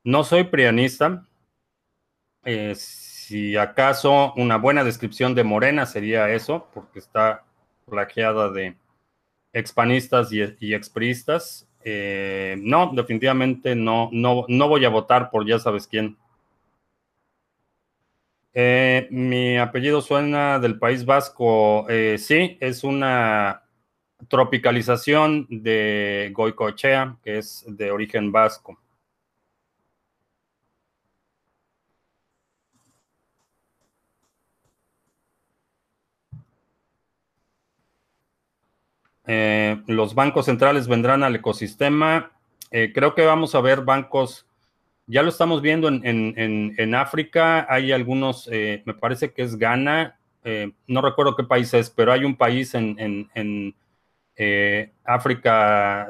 No 0.03 0.25
soy 0.25 0.43
prianista. 0.43 1.25
Eh, 2.43 2.75
si 2.75 3.55
acaso 3.55 4.33
una 4.35 4.57
buena 4.57 4.83
descripción 4.83 5.35
de 5.35 5.45
Morena 5.45 5.85
sería 5.85 6.29
eso, 6.29 6.67
porque 6.73 6.99
está 6.99 7.45
plagiada 7.89 8.51
de 8.51 8.75
expanistas 9.53 10.33
y, 10.33 10.73
expriistas. 10.73 11.67
Eh, 11.85 12.57
no, 12.59 12.91
definitivamente 12.93 13.73
no, 13.73 14.09
no, 14.11 14.43
no 14.49 14.67
voy 14.67 14.83
a 14.83 14.89
votar 14.89 15.29
por 15.29 15.47
ya 15.47 15.59
sabes 15.59 15.87
quién. 15.87 16.17
Eh, 18.53 19.07
mi 19.11 19.57
apellido 19.57 20.01
suena 20.01 20.59
del 20.59 20.77
País 20.77 21.05
Vasco. 21.05 21.87
sí, 22.17 22.57
es 22.59 22.83
una 22.83 23.64
tropicalización 24.27 25.47
de 25.49 26.31
Goicoechea, 26.33 27.17
que 27.23 27.37
es 27.37 27.63
de 27.67 27.91
origen 27.91 28.31
vasco. 28.31 28.79
Eh, 39.27 39.81
los 39.87 40.13
bancos 40.13 40.45
centrales 40.45 40.87
vendrán 40.87 41.23
al 41.23 41.35
ecosistema. 41.35 42.31
Eh, 42.71 42.91
creo 42.93 43.15
que 43.15 43.25
vamos 43.25 43.55
a 43.55 43.61
ver 43.61 43.81
bancos, 43.81 44.45
ya 45.07 45.23
lo 45.23 45.29
estamos 45.29 45.61
viendo 45.61 45.87
en, 45.87 46.95
África, 46.95 47.65
hay 47.69 47.91
algunos, 47.91 48.49
eh, 48.51 48.83
me 48.85 48.93
parece 48.93 49.31
que 49.31 49.43
es 49.43 49.57
Ghana, 49.57 50.17
no 50.87 51.01
recuerdo 51.01 51.35
qué 51.35 51.43
país 51.43 51.73
es, 51.73 51.89
pero 51.89 52.11
hay 52.11 52.23
un 52.23 52.35
país 52.35 52.75
en, 52.75 53.75
eh, 54.35 54.91
África, 55.03 56.07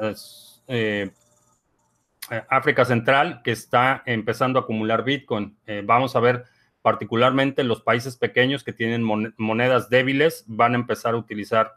eh, 0.68 1.10
África 2.48 2.84
Central 2.84 3.42
que 3.42 3.52
está 3.52 4.02
empezando 4.06 4.58
a 4.58 4.62
acumular 4.62 5.04
Bitcoin. 5.04 5.56
Eh, 5.66 5.82
vamos 5.84 6.16
a 6.16 6.20
ver 6.20 6.44
particularmente 6.82 7.64
los 7.64 7.82
países 7.82 8.16
pequeños 8.16 8.64
que 8.64 8.72
tienen 8.72 9.02
monedas 9.36 9.90
débiles 9.90 10.44
van 10.46 10.72
a 10.72 10.78
empezar 10.78 11.14
a 11.14 11.18
utilizar 11.18 11.74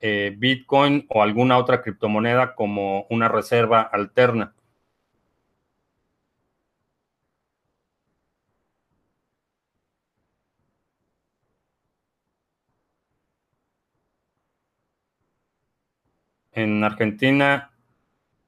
Bitcoin 0.00 1.06
o 1.08 1.22
alguna 1.22 1.58
otra 1.58 1.82
criptomoneda 1.82 2.54
como 2.54 3.06
una 3.10 3.28
reserva 3.28 3.82
alterna. 3.82 4.54
En 16.56 16.82
Argentina 16.82 17.70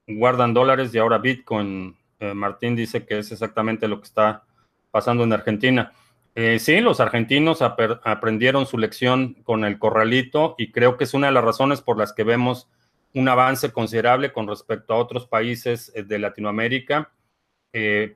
guardan 0.07 0.53
dólares 0.53 0.93
y 0.93 0.97
ahora 0.97 1.19
Bitcoin. 1.19 1.95
Eh, 2.19 2.33
Martín 2.33 2.75
dice 2.75 3.05
que 3.05 3.19
es 3.19 3.31
exactamente 3.31 3.87
lo 3.87 3.99
que 4.01 4.07
está 4.07 4.43
pasando 4.91 5.23
en 5.23 5.31
Argentina. 5.31 5.93
Eh, 6.35 6.57
sí, 6.59 6.81
los 6.81 6.99
argentinos 6.99 7.61
aprendieron 7.61 8.65
su 8.65 8.77
lección 8.77 9.35
con 9.43 9.63
el 9.63 9.77
corralito 9.77 10.55
y 10.57 10.71
creo 10.71 10.97
que 10.97 11.03
es 11.03 11.13
una 11.13 11.27
de 11.27 11.33
las 11.33 11.43
razones 11.43 11.81
por 11.81 11.97
las 11.97 12.11
que 12.11 12.23
vemos 12.23 12.67
un 13.13 13.27
avance 13.27 13.71
considerable 13.71 14.33
con 14.33 14.47
respecto 14.47 14.93
a 14.93 14.97
otros 14.97 15.27
países 15.27 15.91
eh, 15.95 16.03
de 16.03 16.19
Latinoamérica, 16.19 17.11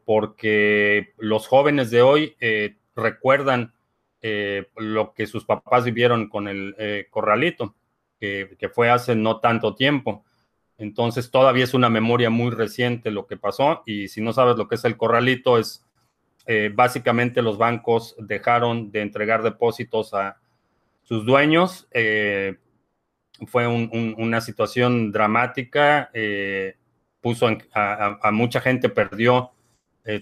porque 0.04 1.14
los 1.18 1.46
jóvenes 1.46 1.92
de 1.92 2.02
hoy 2.02 2.36
recuerdan 2.96 3.72
lo 4.78 5.14
que 5.14 5.28
sus 5.28 5.46
papás 5.46 5.86
vivieron 5.86 6.28
con 6.28 6.48
el 6.48 6.76
corralito, 7.12 7.76
que, 8.58 8.70
fue 8.70 8.90
hace 8.90 9.16
no 9.16 9.40
tanto 9.40 9.76
tiempo. 9.76 10.24
Entonces 10.78 11.30
todavía 11.30 11.66
es 11.66 11.74
una 11.74 11.90
memoria 11.90 12.30
muy 12.30 12.52
reciente 12.52 13.12
lo 13.12 13.28
que 13.28 13.38
pasó 13.38 13.84
y 13.86 14.08
si 14.08 14.22
no 14.22 14.34
sabes 14.34 14.56
lo 14.56 14.68
que 14.68 14.76
es 14.76 14.86
el 14.86 14.98
corralito 14.98 15.58
es 15.58 15.86
eh, 16.46 16.72
básicamente 16.74 17.42
los 17.42 17.58
bancos 17.58 18.16
dejaron 18.18 18.92
de 18.92 19.02
entregar 19.02 19.44
depósitos 19.44 20.14
a 20.14 20.38
sus 21.04 21.26
dueños. 21.26 21.88
Eh, 21.92 22.58
fue 23.48 23.68
una 23.68 24.40
situación 24.40 25.12
dramática, 25.12 26.10
eh, 26.14 26.76
puso 27.20 27.48
a, 27.74 28.32
mucha 28.32 28.62
gente, 28.62 28.90
perdió 28.90 29.52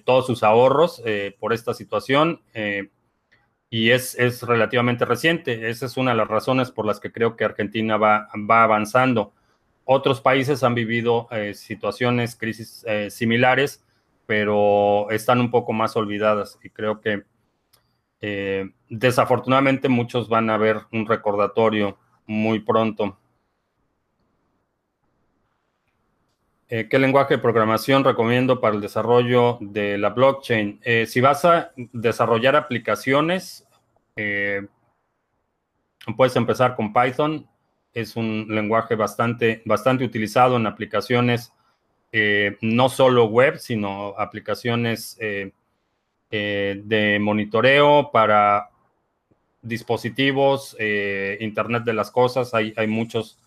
todos 0.05 0.27
sus 0.27 0.43
ahorros 0.43 1.03
por 1.39 1.53
esta 1.53 1.73
situación 1.73 2.41
y 3.71 3.89
es, 3.89 4.13
es, 4.19 4.43
relativamente 4.43 5.05
reciente. 5.05 5.67
Esa 5.69 5.87
es 5.87 5.97
una 5.97 6.11
de 6.11 6.17
las 6.17 6.27
razones 6.27 6.69
por 6.69 6.85
las 6.85 6.99
que 6.99 7.11
creo 7.11 7.35
que 7.35 7.45
Argentina 7.45 7.97
va, 7.97 8.27
va 8.47 8.63
avanzando. 8.63 9.33
Otros 9.85 10.21
países 10.21 10.63
han 10.63 10.75
vivido 10.75 11.27
situaciones, 11.53 12.35
crisis 12.35 12.85
similares 13.09 13.83
pero 14.31 15.11
están 15.11 15.41
un 15.41 15.51
poco 15.51 15.73
más 15.73 15.97
olvidadas 15.97 16.57
y 16.63 16.69
creo 16.69 17.01
que 17.01 17.23
eh, 18.21 18.69
desafortunadamente 18.87 19.89
muchos 19.89 20.29
van 20.29 20.49
a 20.49 20.55
ver 20.55 20.77
un 20.93 21.05
recordatorio 21.05 21.97
muy 22.25 22.59
pronto. 22.59 23.19
Eh, 26.71 26.87
¿Qué 26.89 26.97
lenguaje 26.97 27.35
de 27.35 27.41
programación 27.41 28.03
recomiendo 28.03 28.61
para 28.61 28.73
el 28.73 28.81
desarrollo 28.81 29.57
de 29.59 29.97
la 29.97 30.09
blockchain? 30.09 30.79
Eh, 30.83 31.05
si 31.05 31.19
vas 31.19 31.43
a 31.43 31.71
desarrollar 31.75 32.55
aplicaciones, 32.55 33.67
puedes 36.15 36.35
empezar 36.35 36.75
con 36.75 36.93
Python. 36.93 37.45
Es 37.93 38.15
un 38.15 38.47
lenguaje 38.49 38.95
bastante, 38.95 39.61
bastante 39.65 40.05
utilizado 40.05 40.55
en 40.55 40.65
aplicaciones 40.65 41.53
eh, 42.13 42.57
no 42.61 42.89
solo 42.89 43.25
web, 43.25 43.57
sino 43.57 44.13
aplicaciones 44.17 45.17
eh, 45.21 45.51
eh, 46.29 46.81
de 46.83 47.19
monitoreo 47.19 48.11
para 48.11 48.69
dispositivos, 49.61 50.75
Internet 51.39 51.83
de 51.83 51.93
las 51.93 52.11
Cosas. 52.11 52.53
Hay, 52.53 52.73
hay, 52.75 52.87
muchos 52.87 53.37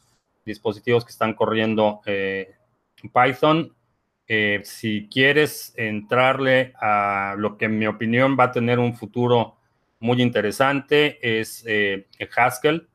dispositivos 0.47 1.05
que 1.05 1.11
están 1.11 1.35
corriendo 1.35 2.01
Python. 3.11 3.75
si 4.63 5.09
quieres 5.11 5.75
entrarle 5.77 6.73
a 6.81 7.35
lo 7.39 7.57
que 7.59 7.67
en 7.67 7.79
mi 7.79 7.87
opinión 7.87 8.37
va 8.39 8.45
a 8.45 8.53
tener 8.53 8.79
un 8.79 8.95
futuro 8.95 9.57
muy 10.01 10.23
interesante, 10.23 11.19
es 11.39 11.65
Haskell, 12.37 12.89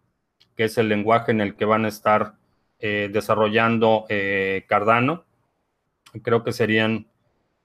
que 0.55 0.65
es 0.65 0.77
el 0.77 0.89
lenguaje 0.89 1.31
en 1.31 1.41
el 1.41 1.55
que 1.55 1.65
van 1.65 1.85
a 1.85 1.89
estar 1.89 2.35
desarrollando 2.79 4.05
Cardano. 4.67 5.25
Creo 6.23 6.43
que 6.43 6.51
serían 6.51 7.09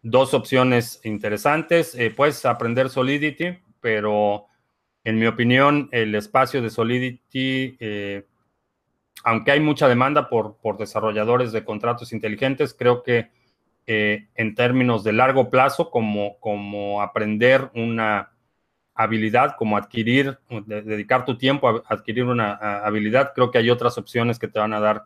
dos 0.05 0.35
opciones 0.35 1.01
interesantes. 1.03 1.95
Eh, 1.97 2.13
puedes 2.15 2.45
aprender 2.45 2.91
Solidity, 2.91 3.59
pero 3.81 4.47
en 5.03 5.19
mi 5.19 5.27
opinión, 5.27 5.89
el 5.91 6.15
espacio 6.15 6.63
de 6.63 6.71
Solidity, 6.71 7.77
eh, 7.81 8.27
aunque 9.25 9.53
hay 9.53 9.61
mucha 9.61 9.89
demanda 9.89 10.29
por, 10.29 10.57
por, 10.59 10.77
desarrolladores 10.77 11.51
de 11.51 11.65
contratos 11.65 12.13
inteligentes, 12.13 12.75
creo 12.75 13.03
que 13.03 13.31
eh, 13.87 14.29
en 14.35 14.55
términos 14.55 15.03
de 15.03 15.15
largo 15.15 15.51
plazo, 15.51 15.91
como, 15.91 16.39
como 16.39 17.03
aprender 17.03 17.71
una 17.75 18.31
habilidad, 18.95 19.57
como 19.57 19.77
adquirir, 19.77 20.39
dedicar 20.67 21.25
tu 21.25 21.37
tiempo 21.37 21.69
a 21.69 21.83
adquirir 21.89 22.25
una 22.25 22.53
habilidad, 22.53 23.33
creo 23.35 23.51
que 23.51 23.59
hay 23.59 23.71
otras 23.71 23.99
opciones 23.99 24.39
que 24.39 24.47
te 24.47 24.59
van 24.59 24.75
a 24.75 24.81
dar 24.81 25.05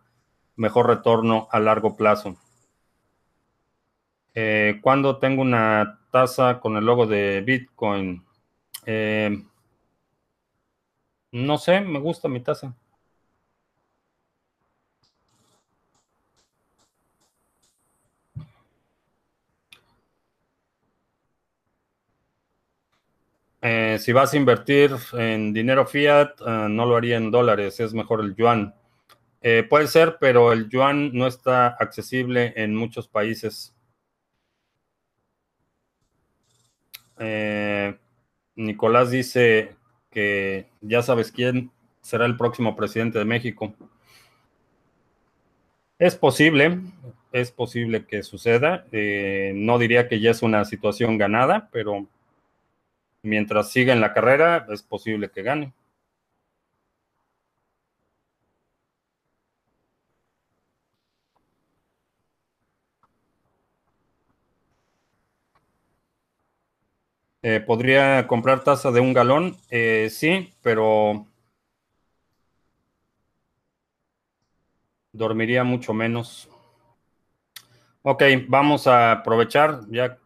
mejor 0.56 0.88
retorno 0.88 1.48
a 1.50 1.60
largo 1.60 1.96
plazo. 1.96 2.36
Eh, 4.34 4.78
¿Cuándo 4.82 5.18
tengo 5.18 5.42
una 5.42 6.00
taza 6.10 6.60
con 6.60 6.76
el 6.76 6.84
logo 6.84 7.06
de 7.06 7.40
Bitcoin? 7.40 8.24
Eh, 8.84 9.42
no 11.32 11.58
sé, 11.58 11.80
me 11.80 12.00
gusta 12.00 12.28
mi 12.28 12.40
taza. 12.40 12.74
Eh, 23.60 23.98
si 24.00 24.12
vas 24.12 24.32
a 24.32 24.36
invertir 24.36 24.94
en 25.14 25.52
dinero 25.52 25.86
fiat, 25.86 26.40
no 26.68 26.86
lo 26.86 26.96
haría 26.96 27.16
en 27.16 27.30
dólares, 27.30 27.80
es 27.80 27.92
mejor 27.94 28.20
el 28.20 28.34
yuan. 28.34 28.74
puede 29.68 29.86
ser, 29.88 30.18
pero 30.20 30.52
el 30.52 30.68
yuan 30.68 31.10
no 31.12 31.26
está 31.26 31.68
accesible 31.68 32.52
en 32.56 32.74
muchos 32.74 33.08
países. 33.08 33.74
Eh, 37.18 37.98
Nicolás 38.56 39.10
dice 39.10 39.76
que 40.10 40.68
ya 40.80 41.02
sabes 41.02 41.32
quién 41.32 41.70
será 42.00 42.26
el 42.26 42.36
próximo 42.36 42.76
presidente 42.76 43.18
de 43.18 43.24
México. 43.24 43.74
Es 45.98 46.14
posible, 46.14 46.80
es 47.32 47.50
posible 47.50 48.06
que 48.06 48.22
suceda. 48.22 48.86
Eh, 48.92 49.52
no 49.54 49.78
diría 49.78 50.08
que 50.08 50.20
ya 50.20 50.30
es 50.30 50.42
una 50.42 50.64
situación 50.64 51.18
ganada, 51.18 51.68
pero 51.72 52.06
mientras 53.22 53.70
siga 53.72 53.92
en 53.92 54.00
la 54.00 54.12
carrera, 54.14 54.66
es 54.70 54.82
posible 54.82 55.30
que 55.30 55.42
gane. 55.42 55.72
Eh, 67.42 67.58
¿Podría 67.60 68.26
comprar 68.28 68.62
taza 68.62 68.92
de 68.92 69.00
un 69.00 69.12
galón? 69.12 69.56
Eh, 69.70 70.08
sí, 70.10 70.52
pero 70.62 71.26
dormiría 75.12 75.64
mucho 75.64 75.92
menos. 75.92 76.48
Ok, 78.02 78.22
vamos 78.48 78.86
a 78.86 79.12
aprovechar, 79.12 79.80
ya 79.90 80.18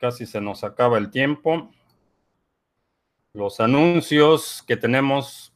casi 0.00 0.24
se 0.24 0.40
nos 0.40 0.64
acaba 0.64 0.98
el 0.98 1.10
tiempo. 1.10 1.70
Los 3.34 3.60
anuncios 3.60 4.64
que 4.66 4.76
tenemos 4.76 5.52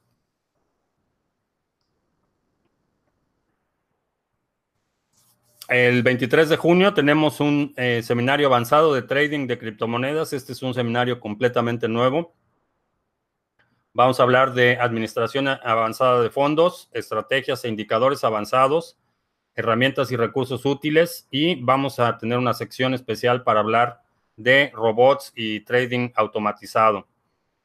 El 5.66 6.02
23 6.02 6.50
de 6.50 6.56
junio 6.58 6.92
tenemos 6.92 7.40
un 7.40 7.72
eh, 7.78 8.02
seminario 8.04 8.48
avanzado 8.48 8.92
de 8.92 9.00
trading 9.00 9.46
de 9.46 9.58
criptomonedas. 9.58 10.34
Este 10.34 10.52
es 10.52 10.62
un 10.62 10.74
seminario 10.74 11.18
completamente 11.20 11.88
nuevo. 11.88 12.34
Vamos 13.94 14.20
a 14.20 14.24
hablar 14.24 14.52
de 14.52 14.76
administración 14.78 15.48
avanzada 15.48 16.20
de 16.20 16.28
fondos, 16.28 16.90
estrategias 16.92 17.64
e 17.64 17.68
indicadores 17.70 18.24
avanzados, 18.24 18.98
herramientas 19.54 20.12
y 20.12 20.16
recursos 20.16 20.66
útiles 20.66 21.28
y 21.30 21.54
vamos 21.54 21.98
a 21.98 22.18
tener 22.18 22.36
una 22.36 22.52
sección 22.52 22.92
especial 22.92 23.42
para 23.42 23.60
hablar 23.60 24.03
de 24.36 24.70
robots 24.74 25.32
y 25.34 25.60
trading 25.60 26.10
automatizado. 26.14 27.06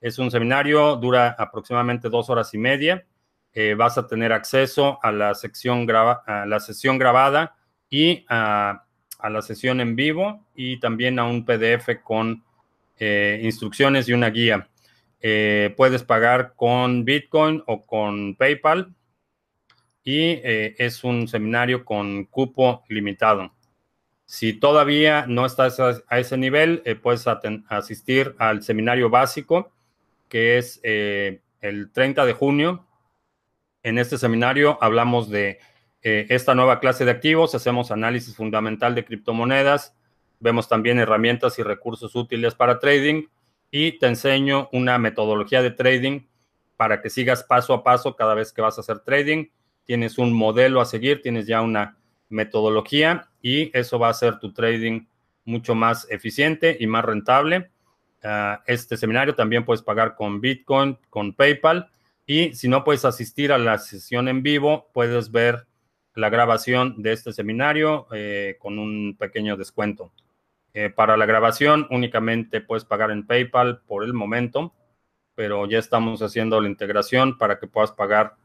Es 0.02 0.18
un 0.18 0.32
seminario, 0.32 0.96
dura 0.96 1.36
aproximadamente 1.38 2.10
dos 2.10 2.30
horas 2.30 2.54
y 2.54 2.58
media. 2.58 3.06
Eh, 3.52 3.74
vas 3.74 3.98
a 3.98 4.08
tener 4.08 4.32
acceso 4.32 5.00
a 5.02 5.12
la, 5.12 5.34
sección 5.36 5.88
a 5.90 6.46
la 6.46 6.60
sesión 6.60 6.98
grabada 6.98 7.56
y 7.90 8.26
a, 8.30 8.86
la 9.22 9.42
sesión 9.42 9.82
en 9.82 9.96
vivo 9.96 10.48
y 10.56 10.80
también 10.80 11.20
a 11.20 11.26
un 11.26 11.44
PDF 11.44 12.02
con 12.04 12.44
eh, 12.98 13.42
instrucciones 13.44 14.08
y 14.08 14.14
una 14.14 14.30
guía. 14.30 14.70
Eh, 15.20 15.74
puedes 15.76 16.04
pagar 16.04 16.54
con 16.56 17.04
Bitcoin 17.04 17.62
o 17.68 17.86
con 17.86 18.36
PayPal 18.36 18.96
y 20.02 20.40
es 20.44 21.04
un 21.04 21.28
seminario 21.28 21.84
con 21.84 22.24
cupo 22.26 22.84
limitado. 22.88 23.52
Si 24.32 24.54
todavía 24.54 25.26
no 25.28 25.44
estás 25.44 25.80
a, 25.80 26.20
ese 26.20 26.38
nivel, 26.38 26.84
puedes 27.02 27.26
asistir 27.68 28.36
al 28.38 28.62
seminario 28.62 29.10
básico, 29.10 29.72
que 30.28 30.60
es 30.60 30.80
el 30.84 31.92
30 31.92 32.28
de 32.28 32.34
junio. 32.34 32.86
En 33.82 33.98
este 33.98 34.20
seminario 34.20 34.78
hablamos 34.82 35.32
de 35.32 35.58
eh, 36.04 36.28
esta 36.30 36.54
nueva 36.54 36.80
clase 36.80 37.06
de 37.06 37.12
activos, 37.12 37.56
hacemos 37.56 37.90
análisis 37.90 38.36
fundamental 38.36 38.94
de 38.94 39.04
criptomonedas, 39.04 39.96
Vemos 40.40 40.70
también 40.70 41.00
herramientas 41.00 41.58
y 41.58 41.64
recursos 41.64 42.16
útiles 42.16 42.54
para 42.54 42.80
trading 42.80 43.24
y 43.72 43.94
te 43.94 44.06
enseño 44.06 44.70
una 44.72 45.00
metodología 45.00 45.64
de 45.64 45.72
trading 45.72 46.28
para 46.78 47.02
que 47.02 47.10
sigas 47.10 47.44
paso 47.44 47.74
a 47.74 47.84
paso 47.84 48.16
cada 48.16 48.36
vez 48.36 48.54
que 48.54 48.62
vas 48.62 48.78
a 48.78 48.82
hacer 48.82 49.00
trading. 49.00 49.48
Tienes 49.86 50.20
un 50.20 50.32
modelo 50.32 50.82
a 50.82 50.86
seguir, 50.86 51.24
tienes 51.24 51.48
ya 51.48 51.62
una 51.62 51.98
metodología 52.30 53.30
y 53.42 53.76
eso 53.78 54.00
va 54.00 54.08
a 54.08 54.12
hacer 54.12 54.40
tu 54.40 54.54
trading 54.54 55.08
mucho 55.46 55.76
más 55.76 56.10
eficiente 56.10 56.78
y 56.80 56.88
más 56.88 57.04
rentable. 57.04 57.72
Ah, 58.24 58.64
este 58.68 58.98
seminario 58.98 59.36
también 59.36 59.66
puedes 59.66 59.82
pagar 59.82 60.16
con 60.16 60.42
Bitcoin, 60.42 60.98
con 61.10 61.34
PayPal 61.34 61.90
y 62.26 62.54
si 62.54 62.68
no 62.68 62.84
puedes 62.84 63.06
asistir 63.06 63.52
a 63.52 63.58
la 63.58 63.78
sesión 63.80 64.28
en 64.28 64.44
vivo, 64.44 64.90
puedes 64.94 65.32
ver 65.32 65.66
la 66.14 66.30
grabación 66.30 67.02
de 67.02 67.14
este 67.14 67.34
seminario 67.34 68.08
eh, 68.12 68.58
con 68.60 68.78
un 68.78 69.16
pequeño 69.18 69.58
descuento. 69.58 70.12
Eh, 70.74 70.90
para 70.90 71.18
la 71.18 71.26
grabación 71.26 71.88
únicamente 71.90 72.62
puedes 72.62 72.86
pagar 72.86 73.10
en 73.10 73.26
PayPal 73.26 73.82
por 73.88 74.04
el 74.04 74.14
momento, 74.14 74.74
pero 75.34 75.66
ya 75.66 75.80
estamos 75.80 76.22
haciendo 76.22 76.62
la 76.62 76.70
integración 76.70 77.38
para 77.38 77.58
que 77.58 77.68
puedas 77.68 77.92
pagar 77.92 78.36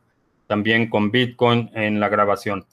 también 0.46 0.88
con 0.88 1.10
Bitcoin 1.10 1.70
en 1.74 2.00
la 2.00 2.08
grabación. 2.08 2.66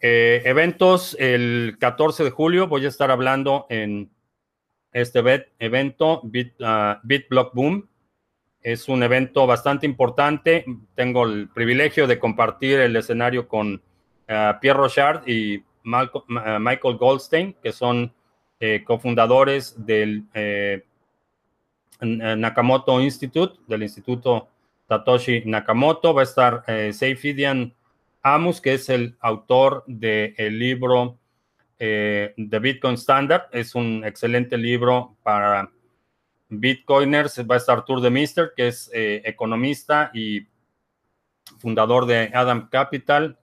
Eh, 0.00 0.42
eventos, 0.44 1.16
el 1.18 1.76
14 1.80 2.24
de 2.24 2.30
julio 2.30 2.68
voy 2.68 2.84
a 2.84 2.88
estar 2.88 3.10
hablando 3.10 3.66
en 3.68 4.10
este 4.92 5.18
evento, 5.58 6.20
Bit, 6.24 6.60
uh, 6.60 6.98
BitBlock 7.02 7.54
Boom. 7.54 7.88
Es 8.60 8.88
un 8.88 9.02
evento 9.02 9.46
bastante 9.46 9.86
importante. 9.86 10.64
Tengo 10.94 11.24
el 11.24 11.48
privilegio 11.48 12.06
de 12.06 12.18
compartir 12.18 12.78
el 12.80 12.96
escenario 12.96 13.48
con 13.48 13.74
uh, 13.74 14.60
Pierre 14.60 14.78
Rochard 14.78 15.28
y 15.28 15.58
uh, 15.58 15.62
Michael 15.84 16.96
Goldstein, 16.96 17.54
que 17.62 17.72
son 17.72 18.12
eh, 18.60 18.82
cofundadores 18.84 19.84
del 19.86 20.24
eh, 20.34 20.84
Nakamoto 22.00 23.00
Institute, 23.00 23.58
del 23.66 23.82
Instituto 23.84 24.48
Satoshi 24.88 25.42
Nakamoto. 25.44 26.14
Va 26.14 26.22
a 26.22 26.24
estar 26.24 26.64
Seifidian 26.92 27.74
Amos, 28.22 28.60
que 28.60 28.74
es 28.74 28.88
el 28.88 29.16
autor 29.20 29.84
del 29.86 30.58
libro 30.58 31.18
eh, 31.78 32.34
The 32.36 32.58
Bitcoin 32.58 32.94
Standard. 32.94 33.48
Es 33.52 33.74
un 33.74 34.04
excelente 34.04 34.56
libro 34.56 35.16
para 35.22 35.70
Bitcoiners. 36.48 37.38
Va 37.48 37.54
a 37.54 37.58
estar 37.58 37.84
Tour 37.84 38.00
de 38.00 38.10
Mister, 38.10 38.52
que 38.56 38.68
es 38.68 38.90
eh, 38.92 39.22
economista 39.24 40.10
y 40.12 40.46
fundador 41.58 42.06
de 42.06 42.30
Adam 42.34 42.68
Capital. 42.68 43.38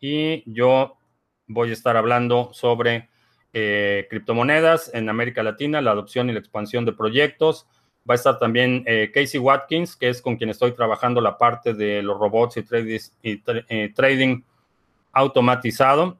Y 0.00 0.42
yo 0.50 0.98
voy 1.46 1.70
a 1.70 1.72
estar 1.72 1.96
hablando 1.96 2.50
sobre 2.52 3.08
eh, 3.52 4.06
criptomonedas 4.10 4.92
en 4.94 5.08
América 5.08 5.42
Latina, 5.42 5.80
la 5.80 5.92
adopción 5.92 6.28
y 6.28 6.32
la 6.32 6.38
expansión 6.38 6.84
de 6.84 6.92
proyectos. 6.92 7.66
Va 8.08 8.14
a 8.14 8.16
estar 8.16 8.38
también 8.38 8.84
Casey 9.12 9.38
Watkins, 9.38 9.96
que 9.96 10.08
es 10.08 10.22
con 10.22 10.36
quien 10.36 10.50
estoy 10.50 10.72
trabajando 10.72 11.20
la 11.20 11.36
parte 11.36 11.74
de 11.74 12.02
los 12.02 12.18
robots 12.18 12.56
y, 12.56 12.64
y 13.22 13.88
trading 13.90 14.42
automatizado. 15.12 16.18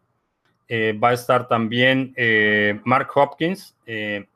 Eh, 0.68 0.92
va 0.92 1.10
a 1.10 1.14
estar 1.14 1.48
también 1.48 2.12
eh, 2.16 2.78
Mark 2.84 3.08
Hopkins, 3.14 3.74
eh, 3.86 4.26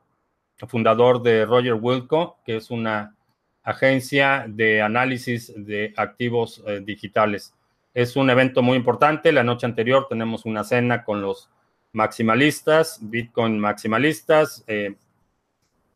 fundador 0.67 1.21
de 1.21 1.45
Roger 1.45 1.75
Wilco, 1.75 2.37
que 2.43 2.57
es 2.57 2.71
una 2.71 3.15
agencia 3.63 4.45
de 4.47 4.81
análisis 4.81 5.53
de 5.55 5.93
activos 5.95 6.63
digitales. 6.83 7.53
Es 7.93 8.15
un 8.15 8.29
evento 8.29 8.61
muy 8.61 8.77
importante. 8.77 9.31
La 9.31 9.43
noche 9.43 9.65
anterior 9.65 10.07
tenemos 10.09 10.45
una 10.45 10.63
cena 10.63 11.03
con 11.03 11.21
los 11.21 11.49
maximalistas, 11.91 12.99
Bitcoin 13.01 13.59
maximalistas. 13.59 14.65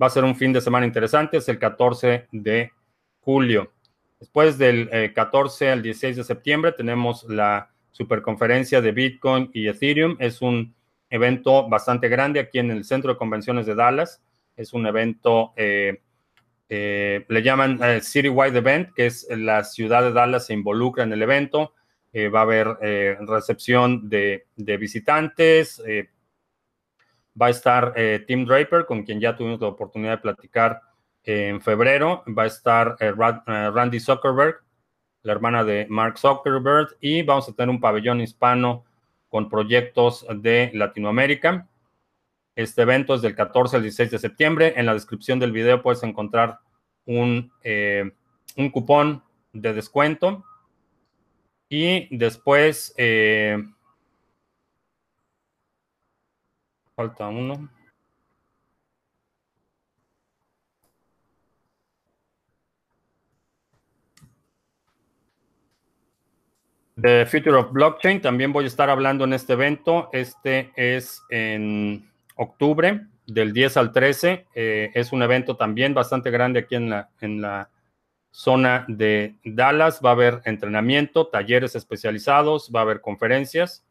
Va 0.02 0.08
a 0.08 0.12
ser 0.12 0.24
un 0.24 0.36
fin 0.36 0.54
de 0.54 0.62
semana 0.62 0.86
interesante. 0.86 1.38
Es 1.38 1.50
el 1.50 1.60
14 1.60 2.28
de 2.32 2.72
julio. 3.20 3.72
Después 4.20 4.58
del 4.58 5.14
14 5.14 5.70
al 5.70 5.82
16 5.84 6.18
de 6.18 6.24
septiembre 6.24 6.72
tenemos 6.72 7.24
la 7.26 7.70
superconferencia 7.92 8.80
de 8.80 8.92
Bitcoin 8.92 9.50
y 9.54 9.68
Ethereum. 9.68 10.18
Es 10.20 10.42
un 10.42 10.76
evento 11.10 11.68
bastante 11.68 12.10
grande 12.10 12.40
aquí 12.40 12.60
en 12.60 12.72
el 12.72 12.84
Centro 12.84 13.14
de 13.14 13.18
Convenciones 13.18 13.66
de 13.66 13.76
Dallas. 13.76 14.22
Es 14.56 14.74
un 14.74 14.86
evento, 14.86 15.54
eh, 15.56 16.02
eh, 16.70 17.26
le 17.28 17.42
llaman 17.42 17.80
eh, 17.82 18.02
Citywide 18.02 18.58
Event, 18.58 18.94
que 18.94 19.08
es 19.08 19.28
la 19.30 19.64
ciudad 19.64 20.04
de 20.04 20.12
Dallas 20.12 20.48
se 20.48 20.54
involucra 20.54 21.04
en 21.04 21.14
el 21.14 21.22
evento. 21.22 21.74
va 22.34 22.40
a 22.40 22.44
haber 22.44 22.68
recepción 23.28 24.10
de, 24.10 24.48
de 24.56 24.78
visitantes. 24.78 25.82
Va 27.40 27.48
a 27.48 27.52
estar 27.52 27.94
Tim 28.26 28.46
Draper, 28.46 28.86
con 28.86 29.04
quien 29.04 29.20
ya 29.20 29.36
tuvimos 29.36 29.62
la 29.62 29.68
oportunidad 29.68 30.12
de 30.12 30.18
platicar 30.18 30.82
en 31.24 31.62
febrero. 31.62 32.24
Va 32.28 32.44
a 32.44 32.48
estar 32.48 32.98
Randy 33.00 34.00
Zuckerberg, 34.00 34.62
la 35.24 35.34
hermana 35.34 35.64
de 35.64 35.86
Mark 35.90 36.18
Zuckerberg, 36.18 36.98
y 37.00 37.22
vamos 37.22 37.48
a 37.48 37.54
tener 37.54 37.70
un 37.70 37.80
pabellón 37.80 38.22
hispano 38.22 38.86
con 39.30 39.50
proyectos 39.50 40.26
de 40.36 40.72
Latinoamérica. 40.74 41.68
Este 42.56 42.82
evento 42.82 43.14
es 43.14 43.22
del 43.22 43.36
14 43.36 43.76
al 43.76 43.84
16 43.84 44.10
de 44.10 44.20
septiembre. 44.20 44.74
En 44.78 44.88
la 44.88 44.94
descripción 44.94 45.40
del 45.40 45.52
video 45.52 45.84
puedes 45.84 46.02
encontrar 46.02 46.60
un, 47.06 47.52
eh, 47.64 48.12
cupón 48.74 49.24
de 49.54 49.74
descuento. 49.74 50.44
Y 51.70 52.16
después, 52.18 52.96
eh, 52.98 53.64
falta 56.98 57.28
uno. 57.28 57.70
The 67.00 67.28
Future 67.28 67.56
of 67.56 67.72
Blockchain, 67.72 68.20
también 68.20 68.52
voy 68.52 68.64
a 68.64 68.68
estar 68.68 68.90
hablando 68.90 69.26
en 69.26 69.34
este 69.34 69.54
evento. 69.54 70.10
Este 70.12 70.72
es 70.76 71.22
en 71.30 72.10
octubre, 72.36 73.06
del 73.28 73.54
10 73.54 73.78
al 73.78 73.92
13. 73.92 74.48
Eh, 74.56 74.90
es 74.96 75.12
un 75.12 75.22
evento 75.22 75.56
también 75.56 75.94
bastante 75.94 76.32
grande 76.32 76.62
aquí 76.62 76.74
en 76.74 76.90
la, 76.90 77.12
en 77.22 77.42
la 77.42 77.70
zona 78.32 78.86
de 78.88 79.36
Dallas. 79.44 80.02
Va 80.04 80.10
a 80.10 80.14
haber 80.14 80.42
entrenamiento, 80.46 81.28
talleres 81.28 81.76
especializados, 81.76 82.72
va 82.76 82.80
a 82.80 82.84
haber 82.84 83.02
conferencias. 83.02 83.86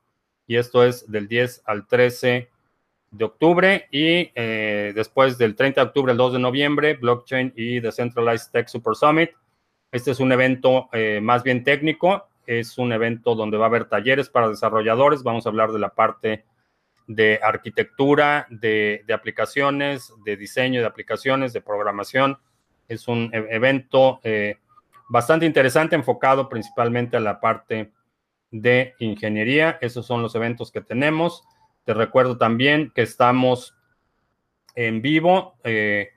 Y 0.49 0.57
esto 0.57 0.83
es 0.83 1.09
del 1.09 1.29
10 1.29 1.63
al 1.67 1.87
13 1.87 2.51
de 3.17 3.25
octubre. 3.25 3.87
Y 3.91 4.31
eh, 4.35 4.93
después 4.95 5.39
del 5.39 5.55
30 5.55 5.81
de 5.81 5.87
octubre 5.89 6.13
al 6.13 6.19
2 6.19 6.35
de 6.35 6.39
noviembre, 6.39 6.95
Blockchain 6.95 7.53
y 7.57 7.81
Decentralized 7.81 8.51
Tech 8.53 8.69
Super 8.69 8.95
Summit. 8.95 9.31
Este 9.93 10.11
es 10.11 10.21
un 10.21 10.33
evento 10.33 10.89
eh, 10.93 11.21
más 11.23 11.43
bien 11.43 11.65
técnico 11.65 12.29
es 12.47 12.79
un 12.79 12.93
evento 12.93 13.35
donde 13.35 13.59
va 13.59 13.67
a 13.67 13.69
haber 13.69 13.87
talleres 13.87 14.29
para 14.29 14.49
desarrolladores. 14.49 15.23
Vamos 15.23 15.47
a 15.47 15.49
hablar 15.49 15.73
de 15.73 15.79
la 15.79 15.91
parte 15.91 16.45
de 17.07 17.39
arquitectura, 17.43 18.47
de, 18.51 19.05
aplicaciones, 19.13 20.13
de 20.25 20.37
diseño 20.37 20.81
de 20.81 20.87
aplicaciones, 20.87 21.53
de 21.53 21.61
programación. 21.61 22.39
Es 22.89 23.09
un 23.09 23.31
e, 23.33 23.47
evento 23.51 24.21
eh, 24.23 24.59
bastante 25.09 25.47
interesante, 25.47 25.97
enfocado 25.97 26.49
principalmente 26.49 27.17
a 27.17 27.21
la 27.21 27.41
parte 27.41 27.93
de 28.51 28.95
ingeniería. 29.01 29.79
Esos 29.81 30.07
son 30.07 30.23
los 30.23 30.35
eventos 30.35 30.71
que 30.71 30.81
tenemos. 30.81 31.43
Te 31.87 31.95
recuerdo 31.95 32.37
también 32.37 32.91
que 32.93 33.03
estamos 33.03 33.77
en 34.75 35.03
vivo. 35.03 35.55
Eh, 35.63 36.11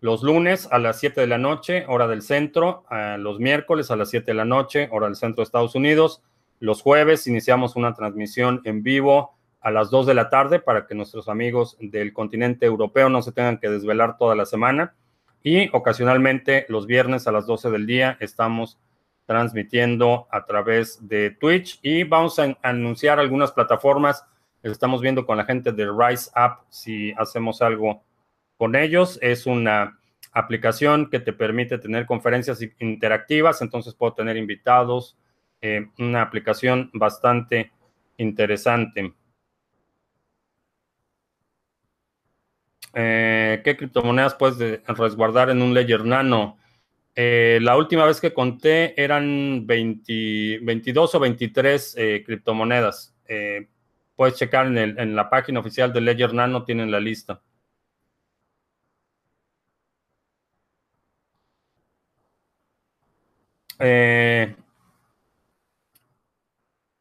los 0.00 0.24
lunes 0.24 0.68
a 0.72 0.80
las 0.80 0.98
7 0.98 1.20
de 1.20 1.28
la 1.28 1.38
noche, 1.38 1.84
hora 1.86 2.08
del 2.08 2.22
centro, 2.22 2.84
los 3.18 3.38
miércoles 3.38 3.92
a 3.92 3.96
las 3.96 4.10
7 4.10 4.26
de 4.26 4.34
la 4.34 4.44
noche, 4.44 4.88
hora 4.90 5.06
del 5.06 5.14
centro 5.14 5.42
de 5.42 5.44
Estados 5.44 5.76
Unidos. 5.76 6.24
Los 6.58 6.82
jueves 6.82 7.28
iniciamos 7.28 7.76
una 7.76 7.94
transmisión 7.94 8.62
en 8.64 8.82
vivo 8.82 9.38
a 9.60 9.70
las 9.70 9.90
2 9.90 10.06
de 10.06 10.14
la 10.14 10.28
tarde 10.28 10.58
para 10.58 10.88
que 10.88 10.96
nuestros 10.96 11.28
amigos 11.28 11.76
del 11.78 12.12
continente 12.12 12.66
europeo 12.66 13.08
no 13.08 13.22
se 13.22 13.30
tengan 13.30 13.58
que 13.58 13.70
desvelar 13.70 14.16
toda 14.16 14.34
la 14.34 14.44
semana. 14.44 14.96
Y 15.44 15.68
ocasionalmente 15.72 16.66
los 16.68 16.88
viernes 16.88 17.28
a 17.28 17.32
las 17.32 17.46
12 17.46 17.70
del 17.70 17.86
día 17.86 18.16
estamos 18.18 18.80
transmitiendo 19.26 20.26
a 20.32 20.44
través 20.46 21.06
de 21.06 21.30
Twitch 21.30 21.78
y 21.80 22.02
vamos 22.02 22.40
a 22.40 22.58
anunciar 22.62 23.20
algunas 23.20 23.52
plataformas. 23.52 24.24
Estamos 24.62 25.00
viendo 25.00 25.26
con 25.26 25.36
la 25.36 25.44
gente 25.44 25.72
de 25.72 25.86
Rise 25.86 26.30
Up 26.36 26.64
si 26.68 27.12
hacemos 27.16 27.60
algo 27.62 28.04
con 28.56 28.76
ellos. 28.76 29.18
Es 29.20 29.46
una 29.46 29.98
aplicación 30.30 31.10
que 31.10 31.18
te 31.18 31.32
permite 31.32 31.78
tener 31.78 32.06
conferencias 32.06 32.60
interactivas, 32.78 33.60
entonces 33.60 33.94
puedo 33.94 34.14
tener 34.14 34.36
invitados. 34.36 35.18
Eh, 35.60 35.88
una 35.98 36.22
aplicación 36.22 36.90
bastante 36.92 37.72
interesante. 38.18 39.12
Eh, 42.94 43.62
¿Qué 43.64 43.76
criptomonedas 43.76 44.34
puedes 44.34 44.80
resguardar 44.86 45.50
en 45.50 45.60
un 45.60 45.74
Ledger 45.74 46.04
Nano? 46.04 46.56
Eh, 47.16 47.58
la 47.62 47.76
última 47.76 48.06
vez 48.06 48.20
que 48.20 48.32
conté 48.32 49.00
eran 49.02 49.66
22 49.66 51.14
o 51.14 51.20
23 51.20 51.96
criptomonedas. 52.24 53.14
Puedes 54.16 54.36
checar 54.36 54.66
en, 54.66 55.16
la 55.16 55.30
página 55.30 55.60
oficial 55.60 55.92
de 55.92 56.00
Ledger 56.00 56.34
Nano, 56.34 56.64
tienen 56.64 56.90
la 56.90 57.00
lista. 57.00 57.42
Eh, 63.78 64.54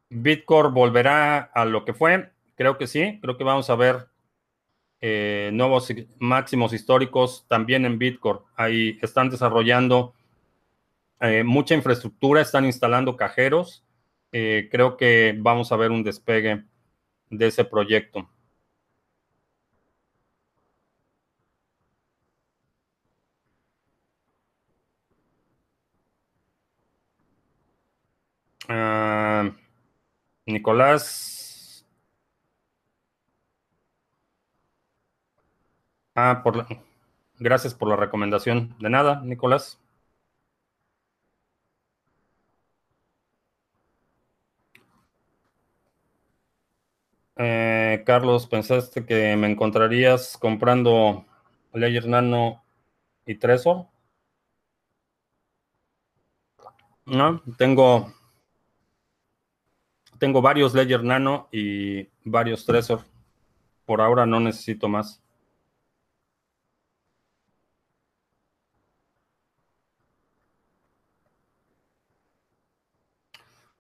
Bitcoin 0.10 0.74
volverá 0.74 1.40
a 1.54 1.66
lo 1.66 1.86
que 1.86 1.94
fue. 1.94 2.32
Creo 2.56 2.78
que 2.78 2.88
sí. 2.88 3.20
Creo 3.22 3.38
que 3.38 3.44
vamos 3.44 3.70
a 3.70 3.76
ver 3.76 4.08
eh, 5.00 5.50
nuevos 5.54 5.92
máximos 6.20 6.74
históricos 6.74 7.46
también 7.48 7.86
en 7.86 7.98
Bitcoin. 7.98 8.40
Ahí 8.56 9.00
están 9.02 9.30
desarrollando 9.30 10.14
eh, 11.22 11.44
mucha 11.44 11.76
infraestructura, 11.76 12.42
están 12.42 12.66
instalando 12.66 13.16
cajeros. 13.16 13.86
Eh, 14.32 14.70
creo 14.72 14.98
que 14.98 15.36
vamos 15.38 15.72
a 15.72 15.78
ver 15.78 15.92
un 15.92 16.04
despegue 16.04 16.66
de 17.32 17.48
ese 17.48 17.66
proyecto. 17.66 18.30
Ah, 28.68 29.52
Nicolás. 30.48 31.86
Ah, 36.16 36.42
por 36.44 36.66
gracias 37.40 37.74
por 37.74 37.90
la 37.90 37.98
recomendación. 37.98 38.76
De 38.80 38.90
nada, 38.90 39.22
Nicolás. 39.26 39.81
Eh, 47.44 48.04
Carlos, 48.06 48.46
¿pensaste 48.46 49.04
que 49.04 49.36
me 49.36 49.50
encontrarías 49.50 50.38
comprando 50.38 51.26
Ledger 51.74 52.08
Nano 52.08 52.64
y 53.26 53.34
Trezor? 53.34 53.88
No, 57.08 57.42
tengo 57.58 58.14
tengo 60.20 60.40
varios 60.44 60.76
Ledger 60.76 61.04
Nano 61.04 61.50
y 61.52 62.10
varios 62.24 62.64
Trezor. 62.64 63.06
Por 63.88 64.02
ahora 64.02 64.28
no 64.28 64.40
necesito 64.40 64.88
más. 64.88 65.20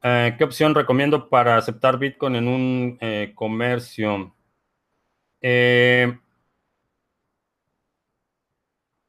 Eh, 0.04 0.34
¿Qué 0.38 0.44
opción 0.44 0.74
recomiendo 0.74 1.30
para 1.30 1.58
aceptar 1.58 2.00
Bitcoin 2.00 2.36
en 2.36 2.48
un 2.48 2.98
eh, 3.02 3.34
comercio? 3.36 4.34
Eh, 5.42 6.18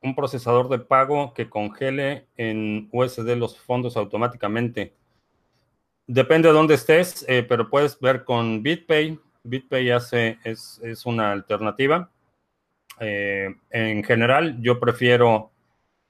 un 0.02 0.14
procesador 0.14 0.68
de 0.68 0.78
pago 0.80 1.32
que 1.32 1.48
congele 1.48 2.26
en 2.36 2.90
USD 2.92 3.36
los 3.36 3.58
fondos 3.58 3.96
automáticamente. 3.96 4.94
Depende 6.06 6.48
de 6.48 6.54
dónde 6.54 6.74
estés, 6.74 7.24
pero 7.48 7.70
puedes 7.70 7.98
ver 8.00 8.24
con 8.24 8.62
BitPay. 8.62 9.18
BitPay 9.44 9.90
hace, 9.90 10.38
es, 10.44 10.80
es 10.82 11.06
una 11.06 11.32
alternativa. 11.32 12.10
en 12.98 14.04
general, 14.04 14.60
yo 14.60 14.80
prefiero 14.80 15.51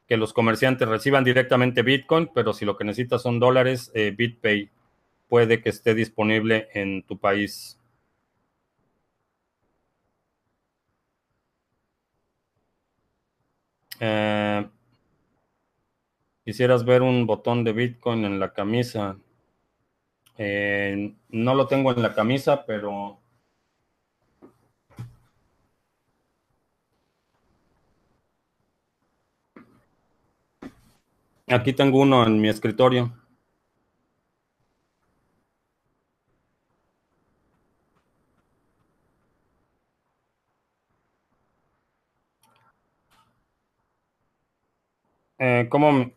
que 0.07 0.17
los 0.17 0.33
comerciantes 0.33 0.89
reciban 0.89 1.25
directamente 1.25 1.83
Bitcoin, 1.83 2.31
pero 2.35 2.53
si 2.53 2.65
lo 2.65 2.77
que 2.77 2.85
necesitas 2.85 3.23
son 3.23 3.39
dólares, 3.41 3.91
eh, 3.95 4.13
BitPay 4.17 4.71
puede 5.29 5.63
que 5.63 5.71
esté 5.71 5.95
disponible 5.95 6.69
en 6.75 7.03
tu 7.05 7.19
país. 7.19 7.79
Eh, 14.01 14.69
quisieras 16.45 16.85
ver 16.85 17.03
un 17.03 17.27
botón 17.27 17.65
de 17.65 17.73
Bitcoin 17.73 18.25
en 18.25 18.41
la 18.41 18.53
camisa. 18.53 19.17
Eh, 20.37 21.15
no 21.31 21.55
lo 21.55 21.67
tengo 21.67 21.93
en 21.93 22.03
la 22.03 22.15
camisa, 22.15 22.67
pero 22.67 23.22
Aquí 31.53 31.73
tengo 31.75 32.01
uno 32.01 32.27
en 32.27 32.41
mi 32.41 32.49
escritorio. 32.49 33.13
Eh, 45.39 45.67
¿Cómo? 45.69 46.13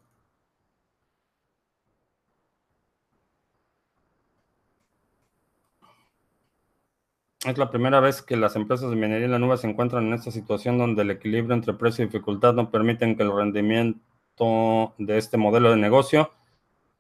Es 7.46 7.58
la 7.58 7.70
primera 7.72 8.00
vez 8.00 8.22
que 8.22 8.36
las 8.36 8.56
empresas 8.56 8.90
de 8.90 8.96
minería 8.96 9.26
en 9.26 9.32
la 9.32 9.40
nube 9.40 9.58
se 9.58 9.68
encuentran 9.70 10.06
en 10.08 10.14
esta 10.14 10.32
situación 10.32 10.78
donde 10.78 11.04
el 11.04 11.12
equilibrio 11.12 11.56
entre 11.56 11.74
precio 11.74 12.04
y 12.04 12.08
dificultad 12.08 12.54
no 12.54 12.72
permiten 12.72 13.16
que 13.16 13.24
el 13.24 13.32
rendimiento 13.36 14.00
de 14.38 15.18
este 15.18 15.38
modelo 15.38 15.72
de 15.72 15.78
negocio. 15.78 16.32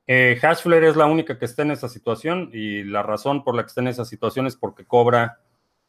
Eh, 0.08 0.38
Hashflare 0.40 0.88
es 0.88 0.96
la 0.96 1.08
única 1.08 1.38
que 1.38 1.46
está 1.46 1.64
en 1.64 1.72
esa 1.72 1.90
situación 1.90 2.50
y 2.54 2.84
la 2.84 3.04
razón 3.04 3.44
por 3.44 3.56
la 3.56 3.64
que 3.64 3.68
está 3.68 3.82
en 3.82 3.88
esa 3.88 4.06
situación 4.06 4.48
es 4.48 4.56
porque 4.56 4.86
cobra 4.86 5.40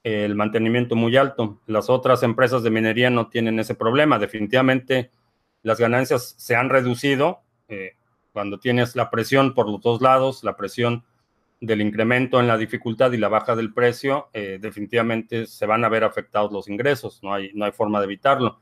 el 0.03 0.35
mantenimiento 0.35 0.97
muy 0.97 1.17
alto. 1.17 1.61
Las 1.67 1.91
otras 1.91 2.23
empresas 2.23 2.63
de 2.63 2.71
minería 2.71 3.11
no 3.11 3.29
tienen 3.29 3.59
ese 3.59 3.75
problema. 3.75 4.19
Definitivamente 4.19 5.11
las 5.63 5.79
ganancias 5.79 6.35
se 6.39 6.57
han 6.57 6.71
reducido 6.71 7.41
eh, 7.69 7.93
cuando 8.33 8.59
tienes 8.59 8.97
la 8.97 9.11
presión 9.11 9.55
por 9.55 9.69
los 9.69 9.81
dos 9.81 10.01
lados, 10.01 10.45
la 10.45 10.57
presión 10.57 11.05
del 11.61 11.81
incremento 11.81 12.39
en 12.39 12.47
la 12.47 12.59
dificultad 12.59 13.13
y 13.13 13.17
la 13.17 13.29
baja 13.29 13.57
del 13.57 13.73
precio, 13.73 14.29
eh, 14.33 14.59
definitivamente 14.61 15.47
se 15.47 15.67
van 15.67 15.85
a 15.85 15.89
ver 15.89 16.05
afectados 16.05 16.53
los 16.53 16.69
ingresos. 16.69 17.23
No 17.23 17.33
hay, 17.33 17.51
no 17.55 17.65
hay 17.65 17.73
forma 17.73 17.99
de 17.99 18.05
evitarlo. 18.05 18.61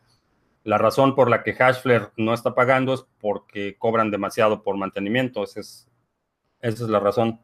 La 0.64 0.78
razón 0.78 1.14
por 1.14 1.28
la 1.28 1.42
que 1.42 1.52
Hashflare 1.52 2.10
no 2.16 2.32
está 2.32 2.54
pagando 2.54 2.94
es 2.94 3.06
porque 3.20 3.76
cobran 3.78 4.10
demasiado 4.10 4.62
por 4.62 4.78
mantenimiento. 4.78 5.44
Esa 5.44 5.60
es, 5.60 5.88
esa 6.60 6.84
es 6.84 6.90
la 6.90 7.00
razón. 7.00 7.38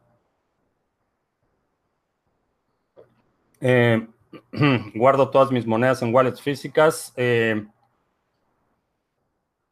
Eh, 3.59 4.07
guardo 4.95 5.29
todas 5.29 5.51
mis 5.51 5.67
monedas 5.67 6.01
en 6.01 6.13
wallets 6.13 6.41
físicas. 6.41 7.13
Eh, 7.15 7.63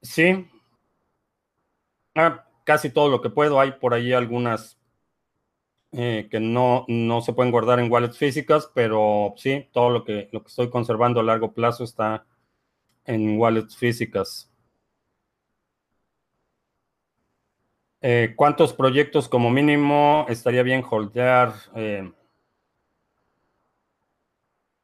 sí. 0.03 0.47
Ah, 2.13 2.45
casi 2.63 2.91
todo 2.91 3.09
lo 3.09 3.19
que 3.19 3.31
puedo. 3.31 3.59
Hay 3.59 3.71
por 3.73 3.95
ahí 3.95 4.13
algunas 4.13 4.79
eh, 5.91 6.27
que 6.29 6.39
no, 6.39 6.85
no 6.87 7.21
se 7.21 7.33
pueden 7.33 7.51
guardar 7.51 7.79
en 7.79 7.91
wallets 7.91 8.17
físicas, 8.17 8.69
pero 8.75 9.33
sí, 9.37 9.67
todo 9.71 9.89
lo 9.89 10.03
que, 10.03 10.29
lo 10.31 10.43
que 10.43 10.49
estoy 10.49 10.69
conservando 10.69 11.19
a 11.19 11.23
largo 11.23 11.51
plazo 11.51 11.83
está 11.83 12.27
en 13.09 13.39
wallets 13.39 13.75
físicas. 13.75 14.47
Eh, 18.01 18.33
¿Cuántos 18.35 18.71
proyectos 18.71 19.27
como 19.27 19.49
mínimo 19.49 20.27
estaría 20.29 20.61
bien 20.61 20.83
holdear? 20.87 21.53
Eh, 21.75 22.09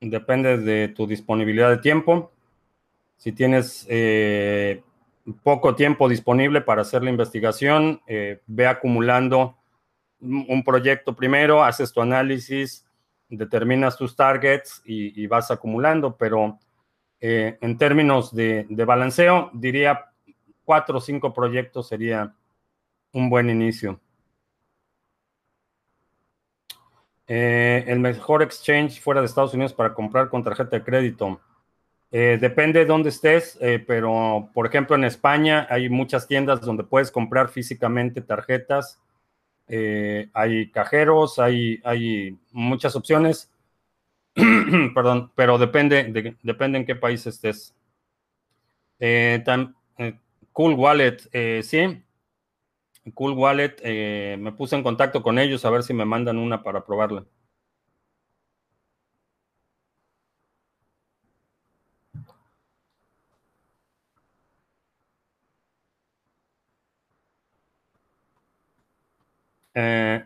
depende 0.02 0.58
de 0.58 0.88
tu 0.90 1.06
disponibilidad 1.06 1.70
de 1.70 1.78
tiempo. 1.78 2.32
Si 3.16 3.32
tienes 3.32 3.86
eh, 3.90 4.84
poco 5.44 5.76
tiempo 5.76 6.10
disponible 6.10 6.62
para 6.62 6.82
hacer 6.82 7.04
la 7.04 7.12
investigación, 7.12 8.02
ve 8.48 8.68
acumulando 8.68 9.56
un 10.20 10.64
proyecto 10.64 11.16
primero, 11.16 11.64
haces 11.64 11.94
tu 11.94 12.02
análisis, 12.02 12.86
determinas 13.30 13.98
tus 13.98 14.16
targets 14.16 14.82
y, 14.84 15.22
y 15.22 15.28
vas 15.28 15.52
acumulando, 15.52 16.18
pero 16.18 16.60
eh, 17.28 17.58
en 17.60 17.76
términos 17.80 18.36
de, 18.36 18.68
balanceo, 18.86 19.50
diría 19.52 20.12
cuatro 20.64 21.00
o 21.00 21.02
cinco 21.02 21.34
proyectos 21.34 21.88
sería 21.88 22.36
un 23.14 23.32
buen 23.32 23.50
inicio. 23.50 24.00
Eh, 27.26 27.84
el 27.88 28.00
mejor 28.00 28.44
exchange 28.44 29.02
fuera 29.02 29.22
de 29.22 29.26
Estados 29.26 29.56
Unidos 29.56 29.74
para 29.74 29.96
comprar 29.96 30.30
con 30.30 30.44
tarjeta 30.44 30.78
de 30.78 30.84
crédito. 30.84 31.42
Eh, 32.12 32.38
depende 32.40 32.82
de 32.82 32.86
dónde 32.86 33.10
estés, 33.10 33.58
pero 33.88 34.52
por 34.54 34.68
ejemplo 34.68 34.96
en 34.96 35.06
España 35.06 35.66
hay 35.68 35.90
muchas 35.90 36.28
tiendas 36.28 36.62
donde 36.62 36.84
puedes 36.84 37.10
comprar 37.10 37.50
físicamente 37.50 38.22
tarjetas. 38.22 39.02
hay 39.68 40.70
cajeros, 40.70 41.40
hay, 41.40 41.82
hay 41.84 42.38
muchas 42.52 42.96
opciones. 42.96 43.50
perdón, 44.96 45.32
pero 45.36 45.58
depende, 45.58 46.04
de, 46.06 46.36
depende 46.44 46.78
en 46.78 46.86
qué 46.86 46.96
país 46.96 47.26
estés. 47.28 47.74
Eh, 49.00 49.44
eh, 49.98 50.20
cool 50.52 50.74
Wallet, 50.74 51.18
eh, 51.32 51.62
sí. 51.64 52.04
Cool 53.16 53.34
Wallet, 53.34 53.78
eh, 53.84 54.38
me 54.40 54.52
puse 54.52 54.76
en 54.76 54.84
contacto 54.84 55.24
con 55.24 55.40
ellos 55.40 55.66
a 55.66 55.72
ver 55.72 55.82
si 55.82 55.94
me 55.94 56.06
mandan 56.06 56.38
una 56.38 56.62
para 56.62 56.86
probarla. 56.86 57.26
Eh, 69.74 70.24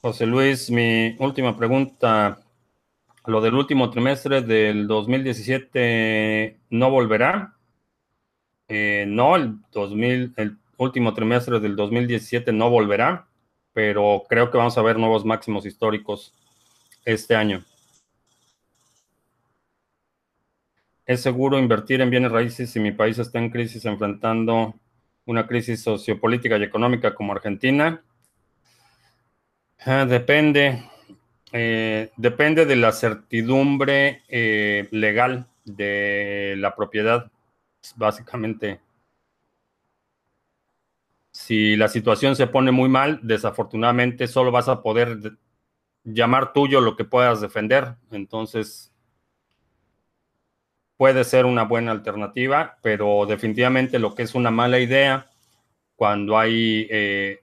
José 0.00 0.26
Luis, 0.26 0.70
mi 0.70 1.16
última 1.18 1.56
pregunta. 1.56 2.38
¿Lo 3.26 3.40
del 3.40 3.54
último 3.54 3.90
trimestre 3.90 4.42
del 4.42 4.86
2017 4.86 6.56
no 6.70 6.90
volverá? 6.90 7.56
Eh, 8.68 9.06
no, 9.08 9.34
el, 9.34 9.56
2000, 9.72 10.34
el 10.36 10.56
último 10.76 11.14
trimestre 11.14 11.58
del 11.58 11.74
2017 11.74 12.52
no 12.52 12.70
volverá, 12.70 13.26
pero 13.72 14.22
creo 14.28 14.52
que 14.52 14.58
vamos 14.58 14.78
a 14.78 14.82
ver 14.82 14.98
nuevos 14.98 15.24
máximos 15.24 15.66
históricos 15.66 16.32
este 17.04 17.34
año. 17.34 17.64
¿Es 21.06 21.22
seguro 21.22 21.58
invertir 21.58 22.02
en 22.02 22.10
bienes 22.10 22.30
raíces 22.30 22.70
si 22.70 22.78
mi 22.78 22.92
país 22.92 23.18
está 23.18 23.40
en 23.40 23.50
crisis 23.50 23.84
enfrentando 23.84 24.74
una 25.26 25.48
crisis 25.48 25.82
sociopolítica 25.82 26.56
y 26.56 26.62
económica 26.62 27.16
como 27.16 27.32
Argentina? 27.32 28.00
Ah, 29.84 30.04
depende. 30.04 30.84
Eh, 31.52 32.10
depende 32.16 32.66
de 32.66 32.76
la 32.76 32.92
certidumbre 32.92 34.22
eh, 34.28 34.88
legal 34.90 35.46
de 35.64 36.54
la 36.58 36.74
propiedad, 36.76 37.30
básicamente. 37.96 38.80
Si 41.32 41.74
la 41.76 41.88
situación 41.88 42.36
se 42.36 42.48
pone 42.48 42.70
muy 42.70 42.90
mal, 42.90 43.20
desafortunadamente 43.22 44.26
solo 44.26 44.50
vas 44.50 44.68
a 44.68 44.82
poder 44.82 45.38
llamar 46.04 46.52
tuyo 46.52 46.80
lo 46.80 46.96
que 46.96 47.04
puedas 47.04 47.40
defender. 47.40 47.96
Entonces, 48.10 48.92
puede 50.96 51.24
ser 51.24 51.46
una 51.46 51.62
buena 51.64 51.92
alternativa, 51.92 52.78
pero 52.82 53.24
definitivamente 53.26 53.98
lo 53.98 54.14
que 54.14 54.22
es 54.24 54.34
una 54.34 54.50
mala 54.50 54.78
idea 54.80 55.30
cuando 55.96 56.38
hay 56.38 56.86
eh, 56.90 57.40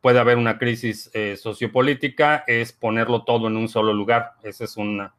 puede 0.00 0.18
haber 0.18 0.38
una 0.38 0.58
crisis 0.58 1.10
eh, 1.12 1.36
sociopolítica 1.36 2.44
es 2.46 2.72
ponerlo 2.72 3.24
todo 3.24 3.48
en 3.48 3.56
un 3.56 3.68
solo 3.68 3.92
lugar. 3.92 4.32
Esa 4.42 4.64
es 4.64 4.76
una 4.76 5.14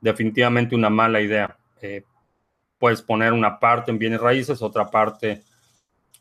definitivamente 0.00 0.74
una 0.74 0.90
mala 0.90 1.20
idea. 1.20 1.56
Eh, 1.80 2.02
puedes 2.78 3.00
poner 3.00 3.32
una 3.32 3.58
parte 3.58 3.90
en 3.90 3.98
bienes 3.98 4.20
raíces, 4.20 4.60
otra 4.60 4.90
parte 4.90 5.42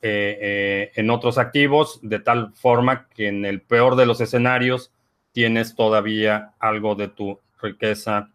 eh, 0.01 0.91
en 0.95 1.09
otros 1.09 1.37
activos, 1.37 1.99
de 2.01 2.19
tal 2.19 2.53
forma 2.53 3.07
que 3.09 3.27
en 3.27 3.45
el 3.45 3.61
peor 3.61 3.95
de 3.95 4.05
los 4.05 4.21
escenarios 4.21 4.91
tienes 5.31 5.75
todavía 5.75 6.53
algo 6.59 6.95
de 6.95 7.07
tu 7.09 7.39
riqueza 7.61 8.29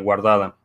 guardada. 0.00 0.56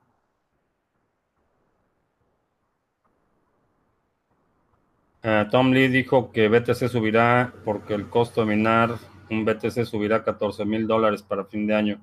Eh, 5.22 5.45
Tom 5.51 5.72
Lee 5.72 5.89
dijo 5.89 6.32
que 6.32 6.47
BTC 6.47 6.88
subirá 6.88 7.53
porque 7.65 7.93
el 7.93 8.09
costo 8.09 8.41
de 8.41 8.55
minar 8.55 8.95
un 9.30 9.45
BTC 9.45 9.86
subirá 9.86 10.24
14 10.24 10.65
mil 10.65 10.88
dólares 10.88 11.22
para 11.24 11.45
fin 11.45 11.67
de 11.67 11.76
año. 11.76 12.01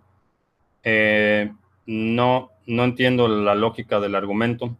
Eh, 0.83 1.53
no, 1.87 2.51
no 2.67 2.85
entiendo 2.85 3.29
la 3.29 3.55
lógica 3.55 4.01
del 4.01 4.15
argumento. 4.15 4.77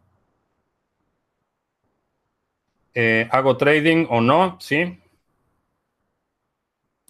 Eh, 2.95 3.29
¿Hago 3.31 3.57
trading 3.57 4.07
o 4.11 4.21
no? 4.21 4.59
Sí. 4.61 4.99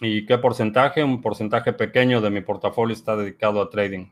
¿Y 0.00 0.26
qué 0.26 0.38
porcentaje? 0.38 1.02
Un 1.04 1.20
porcentaje 1.22 1.72
pequeño 1.72 2.20
de 2.20 2.30
mi 2.30 2.40
portafolio 2.40 2.94
está 2.94 3.16
dedicado 3.16 3.60
a 3.62 3.70
trading. 3.70 4.06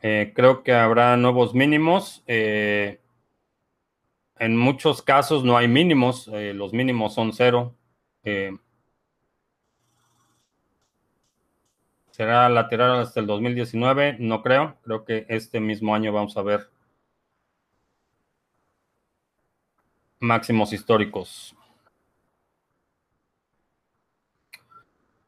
creo 0.00 0.62
que 0.62 0.72
habrá 0.72 1.16
nuevos 1.16 1.54
mínimos. 1.54 2.22
En 4.40 4.56
muchos 4.56 5.02
casos 5.02 5.44
no 5.44 5.56
hay 5.56 5.68
mínimos, 5.68 6.28
eh, 6.32 6.52
los 6.54 6.72
mínimos 6.72 7.14
son 7.14 7.32
cero. 7.32 7.74
Eh, 8.24 8.56
¿Será 12.10 12.48
lateral 12.48 13.00
hasta 13.00 13.20
el 13.20 13.26
2019? 13.26 14.16
No 14.18 14.42
creo. 14.42 14.76
Creo 14.82 15.04
que 15.04 15.26
este 15.28 15.60
mismo 15.60 15.94
año 15.94 16.12
vamos 16.12 16.36
a 16.36 16.42
ver 16.42 16.68
máximos 20.20 20.72
históricos. 20.72 21.54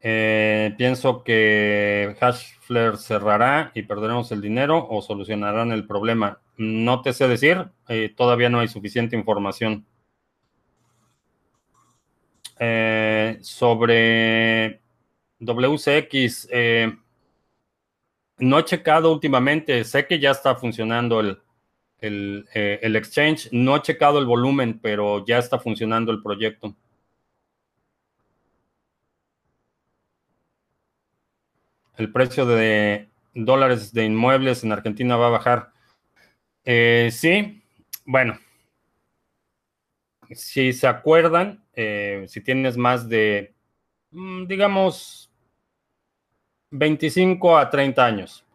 Eh, 0.01 0.73
pienso 0.77 1.23
que 1.23 2.15
Hashflare 2.19 2.97
cerrará 2.97 3.71
y 3.75 3.83
perderemos 3.83 4.31
el 4.31 4.41
dinero 4.41 4.87
o 4.89 5.01
solucionarán 5.01 5.71
el 5.71 5.85
problema. 5.85 6.40
No 6.57 7.01
te 7.01 7.13
sé 7.13 7.27
decir, 7.27 7.69
eh, 7.87 8.13
todavía 8.15 8.49
no 8.49 8.59
hay 8.59 8.67
suficiente 8.67 9.15
información. 9.15 9.85
Eh, 12.59 13.39
sobre 13.41 14.81
WCX, 15.39 16.49
no 18.37 18.59
he 18.59 18.65
checado 18.65 19.11
últimamente, 19.11 19.83
sé 19.83 20.05
que 20.05 20.19
ya 20.19 20.31
está 20.31 20.55
funcionando 20.55 21.19
el, 21.19 21.41
el 21.99 22.95
exchange, 22.95 23.49
no 23.51 23.75
he 23.75 23.81
checado 23.81 24.19
el 24.19 24.25
volumen, 24.25 24.79
pero 24.79 25.25
ya 25.25 25.39
está 25.39 25.59
funcionando 25.59 26.11
el 26.11 26.21
proyecto. 26.21 26.75
el 32.01 32.11
precio 32.11 32.45
de 32.45 33.09
dólares 33.33 33.93
de 33.93 34.05
inmuebles 34.05 34.63
en 34.63 34.71
Argentina 34.71 35.15
va 35.15 35.27
a 35.27 35.31
bajar. 35.31 35.71
Eh, 36.65 37.09
sí, 37.11 37.63
bueno, 38.05 38.37
si 40.31 40.73
se 40.73 40.87
acuerdan, 40.87 41.63
eh, 41.73 42.25
si 42.27 42.41
tienes 42.41 42.77
más 42.77 43.09
de, 43.09 43.53
mm, 44.11 44.45
digamos, 44.47 45.31
25 46.71 47.57
a 47.57 47.69
30 47.69 48.05
años, 48.05 48.45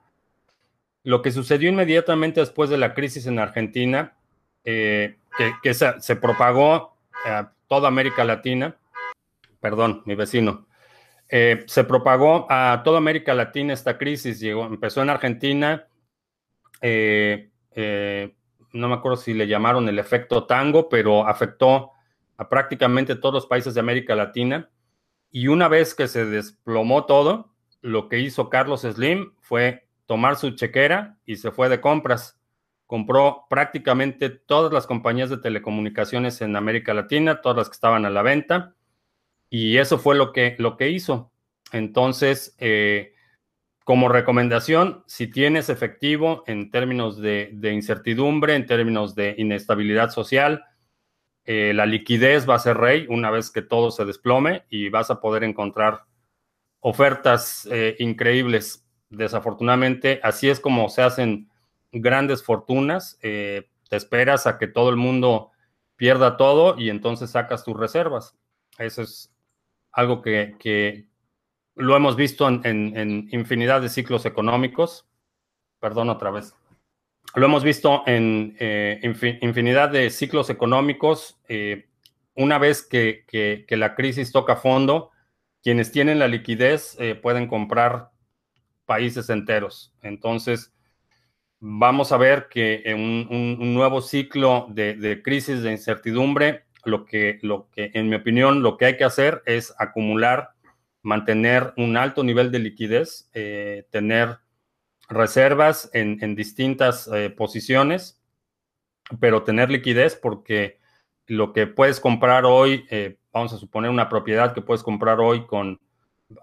lo 1.02 1.22
que 1.22 1.30
sucedió 1.30 1.68
inmediatamente 1.68 2.40
después 2.40 2.70
de 2.70 2.78
la 2.78 2.94
crisis 2.94 3.26
en 3.26 3.38
Argentina, 3.38 4.16
eh, 4.64 5.16
que, 5.62 5.74
se, 5.74 6.16
propagó 6.16 6.96
a 7.24 7.52
toda 7.68 7.88
América 7.88 8.24
Latina, 8.24 8.76
perdón, 9.60 10.02
mi 10.06 10.14
vecino, 10.14 10.66
eh, 11.28 11.64
se 11.66 11.84
propagó 11.84 12.46
a 12.50 12.82
toda 12.84 12.98
América 12.98 13.34
Latina 13.34 13.72
esta 13.72 13.98
crisis, 13.98 14.40
llegó, 14.40 14.66
empezó 14.66 15.02
en 15.02 15.10
Argentina, 15.10 15.86
eh, 16.80 17.50
eh, 17.76 18.34
no 18.72 18.88
me 18.88 18.94
acuerdo 18.94 19.16
si 19.16 19.32
le 19.32 19.46
llamaron 19.46 19.88
el 19.88 20.00
efecto 20.00 20.44
tango, 20.44 20.88
pero 20.88 21.26
afectó 21.26 21.92
a 22.36 22.48
prácticamente 22.48 23.14
todos 23.14 23.34
los 23.34 23.46
países 23.46 23.74
de 23.74 23.80
América 23.80 24.16
Latina. 24.16 24.68
Y 25.30 25.46
una 25.46 25.68
vez 25.68 25.94
que 25.94 26.08
se 26.08 26.24
desplomó 26.24 27.06
todo, 27.06 27.54
lo 27.80 28.08
que 28.08 28.18
hizo 28.18 28.50
Carlos 28.50 28.80
Slim 28.82 29.32
fue 29.40 29.86
tomar 30.06 30.36
su 30.36 30.50
chequera 30.50 31.18
y 31.24 31.36
se 31.36 31.52
fue 31.52 31.68
de 31.68 31.80
compras. 31.80 32.40
Compró 32.86 33.46
prácticamente 33.48 34.30
todas 34.30 34.72
las 34.72 34.86
compañías 34.86 35.30
de 35.30 35.38
telecomunicaciones 35.38 36.40
en 36.40 36.56
América 36.56 36.94
Latina, 36.94 37.40
todas 37.40 37.58
las 37.58 37.68
que 37.68 37.74
estaban 37.74 38.04
a 38.04 38.10
la 38.10 38.22
venta 38.22 38.76
y 39.50 39.78
eso 39.78 39.98
fue 39.98 40.16
lo 40.16 40.32
que, 40.32 40.56
lo 40.58 40.76
que 40.76 40.90
hizo. 40.90 41.32
Entonces, 41.72 42.54
eh, 42.58 43.14
como 43.86 44.08
recomendación, 44.08 45.04
si 45.06 45.28
tienes 45.28 45.68
efectivo 45.68 46.42
en 46.48 46.72
términos 46.72 47.18
de, 47.18 47.56
incertidumbre, 47.72 48.56
en 48.56 48.66
términos 48.66 49.14
de 49.14 49.36
inestabilidad 49.38 50.10
social, 50.10 50.64
eh, 51.44 51.70
la 51.72 51.86
liquidez 51.86 52.50
va 52.50 52.56
a 52.56 52.58
ser 52.58 52.78
rey 52.78 53.06
una 53.08 53.30
vez 53.30 53.52
que 53.52 53.62
todo 53.62 53.92
se 53.92 54.04
desplome 54.04 54.64
y 54.70 54.88
vas 54.88 55.12
a 55.12 55.20
poder 55.20 55.44
encontrar 55.44 56.02
ofertas 56.80 57.68
eh, 57.70 57.94
increíbles. 58.00 58.84
Desafortunadamente, 59.08 60.18
así 60.24 60.48
es 60.48 60.58
como 60.58 60.88
se 60.88 61.02
hacen 61.02 61.48
grandes 61.92 62.42
fortunas. 62.42 63.20
te 63.20 63.68
esperas 63.90 64.48
a 64.48 64.58
que 64.58 64.66
todo 64.66 64.90
el 64.90 64.96
mundo 64.96 65.52
pierda 65.94 66.36
todo 66.36 66.76
y 66.76 66.90
entonces 66.90 67.30
sacas 67.30 67.62
tus 67.62 67.76
reservas. 67.76 68.36
Eso 68.78 69.02
es 69.02 69.32
algo 69.92 70.22
que, 70.22 71.06
lo 71.76 71.94
hemos 71.94 72.16
visto 72.16 72.48
en, 72.48 73.28
infinidad 73.30 73.82
de 73.82 73.88
ciclos 73.88 74.24
económicos. 74.26 75.06
Perdón 75.78 76.08
otra 76.08 76.30
vez. 76.30 76.54
Lo 77.34 77.46
hemos 77.46 77.62
visto 77.62 78.02
en 78.06 78.56
eh, 78.58 78.98
infinidad 79.42 79.90
de 79.90 80.10
ciclos 80.10 80.48
económicos. 80.48 81.38
Eh, 81.48 81.86
una 82.34 82.58
vez 82.58 82.82
que, 82.82 83.66
la 83.68 83.94
crisis 83.94 84.32
toca 84.32 84.56
fondo, 84.56 85.10
quienes 85.62 85.92
tienen 85.92 86.18
la 86.18 86.28
liquidez 86.28 86.96
eh, 86.98 87.14
pueden 87.14 87.46
comprar 87.46 88.10
países 88.86 89.28
enteros. 89.28 89.94
Entonces, 90.00 90.72
vamos 91.60 92.10
a 92.10 92.16
ver 92.16 92.48
que 92.48 92.82
en 92.86 93.00
un, 93.00 93.74
nuevo 93.74 94.00
ciclo 94.00 94.66
de, 94.70 95.20
crisis, 95.22 95.62
de 95.62 95.72
incertidumbre, 95.72 96.64
lo 96.84 97.04
que, 97.04 97.38
en 97.74 98.08
mi 98.08 98.16
opinión, 98.16 98.62
lo 98.62 98.78
que 98.78 98.86
hay 98.86 98.96
que 98.96 99.04
hacer 99.04 99.42
es 99.44 99.74
acumular, 99.78 100.55
mantener 101.06 101.72
un 101.76 101.96
alto 101.96 102.24
nivel 102.24 102.50
de 102.50 102.58
liquidez, 102.58 103.30
eh, 103.32 103.86
tener 103.90 104.40
reservas 105.08 105.88
en, 105.92 106.34
distintas 106.34 107.08
eh, 107.14 107.30
posiciones, 107.30 108.20
pero 109.20 109.44
tener 109.44 109.70
liquidez 109.70 110.16
porque 110.16 110.80
lo 111.28 111.52
que 111.52 111.68
puedes 111.68 112.00
comprar 112.00 112.44
hoy, 112.44 112.86
eh, 112.90 113.18
vamos 113.32 113.52
a 113.52 113.56
suponer 113.56 113.88
una 113.88 114.08
propiedad 114.08 114.52
que 114.52 114.62
puedes 114.62 114.82
comprar 114.82 115.20
hoy 115.20 115.46
con, 115.46 115.80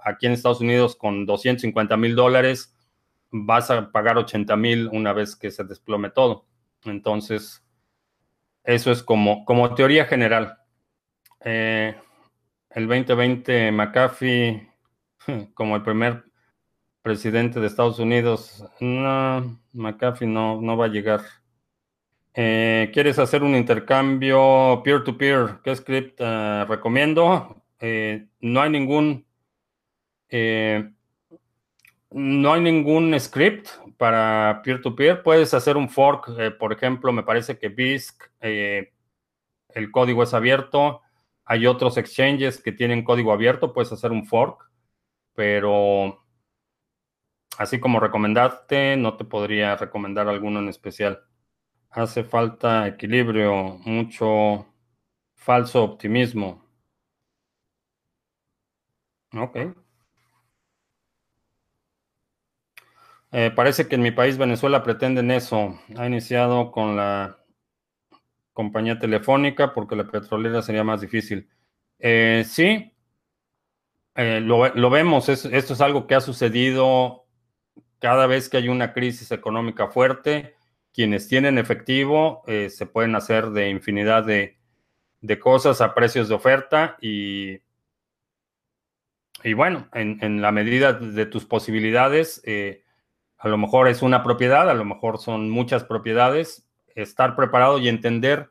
aquí 0.02 0.28
en 0.28 0.32
Estados 0.32 0.62
Unidos 0.62 0.96
con 0.96 1.26
250 1.26 1.98
mil 1.98 2.16
dólares, 2.16 2.74
vas 3.32 3.70
a 3.70 3.92
pagar 3.92 4.18
80 4.18 4.56
mil 4.56 4.88
una 4.94 5.12
vez 5.12 5.36
que 5.36 5.52
se 5.52 5.66
desplome 5.66 6.10
todo. 6.10 6.46
Entonces, 6.86 7.66
eso 8.64 8.94
es 8.94 9.04
como, 9.04 9.44
como 9.44 9.76
teoría 9.76 10.06
general. 10.06 10.58
El 12.76 12.88
2020 12.88 13.72
McAfee, 13.72 14.68
como 15.54 15.76
el 15.76 15.84
primer 15.84 16.24
presidente 17.02 17.60
de 17.60 17.68
Estados 17.68 18.00
Unidos, 18.00 18.66
no, 18.80 19.60
McAfee 19.74 20.28
no, 20.28 20.62
no 20.62 20.78
va 20.78 20.86
a 20.86 20.90
llegar. 20.90 21.22
Eh, 22.34 22.90
¿Quieres 22.94 23.20
hacer 23.20 23.44
un 23.44 23.56
intercambio 23.56 24.82
peer-to-peer? 24.84 25.60
¿Qué 25.64 25.76
script 25.76 26.20
eh, 26.20 26.66
recomiendo? 26.68 27.64
Eh, 27.80 28.26
no 28.40 28.62
hay 28.62 28.70
ningún 28.70 29.26
no 32.10 32.54
hay 32.54 32.62
ningún 32.62 33.20
script 33.20 33.68
para 33.98 34.62
peer-to-peer. 34.64 35.22
Puedes 35.22 35.54
hacer 35.54 35.78
un 35.78 35.90
fork, 35.90 36.58
por 36.58 36.74
ejemplo, 36.74 37.12
me 37.12 37.22
parece 37.22 37.60
que 37.60 37.70
BISC, 37.70 38.32
el 38.42 39.92
código 39.92 40.24
es 40.24 40.34
abierto. 40.34 41.02
Hay 41.46 41.68
otros 41.68 41.98
exchanges 41.98 42.62
que 42.62 42.72
tienen 42.72 43.04
código 43.04 43.34
abierto, 43.34 43.74
puedes 43.74 43.92
hacer 43.92 44.12
un 44.12 44.26
fork, 44.26 44.70
pero 45.36 46.24
así 47.58 47.80
como 47.80 48.00
recomendarte, 48.00 48.98
no 48.98 49.18
te 49.18 49.26
podría 49.26 49.76
recomendar 49.76 50.28
alguno 50.28 50.60
en 50.60 50.70
especial. 50.70 51.24
Hace 51.90 52.24
falta 52.24 52.88
equilibrio, 52.88 53.80
mucho 53.86 54.68
falso 55.36 55.84
optimismo. 55.84 56.64
Ok. 59.36 59.58
Eh, 63.32 63.52
parece 63.56 63.88
que 63.88 63.96
en 63.96 64.02
mi 64.02 64.12
país, 64.12 64.38
Venezuela, 64.38 64.84
pretenden 64.84 65.32
eso. 65.32 65.80
Ha 65.98 66.06
iniciado 66.08 66.72
con 66.72 66.96
la 66.96 67.43
compañía 68.54 69.00
telefónica 69.00 69.74
porque 69.74 69.96
la 69.96 70.06
petrolera 70.06 70.62
sería 70.62 70.84
más 70.84 71.02
difícil. 71.02 71.50
Eh, 72.00 72.44
sí, 72.48 72.94
eh, 74.16 74.40
lo, 74.42 74.90
vemos, 74.90 75.30
esto 75.30 75.74
es 75.74 75.82
algo 75.82 76.08
que 76.08 76.16
ha 76.16 76.22
sucedido 76.22 77.26
cada 78.00 78.28
vez 78.28 78.50
que 78.50 78.58
hay 78.58 78.70
una 78.70 78.94
crisis 78.94 79.32
económica 79.32 79.88
fuerte 79.88 80.56
quienes 80.94 81.28
tienen 81.28 81.58
efectivo 81.58 82.44
eh, 82.46 82.70
se 82.70 82.86
pueden 82.86 83.16
hacer 83.16 83.50
de 83.50 83.70
infinidad 83.70 84.26
de, 84.26 84.60
cosas 85.40 85.82
a 85.82 85.96
precios 85.96 86.30
de 86.30 86.36
oferta 86.36 86.98
y, 87.02 87.62
y 89.44 89.54
bueno, 89.54 89.88
en, 89.94 90.42
la 90.42 90.52
medida 90.52 90.94
de 90.94 91.26
tus 91.26 91.46
posibilidades, 91.46 92.44
a 93.38 93.48
lo 93.48 93.58
mejor 93.58 93.88
es 93.88 94.02
una 94.02 94.22
propiedad, 94.22 94.70
a 94.70 94.74
lo 94.74 94.86
mejor 94.86 95.18
son 95.18 95.50
muchas 95.50 95.86
propiedades, 95.86 96.63
estar 96.96 97.36
preparado 97.36 97.80
y 97.80 97.88
entender 97.88 98.50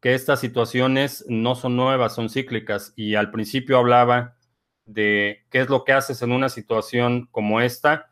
que 0.00 0.14
estas 0.14 0.40
situaciones 0.40 1.24
no 1.28 1.54
son 1.54 1.76
nuevas, 1.76 2.14
son 2.14 2.28
cíclicas. 2.28 2.92
Y 2.96 3.14
al 3.14 3.30
principio 3.30 3.78
hablaba 3.78 4.36
de 4.84 5.44
qué 5.50 5.60
es 5.60 5.68
lo 5.68 5.84
que 5.84 5.92
haces 5.92 6.22
en 6.22 6.32
una 6.32 6.48
situación 6.48 7.28
como 7.30 7.60
esta. 7.60 8.10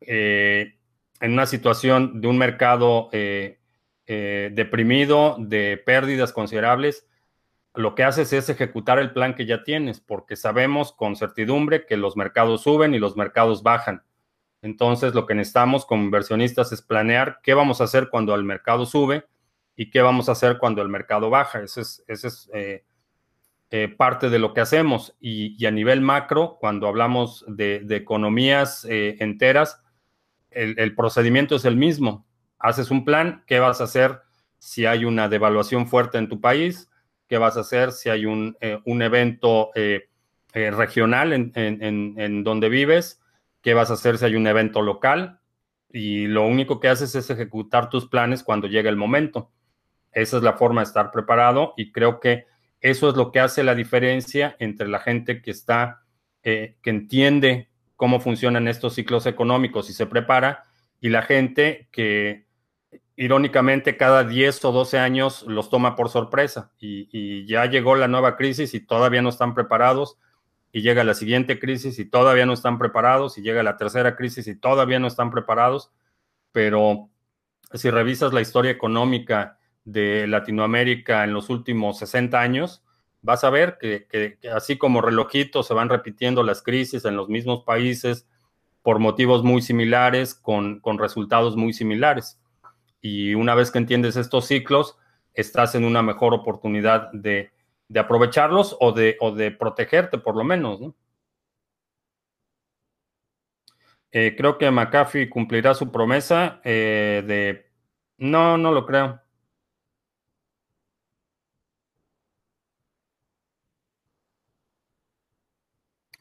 Eh, 0.00 0.78
en 1.20 1.32
una 1.32 1.46
situación 1.46 2.20
de 2.20 2.28
un 2.28 2.38
mercado 2.38 3.10
eh, 3.12 3.60
eh, 4.06 4.50
deprimido, 4.52 5.36
de 5.38 5.80
pérdidas 5.84 6.32
considerables, 6.32 7.06
lo 7.74 7.94
que 7.94 8.02
haces 8.02 8.32
es 8.32 8.48
ejecutar 8.48 8.98
el 8.98 9.12
plan 9.12 9.34
que 9.34 9.46
ya 9.46 9.62
tienes, 9.62 10.00
porque 10.00 10.34
sabemos 10.34 10.92
con 10.92 11.14
certidumbre 11.14 11.86
que 11.86 11.96
los 11.96 12.16
mercados 12.16 12.62
suben 12.62 12.94
y 12.94 12.98
los 12.98 13.16
mercados 13.16 13.62
bajan. 13.62 14.02
Entonces, 14.62 15.14
lo 15.14 15.26
que 15.26 15.34
necesitamos 15.34 15.86
como 15.86 16.04
inversionistas 16.04 16.72
es 16.72 16.82
planear 16.82 17.40
qué 17.42 17.54
vamos 17.54 17.80
a 17.80 17.84
hacer 17.84 18.08
cuando 18.10 18.34
el 18.34 18.44
mercado 18.44 18.86
sube 18.86 19.24
y 19.76 19.90
qué 19.90 20.02
vamos 20.02 20.28
a 20.28 20.32
hacer 20.32 20.58
cuando 20.58 20.82
el 20.82 20.88
mercado 20.88 21.30
baja. 21.30 21.62
Ese 21.62 21.80
es, 21.80 22.04
es 22.06 22.50
eh, 22.52 23.88
parte 23.96 24.28
de 24.28 24.38
lo 24.38 24.52
que 24.52 24.60
hacemos. 24.60 25.16
Y, 25.20 25.64
a 25.64 25.70
nivel 25.70 26.00
macro, 26.00 26.58
cuando 26.60 26.88
hablamos 26.88 27.44
de, 27.48 27.84
economías 27.90 28.84
enteras, 28.88 29.80
el, 30.50 30.94
procedimiento 30.94 31.56
es 31.56 31.64
el 31.64 31.76
mismo. 31.76 32.26
Haces 32.58 32.90
un 32.90 33.04
plan, 33.04 33.44
¿qué 33.46 33.58
vas 33.58 33.80
a 33.80 33.84
hacer 33.84 34.20
si 34.58 34.86
hay 34.86 35.04
una 35.04 35.28
devaluación 35.28 35.86
fuerte 35.86 36.18
en 36.18 36.28
tu 36.28 36.40
país? 36.40 36.90
¿Qué 37.28 37.38
vas 37.38 37.56
a 37.56 37.60
hacer 37.60 37.92
si 37.92 38.08
hay 38.08 38.26
un, 38.26 38.56
eh, 38.60 38.80
evento 38.84 39.70
eh, 39.74 40.08
eh, 40.52 40.70
regional 40.70 41.32
en, 41.32 42.44
donde 42.44 42.68
vives? 42.68 43.19
¿Qué 43.62 43.74
vas 43.74 43.90
a 43.90 43.94
hacer 43.94 44.18
si 44.18 44.24
hay 44.24 44.36
un 44.36 44.46
evento 44.46 44.82
local? 44.82 45.40
Y 45.92 46.26
lo 46.26 46.46
único 46.46 46.80
que 46.80 46.88
haces 46.88 47.14
es 47.14 47.30
ejecutar 47.30 47.90
tus 47.90 48.08
planes 48.08 48.42
cuando 48.42 48.68
llega 48.68 48.88
el 48.88 48.96
momento. 48.96 49.50
Esa 50.12 50.38
es 50.38 50.42
la 50.42 50.54
forma 50.54 50.80
de 50.80 50.86
estar 50.86 51.10
preparado 51.10 51.74
y 51.76 51.92
creo 51.92 52.20
que 52.20 52.46
eso 52.80 53.08
es 53.10 53.16
lo 53.16 53.30
que 53.30 53.40
hace 53.40 53.62
la 53.62 53.74
diferencia 53.74 54.56
entre 54.58 54.88
la 54.88 55.00
gente 55.00 55.42
que 55.42 55.50
está, 55.50 56.04
que 56.42 56.76
entiende 56.84 57.68
cómo 57.96 58.18
funcionan 58.18 58.66
estos 58.66 58.94
ciclos 58.94 59.26
económicos 59.26 59.90
y 59.90 59.92
se 59.92 60.06
prepara, 60.06 60.64
y 61.00 61.10
la 61.10 61.20
gente 61.20 61.88
que 61.92 62.46
irónicamente 63.14 63.98
cada 63.98 64.24
10 64.24 64.64
o 64.64 64.72
12 64.72 64.98
años 64.98 65.42
los 65.46 65.68
toma 65.68 65.96
por 65.96 66.08
sorpresa 66.08 66.72
y, 66.78 67.44
ya 67.44 67.66
llegó 67.66 67.96
la 67.96 68.08
nueva 68.08 68.38
crisis 68.38 68.72
y 68.72 68.80
todavía 68.80 69.20
no 69.20 69.28
están 69.28 69.54
preparados, 69.54 70.16
y 70.72 70.82
llega 70.82 71.04
la 71.04 71.14
siguiente 71.14 71.58
crisis 71.58 71.98
y 71.98 72.04
todavía 72.04 72.46
no 72.46 72.52
están 72.52 72.78
preparados, 72.78 73.38
y 73.38 73.42
llega 73.42 73.62
la 73.62 73.76
tercera 73.76 74.16
crisis 74.16 74.46
y 74.46 74.54
todavía 74.56 74.98
no 74.98 75.06
están 75.06 75.30
preparados, 75.30 75.92
pero 76.52 77.08
si 77.72 77.90
revisas 77.90 78.32
la 78.32 78.40
historia 78.40 78.70
económica 78.70 79.58
de 79.84 80.26
Latinoamérica 80.26 81.24
en 81.24 81.32
los 81.32 81.50
últimos 81.50 81.98
60 81.98 82.40
años, 82.40 82.84
vas 83.22 83.44
a 83.44 83.50
ver 83.50 83.78
que, 83.80 84.38
así 84.54 84.78
como 84.78 85.00
relojitos 85.00 85.66
se 85.66 85.74
van 85.74 85.88
repitiendo 85.88 86.42
las 86.42 86.62
crisis 86.62 87.04
en 87.04 87.16
los 87.16 87.28
mismos 87.28 87.64
países 87.64 88.26
por 88.82 88.98
motivos 88.98 89.42
muy 89.42 89.62
similares, 89.62 90.34
con, 90.34 90.80
resultados 90.98 91.56
muy 91.56 91.72
similares. 91.72 92.40
Y 93.02 93.34
una 93.34 93.54
vez 93.54 93.70
que 93.70 93.78
entiendes 93.78 94.16
estos 94.16 94.46
ciclos, 94.46 94.96
estás 95.34 95.74
en 95.74 95.84
una 95.84 96.02
mejor 96.02 96.34
oportunidad 96.34 97.10
de, 97.12 97.50
aprovecharlos 97.98 98.76
o 98.80 98.92
de, 98.92 99.16
o 99.20 99.32
de, 99.32 99.50
protegerte 99.50 100.18
por 100.18 100.36
lo 100.36 100.44
menos. 100.44 100.80
Eh, 104.12 104.34
creo 104.36 104.58
que 104.58 104.70
McAfee 104.70 105.28
cumplirá 105.30 105.74
su 105.74 105.90
promesa 105.92 106.60
eh, 106.64 107.22
de... 107.26 107.70
No, 108.18 108.58
no 108.58 108.72
lo 108.72 108.86
creo. 108.86 109.20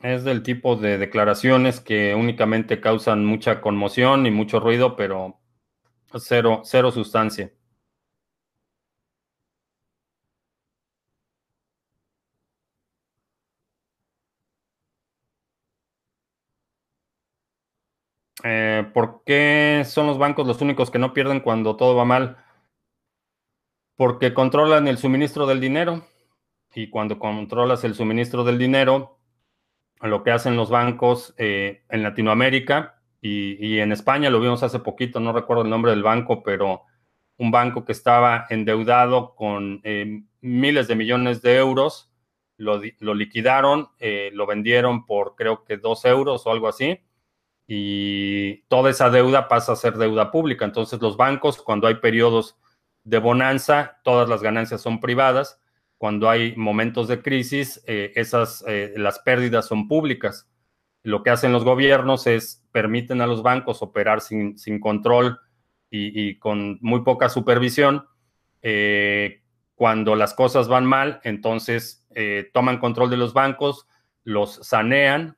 Es 0.02 0.24
del 0.26 0.44
tipo 0.44 0.76
de 0.76 0.98
declaraciones 0.98 1.80
que 1.82 2.16
únicamente 2.16 2.80
causan 2.82 3.26
mucha 3.26 3.62
conmoción 3.62 4.26
y 4.26 4.32
mucho 4.32 4.60
ruido, 4.60 4.96
pero 4.96 5.40
cero, 6.20 6.62
cero 6.64 6.92
sustancia. 6.92 7.52
Eh, 18.44 18.90
¿Por 18.94 19.24
qué 19.26 19.84
son 19.86 20.08
los 20.08 20.18
bancos 20.18 20.48
los 20.48 20.62
únicos 20.62 20.92
que 20.92 21.00
no 21.00 21.14
pierden 21.14 21.42
cuando 21.42 21.76
todo 21.76 21.96
va 21.96 22.06
mal? 22.06 22.38
Porque 23.96 24.34
controlan 24.34 24.88
el 24.88 24.98
suministro 24.98 25.46
del 25.46 25.60
dinero 25.60 26.06
y 26.74 26.90
cuando 26.90 27.20
controlas 27.20 27.84
el 27.84 27.96
suministro 27.96 28.44
del 28.44 28.58
dinero, 28.58 29.20
lo 30.02 30.24
que 30.24 30.32
hacen 30.32 30.56
los 30.56 30.70
bancos 30.70 31.34
eh, 31.38 31.84
en 31.90 32.04
Latinoamérica 32.04 33.02
y, 33.22 33.80
en 33.80 33.92
España, 33.92 34.30
lo 34.30 34.40
vimos 34.40 34.64
hace 34.64 34.80
poquito, 34.80 35.20
no 35.20 35.34
recuerdo 35.34 35.64
el 35.64 35.70
nombre 35.70 35.92
del 35.92 36.04
banco, 36.04 36.42
pero 36.42 36.84
un 37.38 37.52
banco 37.52 37.84
que 37.84 37.92
estaba 37.92 38.46
endeudado 38.50 39.36
con 39.36 39.82
eh, 39.84 40.24
miles 40.40 40.88
de 40.88 40.96
millones 40.96 41.42
de 41.42 41.58
euros, 41.58 42.14
lo, 42.56 42.80
liquidaron, 43.14 43.90
eh, 44.00 44.32
lo 44.34 44.46
vendieron 44.46 45.06
por 45.06 45.36
creo 45.36 45.64
que 45.64 45.78
dos 45.78 46.06
euros 46.06 46.46
o 46.46 46.52
algo 46.52 46.68
así, 46.68 47.00
y 47.72 48.64
toda 48.64 48.90
esa 48.90 49.12
deuda 49.12 49.48
pasa 49.48 49.74
a 49.74 49.76
ser 49.76 49.96
deuda 49.96 50.32
pública. 50.32 50.66
Entonces 50.66 51.00
los 51.00 51.18
bancos, 51.18 51.62
cuando 51.62 51.88
hay 51.88 51.96
periodos 51.96 52.58
de 53.04 53.20
bonanza, 53.20 54.00
todas 54.04 54.28
las 54.28 54.42
ganancias 54.42 54.82
son 54.82 55.00
privadas 55.00 55.62
cuando 56.00 56.30
hay 56.30 56.56
momentos 56.56 57.10
de 57.10 57.22
crisis, 57.22 57.84
eh, 57.86 58.14
esas, 58.16 58.64
eh, 58.66 58.94
las 58.96 59.20
pérdidas 59.20 59.68
son 59.68 59.90
públicas. 59.90 60.50
Lo 61.04 61.24
que 61.24 61.30
hacen 61.30 61.52
los 61.52 61.66
gobiernos 61.66 62.26
es 62.26 62.66
permiten 62.72 63.20
a 63.20 63.28
los 63.28 63.44
bancos 63.44 63.82
operar 63.82 64.22
sin, 64.22 64.58
sin 64.58 64.80
control 64.80 65.40
y, 65.92 66.40
con 66.40 66.78
muy 66.82 67.02
poca 67.02 67.30
supervisión, 67.30 68.06
eh, 68.62 69.44
Cuando 69.76 70.16
las 70.16 70.34
cosas 70.34 70.68
van 70.68 70.86
mal, 70.86 71.20
entonces 71.24 72.06
toman 72.54 72.80
control 72.80 73.10
de 73.10 73.18
los 73.18 73.34
bancos, 73.34 73.88
los 74.24 74.56
sanean, 74.56 75.38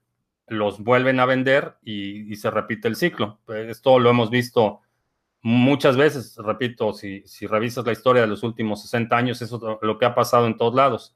los 0.51 0.83
vuelven 0.83 1.19
a 1.19 1.25
vender 1.25 1.77
y, 1.81 2.35
se 2.35 2.51
repite 2.51 2.87
el 2.87 2.95
ciclo. 2.95 3.39
Esto 3.47 3.99
lo 3.99 4.09
hemos 4.09 4.29
visto 4.29 4.81
muchas 5.41 5.97
veces, 5.97 6.35
repito, 6.37 6.93
si, 6.93 7.23
revisas 7.47 7.85
la 7.85 7.93
historia 7.93 8.21
de 8.21 8.27
los 8.27 8.43
últimos 8.43 8.81
60 8.83 9.15
años, 9.15 9.41
eso 9.41 9.55
es 9.55 9.77
lo 9.81 9.97
que 9.97 10.05
ha 10.05 10.13
pasado 10.13 10.47
en 10.47 10.57
todos 10.57 10.75
lados. 10.75 11.15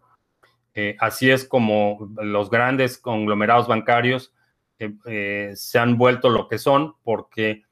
Eh, 0.74 0.96
así 1.00 1.30
es 1.30 1.46
como 1.46 2.12
los 2.18 2.50
grandes 2.50 2.98
conglomerados 2.98 3.68
bancarios 3.68 4.34
eh, 4.80 4.94
eh, 5.06 5.52
se 5.56 5.80
han 5.80 5.98
vuelto 5.98 6.30
lo 6.30 6.50
que 6.50 6.58
son 6.58 6.96
porque 7.04 7.64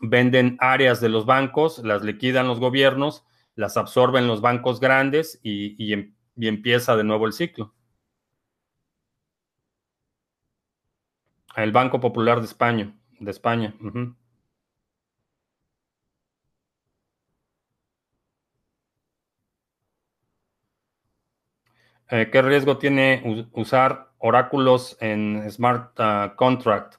venden 0.00 0.56
áreas 0.60 1.00
de 1.00 1.08
los 1.08 1.26
bancos, 1.26 1.78
las 1.78 2.02
liquidan 2.02 2.48
los 2.48 2.58
gobiernos, 2.58 3.24
las 3.54 3.76
absorben 3.76 4.26
los 4.26 4.40
bancos 4.40 4.80
grandes 4.80 5.38
y, 5.42 5.92
em, 5.92 6.14
empieza 6.36 6.96
de 6.96 7.04
nuevo 7.04 7.26
el 7.26 7.32
ciclo. 7.32 7.72
El 11.56 11.72
Banco 11.72 12.00
Popular 12.00 12.40
de 12.40 12.46
España, 12.46 12.94
de 13.20 13.30
España. 13.30 13.74
Eh, 22.10 22.28
¿Qué 22.30 22.42
riesgo 22.42 22.78
tiene 22.78 23.48
usar 23.52 24.10
oráculos 24.18 24.96
en 25.00 25.50
Smart 25.50 25.92
ah, 25.98 26.34
Contract? 26.36 26.96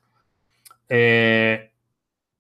Eh, 0.90 1.72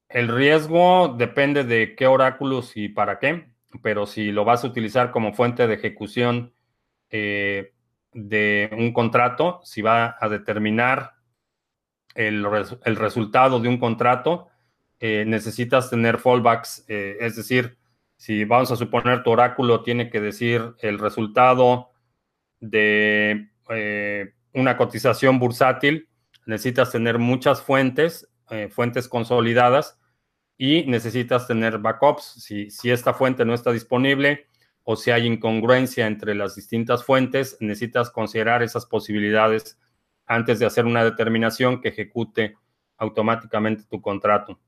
el 0.09 0.27
riesgo 0.27 1.15
depende 1.17 1.63
de 1.63 1.95
qué 1.95 2.07
oráculos 2.07 2.75
y 2.75 2.89
para 2.89 3.19
qué, 3.19 3.49
pero 3.81 4.05
si 4.05 4.31
lo 4.31 4.45
vas 4.45 4.63
a 4.63 4.67
utilizar 4.67 5.11
como 5.11 5.33
fuente 5.33 5.67
de 5.67 5.73
ejecución 5.73 6.53
eh, 7.09 7.73
de 8.13 8.69
un 8.71 8.93
contrato, 8.93 9.59
si 9.63 9.81
va 9.81 10.17
a 10.19 10.29
determinar 10.29 11.14
el, 12.15 12.45
el 12.83 12.95
resultado 12.95 13.59
de 13.59 13.69
un 13.69 13.77
contrato, 13.77 14.47
necesitas 14.99 15.89
tener 15.91 16.17
fallbacks, 16.17 16.83
es 16.87 17.35
decir, 17.35 17.77
si 18.17 18.45
vamos 18.45 18.71
a 18.71 18.75
suponer 18.75 19.23
tu 19.23 19.31
oráculo 19.31 19.83
tiene 19.83 20.09
que 20.09 20.21
decir 20.21 20.73
el 20.79 20.99
resultado 20.99 21.91
de 22.59 23.49
eh, 23.69 24.33
una 24.53 24.77
cotización 24.77 25.39
bursátil, 25.39 26.09
necesitas 26.45 26.91
tener 26.91 27.19
muchas 27.19 27.61
fuentes, 27.61 28.29
eh, 28.49 28.69
fuentes 28.69 29.07
consolidadas, 29.07 29.99
y 30.57 30.85
necesitas 30.85 31.47
tener 31.47 31.79
backups. 31.79 32.41
Si, 32.41 32.69
si 32.69 32.89
esta 32.89 33.13
fuente 33.13 33.43
no 33.43 33.53
está 33.53 33.71
disponible 33.71 34.47
o 34.83 34.95
si 34.95 35.11
hay 35.11 35.25
incongruencia 35.25 36.07
entre 36.07 36.33
las 36.33 36.55
distintas 36.55 37.03
fuentes, 37.03 37.57
necesitas 37.59 38.09
considerar 38.09 38.63
esas 38.63 38.85
posibilidades 38.85 39.77
antes 40.25 40.59
de 40.59 40.65
hacer 40.65 40.85
una 40.85 41.03
determinación 41.03 41.81
que 41.81 41.89
ejecute 41.89 42.55
automáticamente 42.97 43.83
tu 43.89 44.01
contrato. 44.01 44.59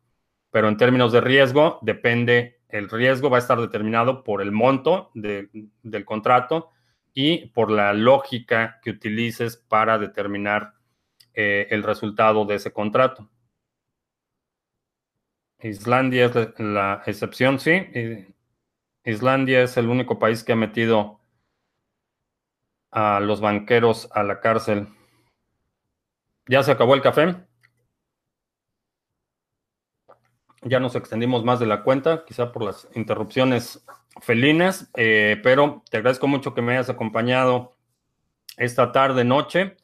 Pero 0.52 0.68
en 0.68 0.78
términos 0.78 1.12
de 1.12 1.22
riesgo, 1.22 1.80
depende, 1.82 2.62
el 2.70 2.90
riesgo 2.90 3.30
va 3.30 3.38
a 3.38 3.40
estar 3.40 3.60
determinado 3.60 4.24
por 4.24 4.42
el 4.42 4.52
monto 4.52 5.12
del 5.14 6.06
contrato 6.06 6.72
y 7.14 7.48
por 7.48 7.72
la 7.72 7.94
lógica 7.94 8.80
que 8.84 8.92
utilices 8.92 9.58
para 9.58 9.98
determinar 9.98 10.74
eh, 11.34 11.68
el 11.72 11.84
resultado 11.84 12.46
de 12.46 12.56
ese 12.56 12.72
contrato. 12.72 13.30
Islandia 15.60 16.26
es 16.26 16.60
la, 16.60 17.02
excepción, 17.06 17.60
sí. 17.60 17.88
Islandia 19.04 19.64
es 19.64 19.78
el 19.78 19.88
único 19.88 20.20
país 20.20 20.44
que 20.44 20.54
ha 20.54 20.56
metido 20.56 21.20
a 22.92 23.20
los 23.20 23.42
banqueros 23.42 24.10
a 24.12 24.24
la 24.24 24.40
cárcel. 24.40 24.88
¿Ya 26.48 26.64
se 26.64 26.72
acabó 26.72 26.96
el 26.96 27.02
café? 27.02 27.36
Ya 30.64 30.80
nos 30.80 30.96
extendimos 30.96 31.44
más 31.44 31.60
de 31.60 31.66
la 31.66 31.84
cuenta, 31.84 32.24
quizá 32.26 32.52
por 32.52 32.64
las 32.64 32.88
interrupciones 32.96 33.86
felinas, 34.22 34.90
eh, 34.96 35.40
pero 35.44 35.84
te 35.90 35.98
agradezco 35.98 36.28
mucho 36.28 36.54
que 36.54 36.62
me 36.62 36.74
hayas 36.74 36.90
acompañado 36.90 37.78
esta 38.56 38.92
tarde, 38.92 39.24
noche. 39.24 39.78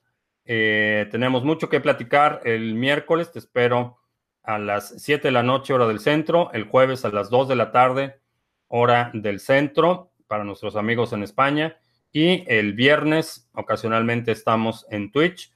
Eh, 0.45 1.07
tenemos 1.11 1.43
mucho 1.43 1.69
que 1.69 1.79
platicar 1.79 2.41
el 2.45 2.75
miércoles, 2.75 3.31
te 3.31 3.39
espero 3.39 3.97
a 4.41 4.57
las 4.57 5.01
7 5.01 5.27
de 5.27 5.31
la 5.31 5.43
noche, 5.43 5.73
hora 5.73 5.87
del 5.87 5.99
centro, 5.99 6.51
el 6.53 6.65
jueves 6.65 7.05
a 7.05 7.09
las 7.09 7.29
2 7.29 7.47
de 7.49 7.55
la 7.55 7.71
tarde, 7.71 8.19
hora 8.67 9.11
del 9.13 9.39
centro, 9.39 10.11
para 10.27 10.43
nuestros 10.43 10.75
amigos 10.75 11.13
en 11.13 11.23
España, 11.23 11.77
y 12.11 12.43
el 12.51 12.73
viernes 12.73 13.49
ocasionalmente 13.53 14.31
estamos 14.31 14.85
en 14.89 15.11
Twitch. 15.11 15.53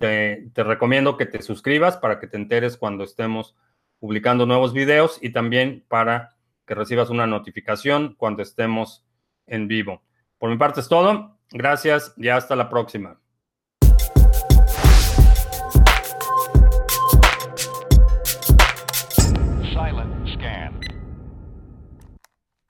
Te 0.00 0.64
recomiendo 0.64 1.16
que 1.16 1.26
te 1.26 1.42
suscribas 1.42 1.96
para 1.98 2.18
que 2.18 2.26
te 2.26 2.36
enteres 2.36 2.76
cuando 2.76 3.04
estemos 3.04 3.54
publicando 3.98 4.46
nuevos 4.46 4.72
videos 4.72 5.18
y 5.20 5.30
también 5.30 5.84
para 5.88 6.36
que 6.66 6.74
recibas 6.74 7.10
una 7.10 7.26
notificación 7.26 8.14
cuando 8.16 8.42
estemos 8.42 9.04
en 9.46 9.68
vivo. 9.68 10.02
Por 10.38 10.50
mi 10.50 10.56
parte 10.56 10.80
es 10.80 10.88
todo. 10.88 11.38
Gracias 11.50 12.14
y 12.16 12.28
hasta 12.28 12.56
la 12.56 12.68
próxima. 12.68 13.20